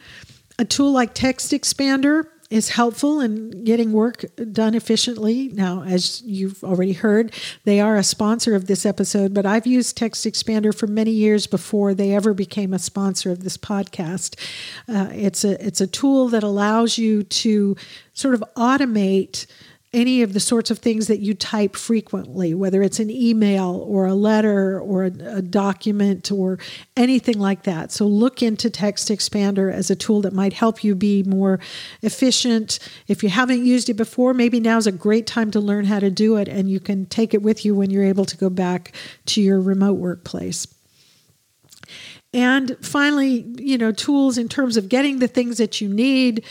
A 0.59 0.65
tool 0.65 0.93
like 0.93 1.15
Text 1.15 1.53
Expander 1.53 2.27
is 2.51 2.71
helpful 2.71 3.21
in 3.21 3.63
getting 3.65 3.93
work 3.93 4.25
done 4.53 4.75
efficiently. 4.75 5.49
Now, 5.49 5.83
as 5.83 6.23
you've 6.23 6.65
already 6.65 6.95
heard, 6.95 7.33
they 7.65 7.79
are 7.79 7.97
a 7.97 8.03
sponsor 8.03 8.55
of 8.55 8.67
this 8.67 8.87
episode, 8.87 9.35
but 9.35 9.45
I've 9.45 9.67
used 9.67 9.97
Text 9.97 10.25
Expander 10.25 10.75
for 10.75 10.87
many 10.87 11.11
years 11.11 11.47
before 11.47 11.93
they 11.93 12.15
ever 12.15 12.33
became 12.33 12.73
a 12.73 12.79
sponsor 12.79 13.31
of 13.31 13.45
this 13.45 13.59
podcast. 13.59 14.39
Uh, 14.89 15.09
it's 15.13 15.45
a 15.45 15.65
it's 15.65 15.83
a 15.83 15.87
tool 15.87 16.29
that 16.29 16.43
allows 16.43 16.97
you 16.97 17.23
to 17.23 17.77
sort 18.15 18.35
of 18.35 18.43
automate 18.57 19.47
any 19.93 20.21
of 20.23 20.35
the 20.35 20.41
sorts 20.41 20.71
of 20.71 20.79
things 20.79 21.07
that 21.07 21.21
you 21.21 21.33
type 21.33 21.75
frequently, 21.75 22.53
whether 22.53 22.83
it's 22.83 23.01
an 23.01 23.11
email 23.11 23.85
or 23.89 24.07
a 24.07 24.15
letter 24.15 24.79
or 24.79 25.05
a, 25.05 25.13
a, 25.37 25.43
document 25.43 26.31
or 26.31 26.59
anything 26.95 27.39
like 27.39 27.63
that. 27.63 27.91
So 27.91 28.07
look 28.07 28.43
into 28.43 28.69
Text 28.69 29.09
Expander 29.09 29.73
as 29.73 29.91
a 29.91 29.97
tool 29.97 30.21
that 30.23 30.35
might 30.35 30.53
help 30.53 30.85
you 30.85 30.95
be 30.95 31.23
more 31.23 31.59
efficient. 32.03 32.79
If 33.07 33.23
you 33.23 33.31
haven't 33.31 33.65
used 33.65 33.89
it 33.89 33.95
before, 33.95 34.35
maybe 34.35 34.61
now's 34.61 34.87
a 34.87 34.93
great 34.93 35.27
time 35.27 35.51
to 35.53 35.61
learn 35.61 35.87
how 35.87 36.01
to 36.01 36.11
do 36.11 36.37
it 36.37 36.49
and 36.49 36.71
you 36.71 36.81
can 36.81 37.07
take 37.07 37.33
it 37.33 37.41
with 37.41 37.65
you 37.65 37.75
when 37.75 37.89
you're 37.89 38.05
able 38.05 38.27
to 38.27 38.37
go 38.37 38.51
back 38.51 38.95
to 39.27 39.41
your 39.41 39.59
remote 39.59 39.95
workplace. 39.95 40.67
And 42.35 42.77
finally, 42.83 43.47
you 43.57 43.79
know, 43.79 43.91
tools 43.91 44.37
in 44.37 44.49
terms 44.49 44.77
of 44.77 44.89
getting 44.89 45.19
the 45.19 45.29
things 45.29 45.57
that 45.59 45.81
you 45.81 45.89
need. 45.89 46.45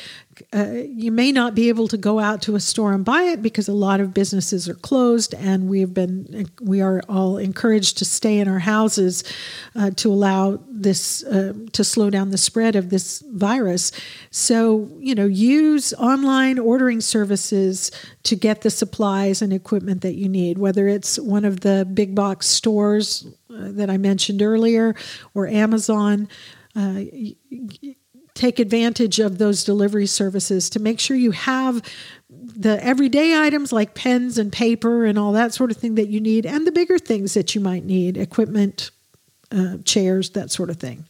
Uh, 0.53 0.83
you 0.87 1.11
may 1.11 1.31
not 1.31 1.55
be 1.55 1.69
able 1.69 1.87
to 1.87 1.97
go 1.97 2.19
out 2.19 2.41
to 2.43 2.55
a 2.55 2.59
store 2.59 2.93
and 2.93 3.03
buy 3.03 3.23
it 3.23 3.41
because 3.41 3.67
a 3.67 3.73
lot 3.73 3.99
of 3.99 4.13
businesses 4.13 4.67
are 4.69 4.75
closed, 4.75 5.33
and 5.35 5.69
we've 5.69 5.93
been 5.93 6.49
we 6.61 6.81
are 6.81 7.01
all 7.09 7.37
encouraged 7.37 7.97
to 7.97 8.05
stay 8.05 8.39
in 8.39 8.47
our 8.47 8.59
houses 8.59 9.23
uh, 9.75 9.91
to 9.91 10.11
allow 10.11 10.59
this 10.69 11.23
uh, 11.23 11.53
to 11.73 11.83
slow 11.83 12.09
down 12.09 12.31
the 12.31 12.37
spread 12.37 12.75
of 12.75 12.89
this 12.89 13.23
virus. 13.31 13.91
So 14.31 14.89
you 14.99 15.15
know, 15.15 15.25
use 15.25 15.93
online 15.93 16.59
ordering 16.59 17.01
services 17.01 17.91
to 18.23 18.35
get 18.35 18.61
the 18.61 18.69
supplies 18.69 19.41
and 19.41 19.51
equipment 19.51 20.01
that 20.01 20.15
you 20.15 20.29
need, 20.29 20.57
whether 20.57 20.87
it's 20.87 21.19
one 21.19 21.45
of 21.45 21.61
the 21.61 21.87
big 21.91 22.15
box 22.15 22.47
stores 22.47 23.25
that 23.49 23.89
I 23.89 23.97
mentioned 23.97 24.41
earlier 24.41 24.95
or 25.33 25.47
Amazon. 25.47 26.27
Uh, 26.75 27.01
take 28.37 28.59
advantage 28.59 29.19
of 29.19 29.37
those 29.37 29.63
delivery 29.63 30.05
services 30.05 30.69
to 30.69 30.79
make 30.79 30.99
sure 30.99 31.17
you 31.17 31.31
have 31.31 31.81
the 32.29 32.83
everyday 32.83 33.37
items 33.39 33.73
like 33.73 33.93
pens 33.93 34.37
and 34.37 34.51
paper 34.51 35.05
and 35.05 35.19
all 35.19 35.31
that 35.33 35.53
sort 35.53 35.71
of 35.71 35.77
thing 35.77 35.95
that 35.95 36.07
you 36.07 36.19
need, 36.19 36.45
and 36.45 36.65
the 36.65 36.71
bigger 36.71 36.97
things 36.97 37.33
that 37.33 37.55
you 37.55 37.61
might 37.61 37.83
need 37.83 38.17
equipment, 38.17 38.91
uh, 39.51 39.77
chairs, 39.83 40.31
that 40.31 40.51
sort 40.51 40.69
of 40.69 40.77
thing. 40.77 41.05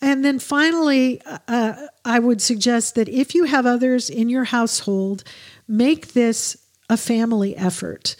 And 0.00 0.24
then 0.24 0.38
finally, 0.38 1.22
uh, 1.48 1.86
I 2.04 2.18
would 2.18 2.42
suggest 2.42 2.94
that 2.96 3.08
if 3.08 3.34
you 3.34 3.44
have 3.44 3.64
others 3.64 4.10
in 4.10 4.28
your 4.28 4.44
household, 4.44 5.24
make 5.66 6.12
this 6.12 6.56
a 6.88 6.96
family 6.96 7.56
effort 7.56 8.14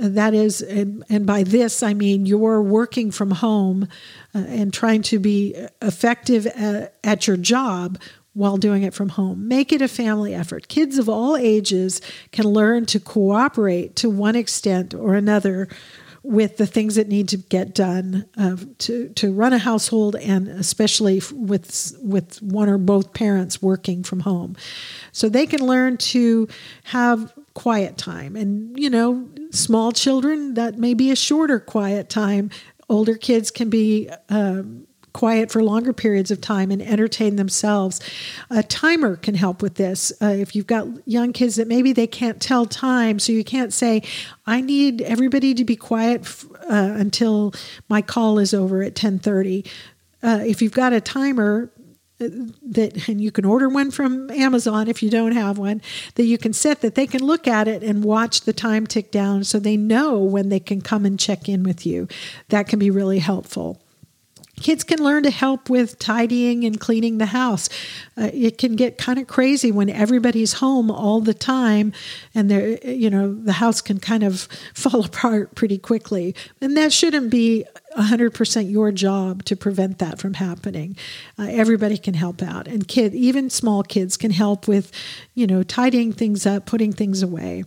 that 0.00 0.34
is 0.34 0.62
and, 0.62 1.04
and, 1.08 1.26
by 1.26 1.42
this 1.42 1.82
i 1.82 1.92
mean 1.92 2.26
you're 2.26 2.62
working 2.62 3.10
from 3.10 3.30
home 3.30 3.88
uh, 4.34 4.38
and 4.38 4.72
trying 4.72 5.02
to 5.02 5.18
be 5.18 5.54
effective 5.82 6.46
at, 6.46 6.94
at, 7.02 7.26
your 7.26 7.36
job 7.36 7.98
while 8.38 8.56
doing 8.56 8.84
it 8.84 8.94
from 8.94 9.08
home. 9.08 9.48
Make 9.48 9.72
it 9.72 9.82
a 9.82 9.88
family 9.88 10.32
effort. 10.32 10.68
Kids 10.68 10.96
of 10.96 11.08
all 11.08 11.36
ages 11.36 12.00
can 12.30 12.44
learn 12.44 12.86
to 12.86 13.00
cooperate 13.00 13.96
to 13.96 14.08
one 14.08 14.36
extent 14.36 14.94
or 14.94 15.16
another 15.16 15.68
with 16.28 16.58
the 16.58 16.66
things 16.66 16.94
that 16.94 17.08
need 17.08 17.28
to 17.28 17.36
get 17.36 17.74
done 17.74 18.28
uh, 18.36 18.56
to 18.78 19.08
to 19.10 19.32
run 19.32 19.52
a 19.52 19.58
household 19.58 20.14
and 20.16 20.46
especially 20.48 21.22
with 21.32 21.96
with 22.02 22.40
one 22.42 22.68
or 22.68 22.76
both 22.76 23.14
parents 23.14 23.62
working 23.62 24.02
from 24.02 24.20
home 24.20 24.54
so 25.10 25.28
they 25.28 25.46
can 25.46 25.60
learn 25.60 25.96
to 25.96 26.46
have 26.84 27.32
quiet 27.54 27.96
time 27.96 28.36
and 28.36 28.78
you 28.78 28.90
know 28.90 29.26
small 29.50 29.92
children, 29.92 30.54
that 30.54 30.78
may 30.78 30.94
be 30.94 31.10
a 31.10 31.16
shorter 31.16 31.60
quiet 31.60 32.08
time. 32.08 32.50
Older 32.88 33.16
kids 33.16 33.50
can 33.50 33.70
be 33.70 34.10
um, 34.28 34.86
quiet 35.18 35.50
for 35.50 35.64
longer 35.64 35.92
periods 35.92 36.30
of 36.30 36.40
time 36.40 36.70
and 36.70 36.80
entertain 36.80 37.34
themselves. 37.34 38.00
A 38.50 38.62
timer 38.62 39.16
can 39.16 39.34
help 39.34 39.62
with 39.62 39.74
this. 39.74 40.12
Uh, 40.22 40.26
if 40.26 40.54
you've 40.54 40.68
got 40.68 40.86
young 41.08 41.32
kids 41.32 41.56
that 41.56 41.66
maybe 41.66 41.92
they 41.92 42.06
can't 42.06 42.40
tell 42.40 42.66
time, 42.66 43.18
so 43.18 43.32
you 43.32 43.42
can't 43.42 43.72
say, 43.72 44.00
"I 44.46 44.60
need 44.60 45.02
everybody 45.02 45.54
to 45.54 45.64
be 45.64 45.74
quiet 45.74 46.20
f- 46.20 46.46
uh, 46.70 46.94
until 46.96 47.52
my 47.88 48.00
call 48.00 48.38
is 48.38 48.54
over 48.54 48.80
at 48.84 48.94
10:30." 48.94 49.64
Uh, 50.22 50.38
if 50.46 50.62
you've 50.62 50.72
got 50.72 50.92
a 50.92 51.00
timer, 51.00 51.72
that 52.20 53.08
and 53.08 53.20
you 53.20 53.32
can 53.32 53.44
order 53.44 53.68
one 53.68 53.90
from 53.90 54.30
Amazon 54.30 54.86
if 54.86 55.02
you 55.02 55.10
don't 55.10 55.32
have 55.32 55.58
one 55.58 55.82
that 56.14 56.24
you 56.26 56.38
can 56.38 56.52
set 56.52 56.80
that 56.80 56.94
they 56.94 57.06
can 57.08 57.24
look 57.24 57.48
at 57.48 57.66
it 57.66 57.82
and 57.82 58.04
watch 58.04 58.42
the 58.42 58.52
time 58.52 58.86
tick 58.86 59.10
down 59.12 59.44
so 59.44 59.58
they 59.58 59.76
know 59.76 60.18
when 60.18 60.48
they 60.48 60.58
can 60.58 60.80
come 60.80 61.04
and 61.04 61.20
check 61.20 61.48
in 61.48 61.62
with 61.62 61.86
you 61.86 62.08
that 62.48 62.66
can 62.66 62.80
be 62.80 62.90
really 62.90 63.20
helpful 63.20 63.80
Kids 64.60 64.84
can 64.84 65.02
learn 65.02 65.22
to 65.22 65.30
help 65.30 65.70
with 65.70 65.98
tidying 65.98 66.64
and 66.64 66.78
cleaning 66.78 67.18
the 67.18 67.26
house. 67.26 67.68
Uh, 68.16 68.30
it 68.32 68.58
can 68.58 68.76
get 68.76 68.98
kind 68.98 69.18
of 69.18 69.26
crazy 69.26 69.70
when 69.70 69.88
everybody's 69.88 70.54
home 70.54 70.90
all 70.90 71.20
the 71.20 71.34
time, 71.34 71.92
and 72.34 72.50
there, 72.50 72.78
you 72.84 73.10
know, 73.10 73.34
the 73.34 73.52
house 73.52 73.80
can 73.80 73.98
kind 73.98 74.22
of 74.22 74.48
fall 74.74 75.04
apart 75.04 75.54
pretty 75.54 75.78
quickly. 75.78 76.34
And 76.60 76.76
that 76.76 76.92
shouldn't 76.92 77.30
be 77.30 77.64
100% 77.96 78.70
your 78.70 78.92
job 78.92 79.44
to 79.44 79.56
prevent 79.56 79.98
that 79.98 80.18
from 80.18 80.34
happening. 80.34 80.96
Uh, 81.38 81.46
everybody 81.50 81.98
can 81.98 82.14
help 82.14 82.42
out, 82.42 82.66
and 82.68 82.86
kid, 82.86 83.14
even 83.14 83.50
small 83.50 83.82
kids 83.82 84.16
can 84.16 84.30
help 84.30 84.68
with, 84.68 84.92
you 85.34 85.46
know, 85.46 85.62
tidying 85.62 86.12
things 86.12 86.46
up, 86.46 86.66
putting 86.66 86.92
things 86.92 87.22
away. 87.22 87.64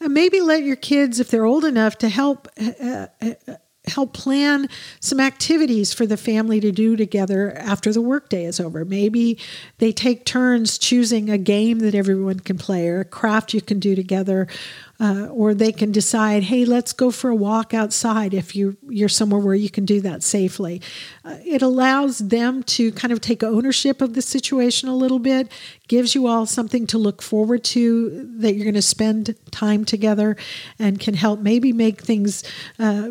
And 0.00 0.14
maybe 0.14 0.40
let 0.40 0.62
your 0.62 0.76
kids, 0.76 1.20
if 1.20 1.30
they're 1.30 1.44
old 1.44 1.64
enough, 1.64 1.98
to 1.98 2.08
help. 2.08 2.48
Uh 2.58 3.06
help 3.90 4.12
plan 4.12 4.68
some 5.00 5.20
activities 5.20 5.92
for 5.92 6.06
the 6.06 6.16
family 6.16 6.60
to 6.60 6.72
do 6.72 6.96
together 6.96 7.52
after 7.56 7.92
the 7.92 8.00
workday 8.00 8.44
is 8.44 8.60
over. 8.60 8.84
Maybe 8.84 9.38
they 9.78 9.92
take 9.92 10.24
turns 10.24 10.78
choosing 10.78 11.28
a 11.28 11.38
game 11.38 11.80
that 11.80 11.94
everyone 11.94 12.40
can 12.40 12.56
play 12.56 12.88
or 12.88 13.00
a 13.00 13.04
craft 13.04 13.52
you 13.52 13.60
can 13.60 13.78
do 13.78 13.94
together. 13.94 14.46
Uh, 15.02 15.28
or 15.28 15.54
they 15.54 15.72
can 15.72 15.90
decide, 15.90 16.42
hey, 16.42 16.66
let's 16.66 16.92
go 16.92 17.10
for 17.10 17.30
a 17.30 17.34
walk 17.34 17.72
outside 17.72 18.34
if 18.34 18.54
you, 18.54 18.76
you're 18.86 19.08
somewhere 19.08 19.40
where 19.40 19.54
you 19.54 19.70
can 19.70 19.86
do 19.86 19.98
that 19.98 20.22
safely. 20.22 20.82
Uh, 21.24 21.38
it 21.42 21.62
allows 21.62 22.18
them 22.18 22.62
to 22.62 22.92
kind 22.92 23.10
of 23.10 23.18
take 23.18 23.42
ownership 23.42 24.02
of 24.02 24.12
the 24.12 24.20
situation 24.20 24.90
a 24.90 24.94
little 24.94 25.18
bit, 25.18 25.50
gives 25.88 26.14
you 26.14 26.26
all 26.26 26.44
something 26.44 26.86
to 26.86 26.98
look 26.98 27.22
forward 27.22 27.64
to 27.64 28.28
that 28.40 28.52
you're 28.52 28.64
going 28.64 28.74
to 28.74 28.82
spend 28.82 29.34
time 29.50 29.86
together, 29.86 30.36
and 30.78 31.00
can 31.00 31.14
help 31.14 31.40
maybe 31.40 31.72
make 31.72 32.02
things. 32.02 32.44
Uh, 32.78 33.08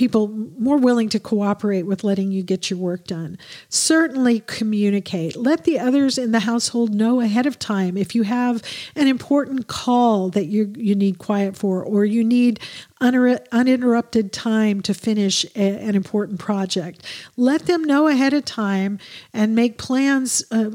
people 0.00 0.28
more 0.28 0.78
willing 0.78 1.10
to 1.10 1.20
cooperate 1.20 1.82
with 1.82 2.02
letting 2.02 2.32
you 2.32 2.42
get 2.42 2.70
your 2.70 2.78
work 2.78 3.06
done. 3.06 3.36
Certainly 3.68 4.40
communicate. 4.46 5.36
Let 5.36 5.64
the 5.64 5.78
others 5.78 6.16
in 6.16 6.32
the 6.32 6.40
household 6.40 6.94
know 6.94 7.20
ahead 7.20 7.44
of 7.44 7.58
time 7.58 7.98
if 7.98 8.14
you 8.14 8.22
have 8.22 8.62
an 8.96 9.08
important 9.08 9.66
call 9.66 10.30
that 10.30 10.46
you, 10.46 10.72
you 10.74 10.94
need 10.94 11.18
quiet 11.18 11.54
for, 11.54 11.84
or 11.84 12.06
you 12.06 12.24
need 12.24 12.60
uninterrupted 13.02 14.32
time 14.32 14.80
to 14.80 14.94
finish 14.94 15.44
a, 15.54 15.58
an 15.58 15.94
important 15.94 16.40
project. 16.40 17.04
Let 17.36 17.66
them 17.66 17.84
know 17.84 18.08
ahead 18.08 18.32
of 18.32 18.46
time 18.46 18.98
and 19.34 19.54
make 19.54 19.76
plans 19.76 20.42
uh, 20.50 20.70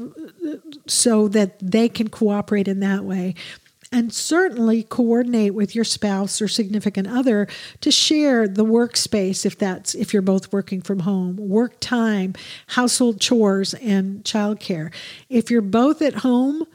so 0.86 1.26
that 1.26 1.58
they 1.60 1.88
can 1.88 2.10
cooperate 2.10 2.68
in 2.68 2.78
that 2.78 3.02
way 3.02 3.34
and 3.96 4.12
certainly 4.12 4.82
coordinate 4.82 5.54
with 5.54 5.74
your 5.74 5.84
spouse 5.84 6.42
or 6.42 6.48
significant 6.48 7.08
other 7.08 7.48
to 7.80 7.90
share 7.90 8.46
the 8.46 8.64
workspace 8.64 9.46
if 9.46 9.56
that's 9.56 9.94
if 9.94 10.12
you're 10.12 10.20
both 10.20 10.52
working 10.52 10.82
from 10.82 10.98
home 11.00 11.36
work 11.36 11.80
time 11.80 12.34
household 12.66 13.18
chores 13.18 13.72
and 13.72 14.22
childcare. 14.22 14.92
If 15.30 15.50
you're 15.50 15.62
both 15.62 16.02
at 16.02 16.16
home 16.16 16.66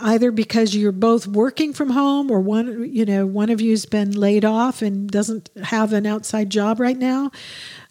either 0.00 0.30
because 0.30 0.76
you're 0.76 0.92
both 0.92 1.26
working 1.26 1.72
from 1.72 1.90
home 1.90 2.30
or 2.30 2.38
one 2.38 2.88
you 2.94 3.04
know 3.04 3.26
one 3.26 3.50
of 3.50 3.60
you's 3.60 3.84
been 3.84 4.12
laid 4.12 4.44
off 4.44 4.82
and 4.82 5.10
doesn't 5.10 5.50
have 5.64 5.92
an 5.92 6.06
outside 6.06 6.50
job 6.50 6.78
right 6.78 6.98
now 6.98 7.32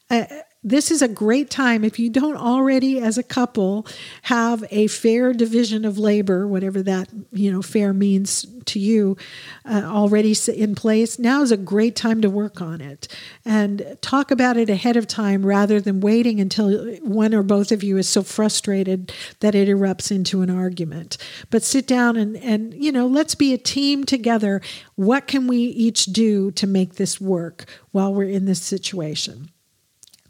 uh, 0.10 0.24
this 0.64 0.92
is 0.92 1.02
a 1.02 1.08
great 1.08 1.50
time 1.50 1.84
if 1.84 2.00
you 2.00 2.10
don't 2.10 2.38
already 2.38 3.00
as 3.00 3.18
a 3.18 3.24
couple 3.24 3.88
have 4.24 4.64
a 4.72 4.88
fair 4.88 5.34
division 5.34 5.86
of 5.86 5.98
labor 5.98 6.48
whatever 6.48 6.84
that 6.84 7.10
you 7.32 7.52
know 7.52 7.62
fair 7.62 7.94
means 7.94 8.46
to 8.70 8.80
you 8.80 9.18
uh, 9.66 9.84
already 9.84 10.36
in 10.48 10.76
place. 10.76 11.20
Now 11.20 11.42
is 11.42 11.52
a 11.52 11.58
great 11.58 11.96
time 11.96 12.22
to 12.22 12.30
work 12.30 12.62
on 12.62 12.82
it 12.82 13.08
and 13.44 13.98
talk 14.02 14.32
about 14.32 14.58
it 14.58 14.70
ahead 14.70 14.96
of 14.96 15.08
time 15.08 15.46
rather 15.46 15.82
than 15.82 16.00
waiting 16.00 16.40
until 16.40 16.96
one 16.98 17.34
or 17.34 17.44
both 17.44 17.72
of 17.72 17.84
you 17.84 17.98
is 17.98 18.08
so 18.08 18.24
frustrated 18.24 19.12
that 19.40 19.56
it 19.56 19.68
erupts 19.68 20.12
into 20.12 20.42
an 20.42 20.50
argument. 20.50 21.18
But 21.50 21.64
sit 21.64 21.88
down 21.88 22.16
and 22.16 22.38
and 22.38 22.74
you 22.74 22.92
know 22.92 23.08
let's 23.08 23.36
be 23.36 23.54
a 23.54 23.58
team 23.58 24.06
together. 24.06 24.62
What 24.96 25.28
can 25.28 25.48
we 25.48 25.58
each 25.58 26.06
do 26.06 26.52
to 26.52 26.68
make 26.68 26.96
this 26.96 27.20
work 27.20 27.66
while 27.92 28.14
we're 28.14 28.30
in 28.30 28.46
this 28.46 28.62
situation 28.62 29.50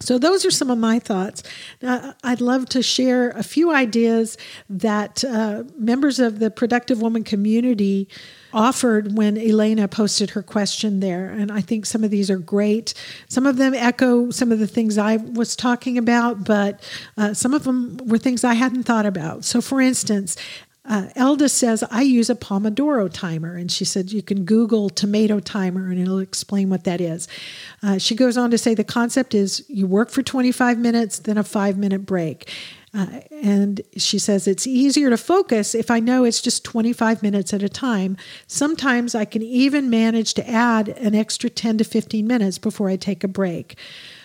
so, 0.01 0.17
those 0.17 0.45
are 0.45 0.51
some 0.51 0.69
of 0.69 0.77
my 0.77 0.99
thoughts. 0.99 1.43
Now, 1.81 2.13
I'd 2.23 2.39
love 2.39 2.67
to 2.69 2.81
share 2.81 3.31
a 3.31 3.43
few 3.43 3.73
ideas 3.73 4.37
that 4.69 5.23
uh, 5.25 5.63
members 5.77 6.19
of 6.19 6.39
the 6.39 6.49
Productive 6.49 7.01
Woman 7.01 7.23
community 7.23 8.07
offered 8.53 9.17
when 9.17 9.37
Elena 9.37 9.87
posted 9.87 10.31
her 10.31 10.41
question 10.41 11.01
there. 11.01 11.29
And 11.29 11.51
I 11.51 11.61
think 11.61 11.85
some 11.85 12.03
of 12.03 12.11
these 12.11 12.31
are 12.31 12.37
great. 12.37 12.93
Some 13.27 13.45
of 13.45 13.57
them 13.57 13.73
echo 13.73 14.31
some 14.31 14.51
of 14.51 14.59
the 14.59 14.67
things 14.67 14.97
I 14.97 15.17
was 15.17 15.55
talking 15.55 15.97
about, 15.97 16.45
but 16.45 16.81
uh, 17.17 17.33
some 17.33 17.53
of 17.53 17.63
them 17.63 17.97
were 18.05 18.17
things 18.17 18.43
I 18.43 18.53
hadn't 18.53 18.83
thought 18.83 19.05
about. 19.05 19.45
So, 19.45 19.61
for 19.61 19.81
instance, 19.81 20.35
uh, 20.89 21.07
Elda 21.15 21.47
says, 21.47 21.83
I 21.91 22.01
use 22.01 22.31
a 22.31 22.35
Pomodoro 22.35 23.09
timer. 23.13 23.55
And 23.55 23.71
she 23.71 23.85
said, 23.85 24.11
you 24.11 24.23
can 24.23 24.43
Google 24.43 24.89
tomato 24.89 25.39
timer 25.39 25.89
and 25.89 25.99
it'll 25.99 26.17
explain 26.19 26.69
what 26.69 26.83
that 26.85 26.99
is. 26.99 27.27
Uh, 27.83 27.99
she 27.99 28.15
goes 28.15 28.37
on 28.37 28.49
to 28.49 28.57
say, 28.57 28.73
the 28.73 28.83
concept 28.83 29.35
is 29.35 29.63
you 29.69 29.85
work 29.85 30.09
for 30.09 30.23
25 30.23 30.79
minutes, 30.79 31.19
then 31.19 31.37
a 31.37 31.43
five 31.43 31.77
minute 31.77 32.07
break. 32.07 32.51
Uh, 32.91 33.21
and 33.43 33.81
she 33.97 34.17
says 34.17 34.47
it's 34.47 34.65
easier 34.65 35.11
to 35.11 35.17
focus 35.17 35.75
if 35.75 35.91
I 35.91 35.99
know 35.99 36.23
it's 36.23 36.41
just 36.41 36.65
25 36.65 37.21
minutes 37.21 37.53
at 37.53 37.61
a 37.61 37.69
time. 37.69 38.17
Sometimes 38.47 39.13
I 39.13 39.25
can 39.25 39.43
even 39.43 39.91
manage 39.91 40.33
to 40.35 40.49
add 40.49 40.89
an 40.89 41.13
extra 41.13 41.51
10 41.51 41.77
to 41.77 41.83
15 41.83 42.25
minutes 42.25 42.57
before 42.57 42.89
I 42.89 42.95
take 42.95 43.23
a 43.23 43.27
break. 43.27 43.77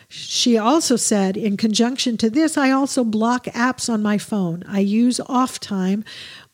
She 0.08 0.56
also 0.56 0.96
said, 0.96 1.36
in 1.36 1.56
conjunction 1.56 2.16
to 2.18 2.30
this, 2.30 2.56
I 2.56 2.70
also 2.70 3.04
block 3.04 3.46
apps 3.46 3.92
on 3.92 4.02
my 4.02 4.16
phone. 4.16 4.62
I 4.68 4.80
use 4.80 5.18
off 5.26 5.58
time, 5.58 6.04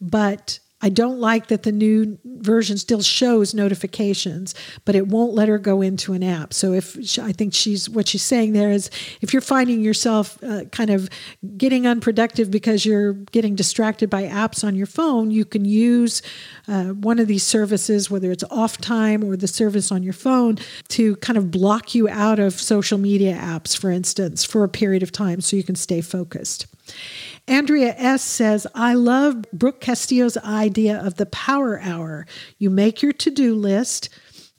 but 0.01 0.59
I 0.83 0.89
don't 0.89 1.19
like 1.19 1.49
that 1.49 1.63
the 1.63 1.73
new 1.73 2.19
version 2.25 2.79
still 2.79 3.03
shows 3.03 3.53
notifications, 3.53 4.55
but 4.87 4.95
it 4.95 5.09
won't 5.09 5.35
let 5.35 5.49
her 5.49 5.59
go 5.59 5.83
into 5.83 6.15
an 6.15 6.23
app. 6.23 6.55
So 6.55 6.73
if 6.73 6.97
she, 7.05 7.21
I 7.21 7.33
think 7.33 7.53
she's 7.53 7.89
what 7.91 8.09
she's 8.09 8.23
saying 8.23 8.55
there 8.55 8.71
is 8.71 8.91
if 9.21 9.33
you're 9.33 9.43
finding 9.43 9.83
yourself 9.83 10.43
uh, 10.43 10.65
kind 10.67 10.89
of 10.89 11.11
getting 11.59 11.87
unproductive 11.87 12.51
because 12.51 12.87
you're 12.87 13.13
getting 13.13 13.55
distracted 13.55 14.09
by 14.09 14.25
apps 14.25 14.65
on 14.65 14.75
your 14.75 14.87
phone, 14.87 15.31
you 15.31 15.45
can 15.45 15.67
use 15.67 16.23
uh, 16.67 16.85
one 16.89 17.19
of 17.19 17.27
these 17.27 17.43
services, 17.43 18.11
whether 18.11 18.33
it's 18.33 18.45
off 18.45 18.79
time 18.79 19.23
or 19.23 19.37
the 19.37 19.49
service 19.49 19.93
on 19.93 20.03
your 20.03 20.15
phone, 20.15 20.57
to 20.89 21.17
kind 21.17 21.37
of 21.37 21.51
block 21.51 21.95
you 21.95 22.09
out 22.09 22.39
of 22.39 22.59
social 22.59 22.97
media 22.97 23.37
apps, 23.37 23.77
for 23.77 23.91
instance, 23.91 24.45
for 24.45 24.65
a 24.65 24.69
period 24.69 25.03
of 25.03 25.13
time 25.13 25.43
so 25.43 25.57
you 25.57 25.63
can 25.63 25.77
stay 25.77 26.01
focused. 26.01 26.67
Andrea 27.49 27.95
S. 27.97 28.23
says, 28.23 28.67
I 28.75 28.95
love 28.95 29.45
Brooke 29.53 29.81
Castillo's 29.81 30.37
idea 30.39 30.99
of 31.05 31.17
the 31.17 31.27
power 31.27 31.81
hour. 31.81 32.27
You 32.59 32.71
make 32.71 33.03
your 33.03 33.13
to 33.13 33.31
do 33.31 33.55
list, 33.55 34.09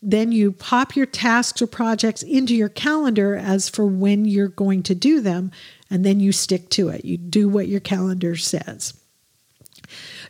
then 0.01 0.31
you 0.31 0.51
pop 0.51 0.95
your 0.95 1.05
tasks 1.05 1.61
or 1.61 1.67
projects 1.67 2.23
into 2.23 2.55
your 2.55 2.69
calendar 2.69 3.35
as 3.35 3.69
for 3.69 3.85
when 3.85 4.25
you're 4.25 4.47
going 4.47 4.83
to 4.83 4.95
do 4.95 5.21
them, 5.21 5.51
and 5.89 6.05
then 6.05 6.19
you 6.19 6.31
stick 6.31 6.69
to 6.71 6.89
it. 6.89 7.05
You 7.05 7.17
do 7.17 7.47
what 7.47 7.67
your 7.67 7.79
calendar 7.79 8.35
says. 8.35 8.93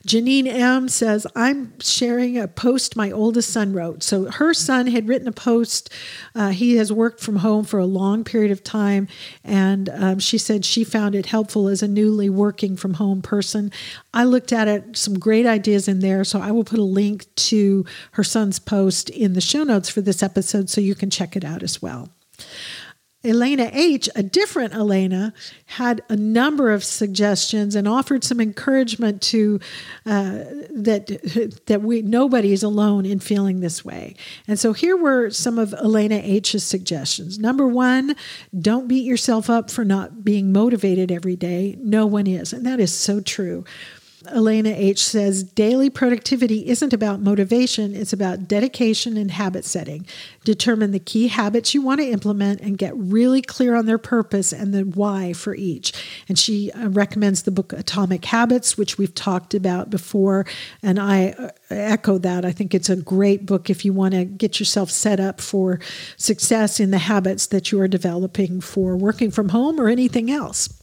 Janine 0.07 0.47
M 0.47 0.87
says, 0.87 1.27
I'm 1.35 1.79
sharing 1.79 2.37
a 2.37 2.47
post 2.47 2.95
my 2.95 3.11
oldest 3.11 3.51
son 3.51 3.73
wrote. 3.73 4.01
So 4.01 4.31
her 4.31 4.53
son 4.53 4.87
had 4.87 5.07
written 5.07 5.27
a 5.27 5.31
post. 5.31 5.93
Uh, 6.33 6.49
he 6.49 6.77
has 6.77 6.91
worked 6.91 7.21
from 7.21 7.37
home 7.37 7.65
for 7.65 7.79
a 7.79 7.85
long 7.85 8.23
period 8.23 8.51
of 8.51 8.63
time. 8.63 9.07
And 9.43 9.89
um, 9.89 10.19
she 10.19 10.37
said 10.37 10.65
she 10.65 10.83
found 10.83 11.13
it 11.13 11.27
helpful 11.27 11.67
as 11.67 11.83
a 11.83 11.87
newly 11.87 12.29
working 12.29 12.75
from 12.75 12.95
home 12.95 13.21
person. 13.21 13.71
I 14.13 14.23
looked 14.23 14.51
at 14.51 14.67
it, 14.67 14.97
some 14.97 15.19
great 15.19 15.45
ideas 15.45 15.87
in 15.87 15.99
there. 15.99 16.23
So 16.23 16.39
I 16.39 16.51
will 16.51 16.63
put 16.63 16.79
a 16.79 16.83
link 16.83 17.27
to 17.35 17.85
her 18.13 18.23
son's 18.23 18.59
post 18.59 19.09
in 19.09 19.33
the 19.33 19.41
show 19.41 19.63
notes 19.63 19.89
for 19.89 20.01
this 20.01 20.23
episode 20.23 20.69
so 20.69 20.81
you 20.81 20.95
can 20.95 21.09
check 21.09 21.35
it 21.35 21.45
out 21.45 21.61
as 21.61 21.81
well. 21.81 22.09
Elena 23.23 23.69
H., 23.71 24.09
a 24.15 24.23
different 24.23 24.73
Elena, 24.73 25.33
had 25.65 26.01
a 26.09 26.15
number 26.15 26.71
of 26.71 26.83
suggestions 26.83 27.75
and 27.75 27.87
offered 27.87 28.23
some 28.23 28.41
encouragement 28.41 29.21
to 29.21 29.59
uh, 30.05 30.43
that 30.71 31.61
that 31.67 31.81
we 31.83 32.01
nobody 32.01 32.51
is 32.51 32.63
alone 32.63 33.05
in 33.05 33.19
feeling 33.19 33.59
this 33.59 33.85
way. 33.85 34.15
And 34.47 34.59
so 34.59 34.73
here 34.73 34.97
were 34.97 35.29
some 35.29 35.59
of 35.59 35.73
Elena 35.73 36.19
H.'s 36.23 36.63
suggestions. 36.63 37.37
Number 37.37 37.67
one, 37.67 38.15
don't 38.59 38.87
beat 38.87 39.05
yourself 39.05 39.49
up 39.49 39.69
for 39.69 39.85
not 39.85 40.23
being 40.23 40.51
motivated 40.51 41.11
every 41.11 41.35
day. 41.35 41.77
No 41.79 42.07
one 42.07 42.25
is, 42.25 42.53
and 42.53 42.65
that 42.65 42.79
is 42.79 42.97
so 42.97 43.21
true. 43.21 43.63
Elena 44.27 44.69
H 44.69 45.03
says 45.03 45.43
daily 45.43 45.89
productivity 45.89 46.67
isn't 46.67 46.93
about 46.93 47.21
motivation, 47.21 47.95
it's 47.95 48.13
about 48.13 48.47
dedication 48.47 49.17
and 49.17 49.31
habit 49.31 49.65
setting. 49.65 50.05
Determine 50.43 50.91
the 50.91 50.99
key 50.99 51.27
habits 51.27 51.73
you 51.73 51.81
want 51.81 52.01
to 52.01 52.09
implement 52.09 52.61
and 52.61 52.77
get 52.77 52.95
really 52.95 53.41
clear 53.41 53.75
on 53.75 53.85
their 53.85 53.97
purpose 53.97 54.53
and 54.53 54.73
the 54.73 54.81
why 54.81 55.33
for 55.33 55.55
each. 55.55 55.93
And 56.29 56.37
she 56.37 56.71
uh, 56.71 56.89
recommends 56.89 57.43
the 57.43 57.51
book 57.51 57.73
Atomic 57.73 58.25
Habits, 58.25 58.77
which 58.77 58.97
we've 58.97 59.15
talked 59.15 59.53
about 59.53 59.89
before. 59.89 60.45
And 60.83 60.99
I 60.99 61.29
uh, 61.31 61.49
echo 61.69 62.17
that. 62.19 62.45
I 62.45 62.51
think 62.51 62.75
it's 62.75 62.89
a 62.89 62.95
great 62.95 63.45
book 63.45 63.69
if 63.69 63.83
you 63.83 63.93
want 63.93 64.13
to 64.13 64.25
get 64.25 64.59
yourself 64.59 64.91
set 64.91 65.19
up 65.19 65.41
for 65.41 65.79
success 66.17 66.79
in 66.79 66.91
the 66.91 66.99
habits 66.99 67.47
that 67.47 67.71
you 67.71 67.81
are 67.81 67.87
developing 67.87 68.61
for 68.61 68.95
working 68.95 69.31
from 69.31 69.49
home 69.49 69.79
or 69.79 69.87
anything 69.87 70.29
else. 70.29 70.80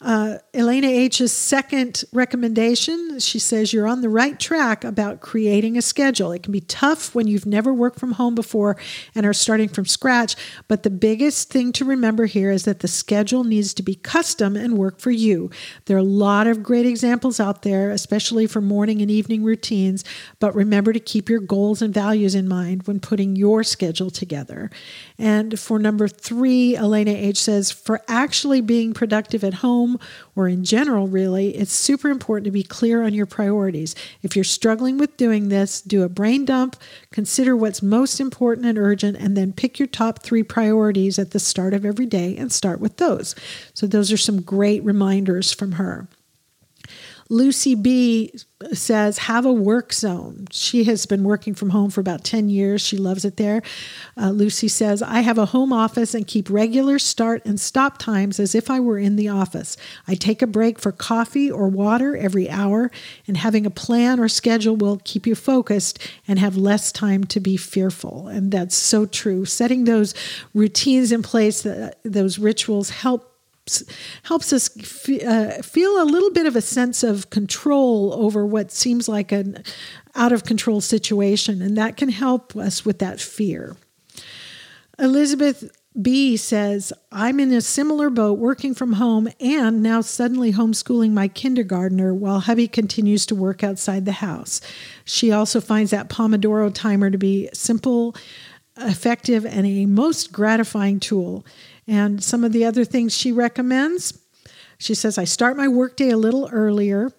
Uh, 0.00 0.38
Elena 0.54 0.88
H's 0.88 1.32
second 1.32 2.04
recommendation 2.12 3.18
she 3.18 3.38
says 3.38 3.72
you're 3.72 3.86
on 3.86 4.00
the 4.00 4.08
right 4.08 4.38
track 4.38 4.84
about 4.84 5.20
creating 5.20 5.76
a 5.76 5.82
schedule. 5.82 6.32
It 6.32 6.42
can 6.42 6.52
be 6.52 6.60
tough 6.60 7.14
when 7.14 7.26
you've 7.26 7.46
never 7.46 7.72
worked 7.72 7.98
from 7.98 8.12
home 8.12 8.34
before 8.34 8.76
and 9.14 9.26
are 9.26 9.32
starting 9.32 9.68
from 9.68 9.86
scratch, 9.86 10.36
but 10.68 10.82
the 10.82 10.90
biggest 10.90 11.50
thing 11.50 11.72
to 11.72 11.84
remember 11.84 12.26
here 12.26 12.50
is 12.50 12.64
that 12.64 12.80
the 12.80 12.88
schedule 12.88 13.44
needs 13.44 13.74
to 13.74 13.82
be 13.82 13.94
custom 13.94 14.56
and 14.56 14.78
work 14.78 14.98
for 14.98 15.10
you. 15.10 15.50
There 15.86 15.96
are 15.96 16.00
a 16.00 16.02
lot 16.02 16.46
of 16.46 16.62
great 16.62 16.86
examples 16.86 17.40
out 17.40 17.62
there, 17.62 17.90
especially 17.90 18.46
for 18.46 18.60
morning 18.60 19.00
and 19.00 19.10
evening 19.10 19.42
routines, 19.44 20.04
but 20.38 20.54
remember 20.54 20.92
to 20.92 21.00
keep 21.00 21.28
your 21.28 21.40
goals 21.40 21.82
and 21.82 21.92
values 21.92 22.34
in 22.34 22.48
mind 22.48 22.86
when 22.86 23.00
putting 23.00 23.36
your 23.36 23.62
schedule 23.62 24.10
together. 24.10 24.70
And 25.18 25.58
for 25.58 25.78
number 25.78 26.08
three, 26.08 26.76
Elena 26.76 27.12
H 27.12 27.38
says, 27.38 27.70
for 27.70 28.02
actually 28.08 28.60
being 28.60 28.92
productive 28.92 29.44
at 29.44 29.51
home 29.54 29.98
or 30.34 30.48
in 30.48 30.64
general, 30.64 31.08
really, 31.08 31.56
it's 31.56 31.72
super 31.72 32.10
important 32.10 32.44
to 32.46 32.50
be 32.50 32.62
clear 32.62 33.02
on 33.02 33.14
your 33.14 33.26
priorities. 33.26 33.94
If 34.22 34.36
you're 34.36 34.44
struggling 34.44 34.98
with 34.98 35.16
doing 35.16 35.48
this, 35.48 35.80
do 35.80 36.02
a 36.02 36.08
brain 36.08 36.44
dump, 36.44 36.76
consider 37.10 37.56
what's 37.56 37.82
most 37.82 38.20
important 38.20 38.66
and 38.66 38.78
urgent, 38.78 39.16
and 39.16 39.36
then 39.36 39.52
pick 39.52 39.78
your 39.78 39.88
top 39.88 40.22
three 40.22 40.42
priorities 40.42 41.18
at 41.18 41.32
the 41.32 41.40
start 41.40 41.74
of 41.74 41.84
every 41.84 42.06
day 42.06 42.36
and 42.36 42.52
start 42.52 42.80
with 42.80 42.96
those. 42.96 43.34
So, 43.74 43.86
those 43.86 44.12
are 44.12 44.16
some 44.16 44.42
great 44.42 44.82
reminders 44.84 45.52
from 45.52 45.72
her. 45.72 46.08
Lucy 47.32 47.74
B 47.74 48.30
says, 48.74 49.16
have 49.16 49.46
a 49.46 49.52
work 49.52 49.94
zone. 49.94 50.46
She 50.50 50.84
has 50.84 51.06
been 51.06 51.24
working 51.24 51.54
from 51.54 51.70
home 51.70 51.88
for 51.88 52.02
about 52.02 52.24
10 52.24 52.50
years. 52.50 52.82
She 52.82 52.98
loves 52.98 53.24
it 53.24 53.38
there. 53.38 53.62
Uh, 54.18 54.28
Lucy 54.28 54.68
says, 54.68 55.00
I 55.00 55.20
have 55.20 55.38
a 55.38 55.46
home 55.46 55.72
office 55.72 56.12
and 56.12 56.26
keep 56.26 56.50
regular 56.50 56.98
start 56.98 57.40
and 57.46 57.58
stop 57.58 57.96
times 57.96 58.38
as 58.38 58.54
if 58.54 58.68
I 58.68 58.80
were 58.80 58.98
in 58.98 59.16
the 59.16 59.30
office. 59.30 59.78
I 60.06 60.14
take 60.14 60.42
a 60.42 60.46
break 60.46 60.78
for 60.78 60.92
coffee 60.92 61.50
or 61.50 61.68
water 61.68 62.14
every 62.14 62.50
hour, 62.50 62.90
and 63.26 63.38
having 63.38 63.64
a 63.64 63.70
plan 63.70 64.20
or 64.20 64.28
schedule 64.28 64.76
will 64.76 65.00
keep 65.02 65.26
you 65.26 65.34
focused 65.34 66.06
and 66.28 66.38
have 66.38 66.54
less 66.54 66.92
time 66.92 67.24
to 67.24 67.40
be 67.40 67.56
fearful. 67.56 68.28
And 68.28 68.52
that's 68.52 68.76
so 68.76 69.06
true. 69.06 69.46
Setting 69.46 69.84
those 69.84 70.14
routines 70.52 71.10
in 71.10 71.22
place, 71.22 71.66
those 72.04 72.38
rituals 72.38 72.90
help 72.90 73.31
helps 74.24 74.52
us 74.52 74.70
f- 74.78 75.22
uh, 75.22 75.62
feel 75.62 76.02
a 76.02 76.04
little 76.04 76.30
bit 76.30 76.46
of 76.46 76.56
a 76.56 76.60
sense 76.60 77.02
of 77.02 77.30
control 77.30 78.12
over 78.14 78.44
what 78.44 78.72
seems 78.72 79.08
like 79.08 79.32
an 79.32 79.62
out 80.14 80.32
of 80.32 80.44
control 80.44 80.80
situation, 80.80 81.62
and 81.62 81.76
that 81.78 81.96
can 81.96 82.08
help 82.08 82.56
us 82.56 82.84
with 82.84 82.98
that 82.98 83.20
fear. 83.20 83.76
Elizabeth 84.98 85.70
B 86.00 86.38
says, 86.38 86.92
I'm 87.10 87.38
in 87.38 87.52
a 87.52 87.60
similar 87.60 88.08
boat 88.08 88.38
working 88.38 88.74
from 88.74 88.94
home 88.94 89.28
and 89.40 89.82
now 89.82 90.00
suddenly 90.00 90.52
homeschooling 90.52 91.10
my 91.12 91.28
kindergartner 91.28 92.14
while 92.14 92.40
hubby 92.40 92.66
continues 92.66 93.26
to 93.26 93.34
work 93.34 93.62
outside 93.62 94.06
the 94.06 94.12
house. 94.12 94.62
She 95.04 95.30
also 95.30 95.60
finds 95.60 95.90
that 95.90 96.08
Pomodoro 96.08 96.72
timer 96.72 97.10
to 97.10 97.18
be 97.18 97.50
simple, 97.52 98.16
effective, 98.78 99.44
and 99.44 99.66
a 99.66 99.84
most 99.84 100.32
gratifying 100.32 100.98
tool. 100.98 101.44
And 101.86 102.22
some 102.22 102.44
of 102.44 102.52
the 102.52 102.64
other 102.64 102.84
things 102.84 103.16
she 103.16 103.32
recommends 103.32 104.18
she 104.82 104.96
says, 104.96 105.16
I 105.16 105.24
start 105.24 105.56
my 105.56 105.68
workday 105.68 106.10
a 106.10 106.16
little 106.16 106.48
earlier. 106.52 107.12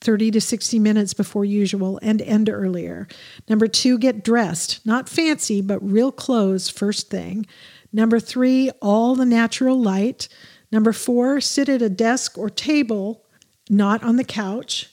30 0.00 0.30
to 0.30 0.40
60 0.40 0.78
minutes 0.78 1.12
before 1.12 1.44
usual 1.44 2.00
and 2.02 2.22
end 2.22 2.48
earlier. 2.48 3.06
Number 3.46 3.66
two, 3.66 3.98
get 3.98 4.24
dressed. 4.24 4.80
Not 4.86 5.10
fancy, 5.10 5.60
but 5.60 5.78
real 5.86 6.10
clothes 6.10 6.70
first 6.70 7.10
thing. 7.10 7.44
Number 7.92 8.18
three, 8.18 8.70
all 8.80 9.14
the 9.14 9.26
natural 9.26 9.78
light. 9.78 10.30
Number 10.72 10.94
four, 10.94 11.42
sit 11.42 11.68
at 11.68 11.82
a 11.82 11.90
desk 11.90 12.38
or 12.38 12.48
table, 12.48 13.26
not 13.68 14.02
on 14.02 14.16
the 14.16 14.24
couch. 14.24 14.88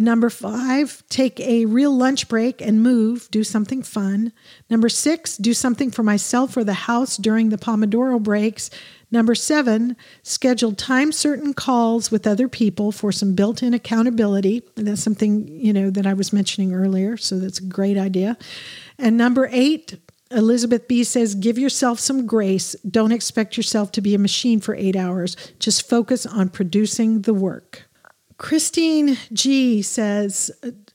Number 0.00 0.30
five, 0.30 1.02
take 1.08 1.40
a 1.40 1.64
real 1.64 1.90
lunch 1.90 2.28
break 2.28 2.60
and 2.62 2.80
move, 2.80 3.28
do 3.32 3.42
something 3.42 3.82
fun. 3.82 4.32
Number 4.70 4.88
six, 4.88 5.36
do 5.36 5.52
something 5.52 5.90
for 5.90 6.04
myself 6.04 6.56
or 6.56 6.62
the 6.62 6.72
house 6.72 7.16
during 7.16 7.48
the 7.48 7.58
Pomodoro 7.58 8.22
breaks. 8.22 8.70
Number 9.10 9.34
seven, 9.34 9.96
schedule 10.22 10.72
time 10.72 11.10
certain 11.10 11.52
calls 11.52 12.12
with 12.12 12.28
other 12.28 12.46
people 12.46 12.92
for 12.92 13.10
some 13.10 13.34
built 13.34 13.60
in 13.60 13.74
accountability. 13.74 14.62
And 14.76 14.86
that's 14.86 15.02
something, 15.02 15.48
you 15.48 15.72
know, 15.72 15.90
that 15.90 16.06
I 16.06 16.14
was 16.14 16.32
mentioning 16.32 16.72
earlier. 16.72 17.16
So 17.16 17.40
that's 17.40 17.58
a 17.58 17.64
great 17.64 17.98
idea. 17.98 18.36
And 19.00 19.16
number 19.16 19.48
eight, 19.50 19.98
Elizabeth 20.30 20.86
B 20.86 21.02
says, 21.02 21.34
give 21.34 21.58
yourself 21.58 21.98
some 21.98 22.24
grace. 22.24 22.74
Don't 22.88 23.12
expect 23.12 23.56
yourself 23.56 23.90
to 23.92 24.00
be 24.00 24.14
a 24.14 24.18
machine 24.18 24.60
for 24.60 24.76
eight 24.76 24.94
hours. 24.94 25.36
Just 25.58 25.88
focus 25.88 26.24
on 26.24 26.50
producing 26.50 27.22
the 27.22 27.34
work. 27.34 27.87
Christine 28.38 29.18
G 29.32 29.82
says, 29.82 30.50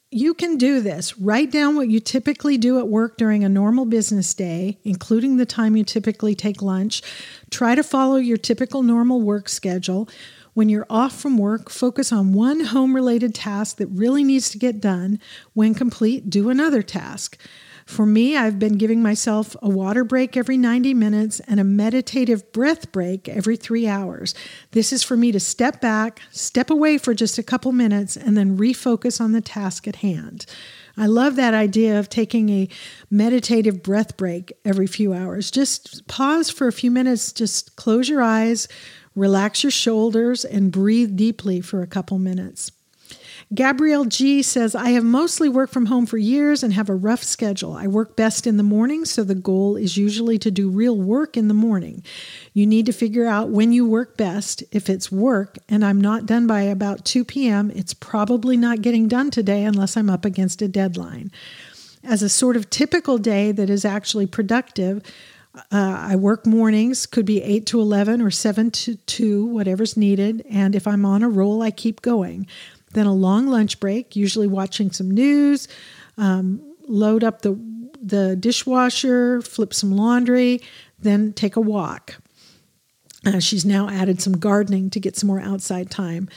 you 0.09 0.33
can 0.33 0.57
do 0.57 0.79
this. 0.79 1.17
Write 1.17 1.51
down 1.51 1.75
what 1.75 1.89
you 1.89 1.99
typically 1.99 2.57
do 2.57 2.79
at 2.79 2.87
work 2.87 3.17
during 3.17 3.43
a 3.43 3.49
normal 3.49 3.85
business 3.85 4.33
day, 4.33 4.77
including 4.83 5.35
the 5.37 5.45
time 5.45 5.75
you 5.75 5.83
typically 5.83 6.35
take 6.35 6.61
lunch. 6.61 7.01
Try 7.49 7.75
to 7.75 7.83
follow 7.83 8.15
your 8.15 8.37
typical 8.37 8.81
normal 8.81 9.21
work 9.21 9.49
schedule. 9.49 10.07
When 10.53 10.69
you're 10.69 10.85
off 10.89 11.19
from 11.19 11.37
work, 11.37 11.69
focus 11.69 12.11
on 12.11 12.31
one 12.31 12.61
home 12.61 12.95
related 12.95 13.33
task 13.35 13.77
that 13.77 13.87
really 13.87 14.23
needs 14.23 14.49
to 14.51 14.59
get 14.59 14.79
done. 14.79 15.19
When 15.53 15.73
complete, 15.73 16.29
do 16.29 16.49
another 16.49 16.83
task. 16.83 17.37
For 17.85 18.05
me, 18.05 18.37
I've 18.37 18.59
been 18.59 18.77
giving 18.77 19.01
myself 19.01 19.55
a 19.61 19.69
water 19.69 20.03
break 20.03 20.37
every 20.37 20.57
90 20.57 20.93
minutes 20.93 21.39
and 21.41 21.59
a 21.59 21.63
meditative 21.63 22.51
breath 22.51 22.91
break 22.91 23.27
every 23.27 23.57
three 23.57 23.87
hours. 23.87 24.33
This 24.71 24.93
is 24.93 25.03
for 25.03 25.17
me 25.17 25.31
to 25.31 25.39
step 25.39 25.81
back, 25.81 26.21
step 26.31 26.69
away 26.69 26.97
for 26.97 27.13
just 27.13 27.37
a 27.37 27.43
couple 27.43 27.71
minutes, 27.71 28.15
and 28.15 28.37
then 28.37 28.57
refocus 28.57 29.19
on 29.19 29.33
the 29.33 29.41
task 29.41 29.87
at 29.87 29.97
hand. 29.97 30.45
I 30.95 31.07
love 31.07 31.35
that 31.35 31.53
idea 31.53 31.97
of 31.99 32.07
taking 32.07 32.49
a 32.49 32.69
meditative 33.09 33.81
breath 33.81 34.15
break 34.15 34.53
every 34.63 34.87
few 34.87 35.13
hours. 35.13 35.49
Just 35.49 36.07
pause 36.07 36.49
for 36.49 36.67
a 36.67 36.73
few 36.73 36.91
minutes, 36.91 37.33
just 37.33 37.75
close 37.75 38.07
your 38.07 38.21
eyes, 38.21 38.67
relax 39.15 39.63
your 39.63 39.71
shoulders, 39.71 40.45
and 40.45 40.71
breathe 40.71 41.15
deeply 41.15 41.61
for 41.61 41.81
a 41.81 41.87
couple 41.87 42.19
minutes. 42.19 42.71
Gabrielle 43.53 44.05
G 44.05 44.41
says, 44.41 44.73
I 44.73 44.91
have 44.91 45.03
mostly 45.03 45.47
worked 45.47 45.73
from 45.73 45.85
home 45.85 46.05
for 46.05 46.17
years 46.17 46.63
and 46.63 46.73
have 46.73 46.89
a 46.89 46.95
rough 46.95 47.21
schedule. 47.21 47.73
I 47.73 47.85
work 47.85 48.15
best 48.15 48.47
in 48.47 48.57
the 48.57 48.63
morning, 48.63 49.05
so 49.05 49.23
the 49.23 49.35
goal 49.35 49.75
is 49.75 49.95
usually 49.95 50.39
to 50.39 50.49
do 50.49 50.69
real 50.69 50.97
work 50.97 51.37
in 51.37 51.49
the 51.49 51.53
morning. 51.53 52.03
You 52.53 52.65
need 52.65 52.85
to 52.87 52.93
figure 52.93 53.27
out 53.27 53.49
when 53.49 53.71
you 53.71 53.87
work 53.87 54.17
best. 54.17 54.63
If 54.71 54.89
it's 54.89 55.11
work 55.11 55.57
and 55.69 55.85
I'm 55.85 56.01
not 56.01 56.25
done 56.25 56.47
by 56.47 56.61
about 56.61 57.05
2 57.05 57.25
p.m., 57.25 57.69
it's 57.75 57.93
probably 57.93 58.57
not 58.57 58.81
getting 58.81 59.07
done 59.07 59.29
today 59.29 59.65
unless 59.65 59.97
I'm 59.97 60.09
up 60.09 60.25
against 60.25 60.61
a 60.61 60.67
deadline. 60.67 61.29
As 62.03 62.23
a 62.23 62.29
sort 62.29 62.57
of 62.57 62.69
typical 62.69 63.17
day 63.17 63.51
that 63.51 63.69
is 63.69 63.85
actually 63.85 64.25
productive, 64.25 65.03
uh, 65.55 65.61
I 65.71 66.15
work 66.15 66.47
mornings, 66.47 67.05
could 67.05 67.25
be 67.25 67.41
8 67.43 67.67
to 67.67 67.79
11 67.79 68.21
or 68.21 68.31
7 68.31 68.71
to 68.71 68.95
2, 68.95 69.45
whatever's 69.45 69.95
needed. 69.95 70.43
And 70.49 70.73
if 70.75 70.87
I'm 70.87 71.05
on 71.05 71.21
a 71.21 71.29
roll, 71.29 71.61
I 71.61 71.69
keep 71.69 72.01
going 72.01 72.47
then 72.93 73.05
a 73.05 73.13
long 73.13 73.47
lunch 73.47 73.79
break, 73.79 74.15
usually 74.15 74.47
watching 74.47 74.91
some 74.91 75.11
news, 75.11 75.67
um, 76.17 76.61
load 76.87 77.23
up 77.23 77.41
the, 77.41 77.59
the 78.01 78.35
dishwasher, 78.35 79.41
flip 79.41 79.73
some 79.73 79.95
laundry, 79.95 80.61
then 80.99 81.33
take 81.33 81.55
a 81.55 81.61
walk. 81.61 82.15
Uh, 83.25 83.39
she's 83.39 83.65
now 83.65 83.89
added 83.89 84.21
some 84.21 84.33
gardening 84.33 84.89
to 84.89 84.99
get 84.99 85.15
some 85.15 85.27
more 85.27 85.39
outside 85.39 85.89
time. 85.89 86.27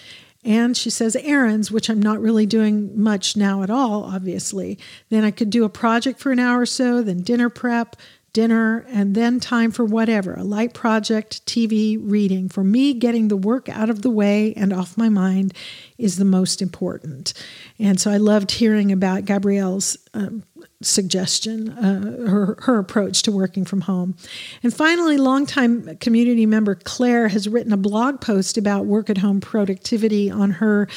And 0.45 0.77
she 0.77 0.91
says 0.91 1.17
errands, 1.17 1.73
which 1.73 1.91
I'm 1.91 2.01
not 2.01 2.21
really 2.21 2.47
doing 2.47 2.97
much 3.03 3.37
now 3.37 3.65
at 3.65 3.71
all, 3.71 4.05
obviously. 4.05 4.79
Then 5.09 5.25
I 5.25 5.33
could 5.33 5.51
do 5.51 5.65
a 5.65 5.69
project 5.69 6.21
for 6.21 6.31
an 6.31 6.39
hour 6.39 6.61
or 6.61 6.67
so, 6.67 7.03
then 7.03 7.23
dinner 7.23 7.49
prep, 7.51 7.97
dinner, 8.37 8.85
and 8.91 9.15
then 9.15 9.41
time 9.41 9.71
for 9.71 9.83
whatever 9.83 10.35
a 10.35 10.45
light 10.45 10.75
project, 10.75 11.45
TV, 11.47 11.97
reading. 11.99 12.51
For 12.51 12.63
me, 12.63 12.93
getting 12.93 13.29
the 13.29 13.37
work 13.37 13.67
out 13.71 13.89
of 13.89 14.03
the 14.03 14.11
way 14.11 14.53
and 14.59 14.75
off 14.75 14.99
my 14.99 15.09
mind 15.09 15.55
is 15.97 16.17
the 16.17 16.27
most 16.27 16.61
important. 16.61 17.33
And 17.79 17.99
so 17.99 18.11
I 18.11 18.19
loved 18.19 18.51
hearing 18.51 18.93
about 18.93 19.25
Gabrielle's 19.25 19.97
um, 20.13 20.43
suggestion, 20.83 21.71
uh, 21.71 22.29
her, 22.29 22.59
her 22.63 22.79
approach 22.79 23.23
to 23.23 23.33
working 23.33 23.65
from 23.65 23.83
home. 23.83 24.15
And 24.63 24.75
finally, 24.75 25.17
longtime 25.17 25.97
community 25.99 26.45
member 26.45 26.75
Claire 26.75 27.29
has 27.29 27.49
written 27.49 27.73
a 27.73 27.77
blog 27.79 28.21
post 28.21 28.59
about 28.59 28.87
work 28.87 29.09
at 29.09 29.19
home 29.19 29.41
productivity 29.41 30.31
on 30.31 30.53
her 30.53 30.89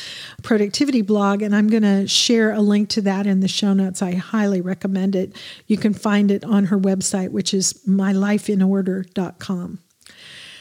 productivity 0.44 1.02
blog, 1.02 1.42
and 1.42 1.56
I'm 1.56 1.68
going 1.68 1.84
to 1.84 2.08
share 2.08 2.52
a 2.52 2.62
link 2.62 2.90
to 2.90 3.02
that 3.04 3.26
in 3.26 3.40
the 3.40 3.48
show 3.48 3.74
notes. 3.74 4.02
I 4.02 4.16
highly 4.16 4.62
recommend 4.62 5.16
it. 5.16 5.36
You 5.68 5.78
can 5.78 5.94
find 5.94 6.30
it 6.30 6.44
on 6.44 6.66
her 6.66 6.78
website, 6.78 7.32
which 7.32 7.54
is 7.54 7.74
mylifeinorder.com. 7.88 9.80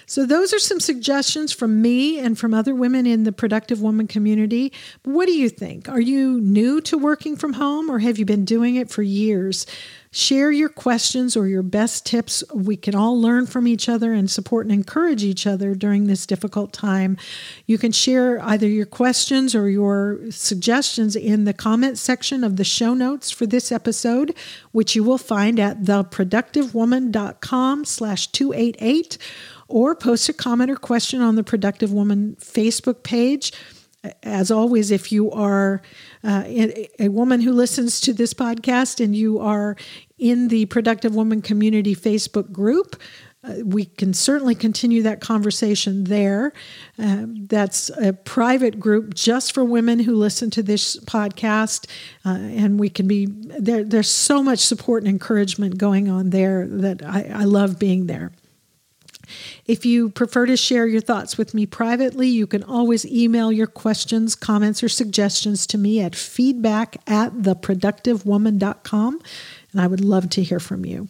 So, 0.09 0.25
those 0.25 0.55
are 0.55 0.59
some 0.59 0.81
suggestions 0.81 1.53
from 1.53 1.83
me 1.83 2.19
and 2.19 2.39
from 2.39 2.55
other 2.55 2.75
women 2.75 3.07
in 3.07 3.25
the 3.25 3.31
productive 3.31 3.83
woman 3.83 4.07
community. 4.07 4.73
What 5.05 5.27
do 5.27 5.33
you 5.33 5.51
think? 5.51 5.87
Are 5.87 6.01
you 6.01 6.41
new 6.41 6.81
to 6.83 6.97
working 6.97 7.37
from 7.37 7.53
home 7.53 7.91
or 7.91 7.99
have 7.99 8.19
you 8.19 8.25
been 8.25 8.47
doing 8.47 8.77
it 8.77 8.89
for 8.89 9.03
years? 9.03 9.67
Share 10.11 10.51
your 10.51 10.71
questions 10.71 11.37
or 11.37 11.47
your 11.47 11.63
best 11.63 12.07
tips. 12.07 12.43
We 12.55 12.77
can 12.77 12.95
all 12.95 13.21
learn 13.21 13.47
from 13.47 13.69
each 13.69 13.87
other 13.87 14.15
and 14.15 14.31
support 14.31 14.65
and 14.65 14.73
encourage 14.73 15.23
each 15.23 15.47
other 15.47 15.75
during 15.75 16.07
this 16.07 16.25
difficult 16.25 16.73
time. 16.73 17.19
You 17.67 17.77
can 17.77 17.93
share 17.93 18.43
either 18.43 18.67
your 18.67 18.87
questions 18.87 19.55
or 19.55 19.69
your 19.69 20.21
suggestions 20.31 21.17
in 21.17 21.45
the 21.45 21.53
comment 21.53 21.99
section 21.99 22.43
of 22.43 22.57
the 22.57 22.65
show 22.65 22.95
notes 22.95 23.31
for 23.31 23.45
this 23.45 23.71
episode, 23.71 24.35
which 24.73 24.97
you 24.97 25.05
will 25.05 25.19
find 25.19 25.61
at 25.61 25.83
theproductivewoman.com 25.83 27.85
slash 27.85 28.29
288 28.29 29.19
or 29.69 29.95
post 29.95 30.29
a 30.29 30.33
comment 30.33 30.71
or 30.71 30.77
question 30.77 31.21
on 31.21 31.37
the 31.37 31.45
Productive 31.45 31.93
Woman 31.93 32.37
Facebook 32.41 33.03
page. 33.03 33.53
As 34.23 34.51
always, 34.51 34.91
if 34.91 35.13
you 35.13 35.31
are 35.33 35.83
uh, 36.25 36.45
a 36.99 37.09
woman 37.09 37.41
who 37.41 37.53
listens 37.53 38.01
to 38.03 38.13
this 38.13 38.33
podcast 38.33 39.05
and 39.05 39.15
you 39.15 39.39
are 39.41 39.77
in 40.19 40.49
the 40.49 40.67
Productive 40.67 41.15
Woman 41.15 41.43
Community 41.43 41.95
Facebook 41.95 42.51
group, 42.53 42.97
uh, 43.45 43.55
we 43.65 43.85
can 43.85 44.13
certainly 44.15 44.55
continue 44.55 45.03
that 45.03 45.21
conversation 45.21 46.05
there. 46.05 46.53
Uh, 46.99 47.27
that's 47.27 47.89
a 47.91 48.13
private 48.13 48.81
group 48.81 49.15
just 49.15 49.53
for 49.53 49.65
women 49.65 50.01
who 50.01 50.15
listen 50.15 50.51
to 50.51 50.63
this 50.63 50.97
podcast, 51.01 51.89
uh, 52.25 52.31
and 52.31 52.81
we 52.81 52.89
can 52.89 53.07
be 53.07 53.27
there. 53.27 53.85
There's 53.85 54.11
so 54.11 54.43
much 54.43 54.59
support 54.59 55.03
and 55.03 55.11
encouragement 55.11 55.79
going 55.79 56.09
on 56.09 56.31
there 56.31 56.67
that 56.67 57.05
I, 57.05 57.31
I 57.33 57.45
love 57.45 57.79
being 57.79 58.07
there. 58.07 58.33
If 59.67 59.85
you 59.85 60.11
prefer 60.11 60.47
to 60.47 60.57
share 60.57 60.87
your 60.87 61.01
thoughts 61.01 61.39
with 61.39 61.55
me 61.55 61.67
privately, 61.67 62.29
you 62.29 62.47
can 62.47 62.63
always 62.63 63.05
email 63.07 63.51
your 63.53 63.67
questions, 63.67 64.35
comments, 64.35 64.83
or 64.83 64.89
suggestions 64.89 65.67
to 65.69 65.79
me 65.79 66.01
at 66.01 66.15
feedback 66.15 66.97
at 67.07 67.33
theproductivewoman.com, 67.33 69.21
and 69.73 69.81
I 69.81 69.87
would 69.87 70.01
love 70.01 70.31
to 70.31 70.43
hear 70.43 70.61
from 70.61 70.85
you. 70.85 71.09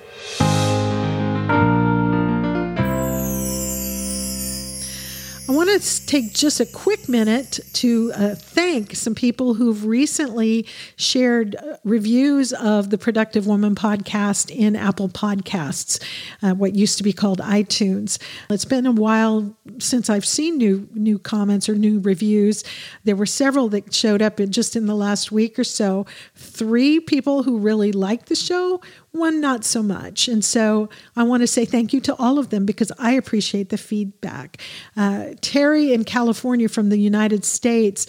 I 5.49 5.53
want 5.53 5.71
to 5.71 6.07
take 6.07 6.35
just 6.35 6.61
a 6.61 6.67
quick 6.67 7.09
minute 7.09 7.61
to 7.73 8.13
uh, 8.15 8.35
thank 8.35 8.95
some 8.95 9.15
people 9.15 9.55
who've 9.55 9.87
recently 9.87 10.67
shared 10.97 11.57
uh, 11.57 11.79
reviews 11.85 12.53
of 12.53 12.91
the 12.91 12.99
Productive 12.99 13.47
Woman 13.47 13.75
podcast 13.75 14.55
in 14.55 14.77
Apple 14.77 15.09
Podcasts, 15.09 16.05
uh, 16.43 16.53
what 16.53 16.75
used 16.75 16.99
to 16.99 17.03
be 17.03 17.15
called 17.15 17.39
iTunes. 17.39 18.19
It's 18.51 18.67
been 18.67 18.85
a 18.85 18.93
while 18.93 19.57
since 19.79 20.11
I've 20.11 20.27
seen 20.27 20.59
new 20.59 20.87
new 20.93 21.19
comments 21.19 21.67
or 21.67 21.75
new 21.75 22.01
reviews. 22.01 22.63
There 23.05 23.17
were 23.17 23.25
several 23.25 23.71
that 23.71 23.95
showed 23.95 24.21
up 24.21 24.41
in 24.41 24.53
just 24.53 24.77
in 24.77 24.85
the 24.85 24.95
last 24.95 25.33
week 25.33 25.59
or 25.59 25.65
so. 25.65 26.05
Three 26.35 27.01
people 27.01 27.43
who 27.43 27.57
really 27.57 27.93
liked 27.93 28.29
the 28.29 28.37
show, 28.37 28.83
one 29.13 29.41
not 29.41 29.65
so 29.65 29.83
much. 29.83 30.29
And 30.29 30.45
so 30.45 30.89
I 31.17 31.23
want 31.23 31.43
to 31.43 31.47
say 31.47 31.65
thank 31.65 31.93
you 31.93 32.01
to 32.03 32.15
all 32.17 32.39
of 32.39 32.51
them 32.51 32.67
because 32.67 32.93
I 32.99 33.13
appreciate 33.13 33.71
the 33.71 33.79
feedback. 33.79 34.61
Uh, 34.97 35.31
Terry 35.41 35.93
in 35.93 36.05
California 36.05 36.69
from 36.69 36.91
the 36.91 36.99
United 36.99 37.45
States, 37.45 38.07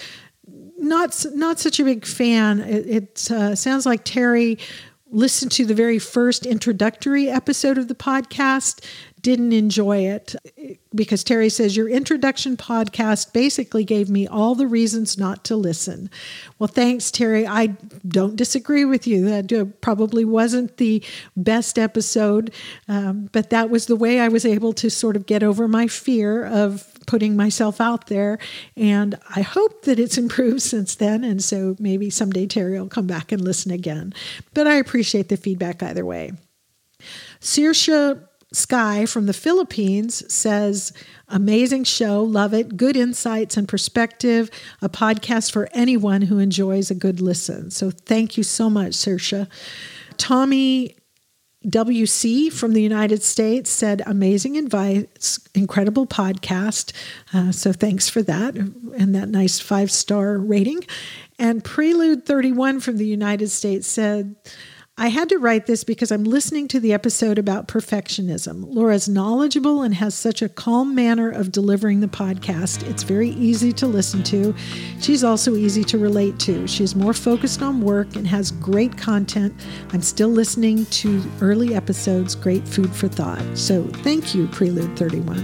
not 0.77 1.25
not 1.33 1.59
such 1.59 1.79
a 1.79 1.83
big 1.83 2.05
fan. 2.05 2.59
It, 2.59 2.87
it 2.87 3.31
uh, 3.31 3.55
sounds 3.55 3.85
like 3.85 4.03
Terry 4.03 4.57
listened 5.11 5.51
to 5.51 5.65
the 5.65 5.73
very 5.73 5.99
first 5.99 6.45
introductory 6.45 7.29
episode 7.29 7.77
of 7.77 7.87
the 7.87 7.95
podcast 7.95 8.83
didn't 9.21 9.53
enjoy 9.53 9.99
it 10.05 10.35
because 10.93 11.23
Terry 11.23 11.49
says 11.49 11.75
your 11.75 11.89
introduction 11.89 12.57
podcast 12.57 13.33
basically 13.33 13.83
gave 13.83 14.09
me 14.09 14.27
all 14.27 14.55
the 14.55 14.67
reasons 14.67 15.17
not 15.17 15.43
to 15.45 15.55
listen. 15.55 16.09
Well, 16.57 16.67
thanks, 16.67 17.11
Terry. 17.11 17.45
I 17.45 17.67
don't 18.07 18.35
disagree 18.35 18.85
with 18.85 19.07
you. 19.07 19.25
That 19.25 19.73
probably 19.81 20.25
wasn't 20.25 20.77
the 20.77 21.03
best 21.35 21.77
episode, 21.77 22.53
um, 22.87 23.29
but 23.31 23.49
that 23.49 23.69
was 23.69 23.85
the 23.87 23.95
way 23.95 24.19
I 24.19 24.27
was 24.27 24.45
able 24.45 24.73
to 24.73 24.89
sort 24.89 25.15
of 25.15 25.25
get 25.25 25.43
over 25.43 25.67
my 25.67 25.87
fear 25.87 26.45
of 26.45 26.87
putting 27.05 27.35
myself 27.35 27.81
out 27.81 28.07
there. 28.07 28.37
And 28.77 29.17
I 29.35 29.41
hope 29.41 29.83
that 29.83 29.99
it's 29.99 30.17
improved 30.19 30.61
since 30.61 30.95
then. 30.95 31.23
And 31.23 31.43
so 31.43 31.75
maybe 31.79 32.09
someday 32.09 32.45
Terry 32.45 32.79
will 32.79 32.87
come 32.87 33.07
back 33.07 33.31
and 33.31 33.41
listen 33.41 33.71
again. 33.71 34.13
But 34.53 34.67
I 34.67 34.75
appreciate 34.75 35.29
the 35.29 35.37
feedback 35.37 35.81
either 35.83 36.05
way. 36.05 36.33
Sirsha 37.41 38.28
Sky 38.51 39.05
from 39.05 39.27
the 39.27 39.33
Philippines 39.33 40.31
says, 40.33 40.91
Amazing 41.27 41.83
show, 41.83 42.23
love 42.23 42.53
it, 42.53 42.75
good 42.75 42.97
insights 42.97 43.55
and 43.55 43.67
perspective, 43.67 44.49
a 44.81 44.89
podcast 44.89 45.51
for 45.51 45.69
anyone 45.73 46.23
who 46.23 46.39
enjoys 46.39 46.89
a 46.89 46.95
good 46.95 47.21
listen. 47.21 47.69
So 47.69 47.91
thank 47.91 48.37
you 48.37 48.43
so 48.43 48.69
much, 48.69 48.93
Sirsha. 48.93 49.47
Tommy 50.17 50.95
WC 51.65 52.51
from 52.51 52.73
the 52.73 52.81
United 52.81 53.21
States 53.21 53.69
said, 53.69 54.01
Amazing 54.05 54.57
advice, 54.57 55.39
incredible 55.53 56.07
podcast. 56.07 56.93
Uh, 57.33 57.51
so 57.51 57.73
thanks 57.73 58.09
for 58.09 58.23
that 58.23 58.55
and 58.55 59.13
that 59.13 59.29
nice 59.29 59.59
five 59.59 59.91
star 59.91 60.37
rating. 60.37 60.85
And 61.37 61.63
Prelude 61.63 62.25
31 62.25 62.79
from 62.79 62.97
the 62.97 63.05
United 63.05 63.49
States 63.49 63.87
said, 63.87 64.35
I 65.01 65.07
had 65.07 65.29
to 65.29 65.37
write 65.37 65.65
this 65.65 65.85
because 65.85 66.11
I'm 66.11 66.25
listening 66.25 66.67
to 66.67 66.79
the 66.81 66.91
episode 66.91 67.39
about 67.39 67.69
perfectionism. 67.69 68.65
Laura's 68.67 69.07
knowledgeable 69.07 69.81
and 69.81 69.93
has 69.93 70.13
such 70.13 70.41
a 70.41 70.49
calm 70.49 70.93
manner 70.93 71.29
of 71.29 71.53
delivering 71.53 72.01
the 72.01 72.09
podcast. 72.09 72.83
It's 72.83 73.03
very 73.03 73.29
easy 73.29 73.71
to 73.71 73.87
listen 73.87 74.23
to. 74.23 74.53
She's 74.99 75.23
also 75.23 75.55
easy 75.55 75.85
to 75.85 75.97
relate 75.97 76.37
to. 76.39 76.67
She's 76.67 76.97
more 76.97 77.13
focused 77.13 77.61
on 77.61 77.79
work 77.79 78.17
and 78.17 78.27
has 78.27 78.51
great 78.51 78.97
content. 78.97 79.53
I'm 79.93 80.01
still 80.01 80.27
listening 80.27 80.85
to 80.87 81.23
early 81.39 81.73
episodes, 81.75 82.35
great 82.35 82.67
food 82.67 82.93
for 82.93 83.07
thought. 83.07 83.57
So 83.57 83.85
thank 84.03 84.35
you, 84.35 84.47
Prelude 84.47 84.99
31. 84.99 85.37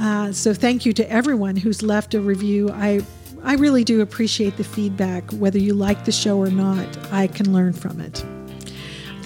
Uh, 0.00 0.32
so 0.32 0.52
thank 0.52 0.84
you 0.84 0.92
to 0.94 1.08
everyone 1.08 1.54
who's 1.54 1.80
left 1.80 2.12
a 2.12 2.20
review. 2.20 2.70
I 2.72 3.02
I 3.46 3.54
really 3.54 3.84
do 3.84 4.00
appreciate 4.00 4.56
the 4.56 4.64
feedback. 4.64 5.30
Whether 5.30 5.60
you 5.60 5.72
like 5.72 6.04
the 6.04 6.10
show 6.10 6.36
or 6.36 6.50
not, 6.50 6.84
I 7.12 7.28
can 7.28 7.52
learn 7.52 7.74
from 7.74 8.00
it. 8.00 8.24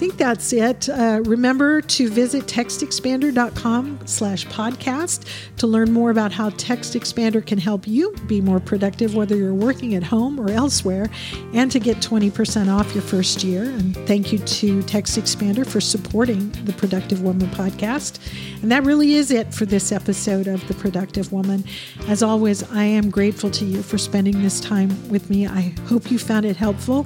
Think 0.01 0.17
that's 0.17 0.51
it. 0.51 0.89
Uh, 0.89 1.21
remember 1.25 1.79
to 1.79 2.09
visit 2.09 2.45
textexpander.com 2.45 3.99
slash 4.05 4.47
podcast 4.47 5.27
to 5.57 5.67
learn 5.67 5.93
more 5.93 6.09
about 6.09 6.31
how 6.31 6.49
Text 6.57 6.95
Expander 6.95 7.45
can 7.45 7.59
help 7.59 7.87
you 7.87 8.11
be 8.25 8.41
more 8.41 8.59
productive, 8.59 9.13
whether 9.13 9.35
you're 9.35 9.53
working 9.53 9.93
at 9.93 10.01
home 10.01 10.39
or 10.39 10.49
elsewhere, 10.49 11.07
and 11.53 11.71
to 11.71 11.77
get 11.77 11.97
20% 11.97 12.67
off 12.67 12.95
your 12.95 13.03
first 13.03 13.43
year. 13.43 13.61
And 13.61 13.95
thank 14.07 14.33
you 14.33 14.39
to 14.39 14.81
Text 14.81 15.19
Expander 15.19 15.67
for 15.67 15.79
supporting 15.79 16.49
the 16.65 16.73
Productive 16.73 17.21
Woman 17.21 17.45
podcast. 17.49 18.17
And 18.63 18.71
that 18.71 18.81
really 18.81 19.13
is 19.13 19.29
it 19.29 19.53
for 19.53 19.67
this 19.67 19.91
episode 19.91 20.47
of 20.47 20.67
The 20.67 20.73
Productive 20.73 21.31
Woman. 21.31 21.63
As 22.07 22.23
always, 22.23 22.63
I 22.71 22.85
am 22.85 23.11
grateful 23.11 23.51
to 23.51 23.65
you 23.65 23.83
for 23.83 23.99
spending 23.99 24.41
this 24.41 24.59
time 24.59 25.11
with 25.11 25.29
me. 25.29 25.45
I 25.45 25.75
hope 25.85 26.09
you 26.09 26.17
found 26.17 26.47
it 26.47 26.55
helpful. 26.55 27.05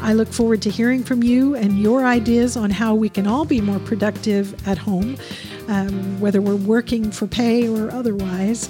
I 0.00 0.12
look 0.12 0.28
forward 0.28 0.62
to 0.62 0.70
hearing 0.70 1.02
from 1.02 1.22
you 1.22 1.54
and 1.54 1.78
your 1.78 2.04
ideas 2.04 2.56
on 2.56 2.70
how 2.70 2.94
we 2.94 3.08
can 3.08 3.26
all 3.26 3.44
be 3.44 3.60
more 3.60 3.78
productive 3.80 4.54
at 4.68 4.78
home, 4.78 5.16
um, 5.68 6.20
whether 6.20 6.40
we're 6.40 6.56
working 6.56 7.10
for 7.10 7.26
pay 7.26 7.68
or 7.68 7.90
otherwise. 7.90 8.68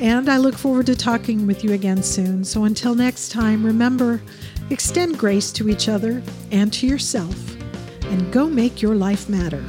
And 0.00 0.28
I 0.28 0.38
look 0.38 0.56
forward 0.56 0.86
to 0.86 0.96
talking 0.96 1.46
with 1.46 1.62
you 1.62 1.72
again 1.72 2.02
soon. 2.02 2.44
So 2.44 2.64
until 2.64 2.94
next 2.94 3.30
time, 3.30 3.64
remember 3.64 4.22
extend 4.70 5.18
grace 5.18 5.52
to 5.52 5.68
each 5.68 5.88
other 5.88 6.22
and 6.50 6.72
to 6.72 6.86
yourself, 6.86 7.54
and 8.04 8.32
go 8.32 8.48
make 8.48 8.80
your 8.80 8.94
life 8.94 9.28
matter. 9.28 9.64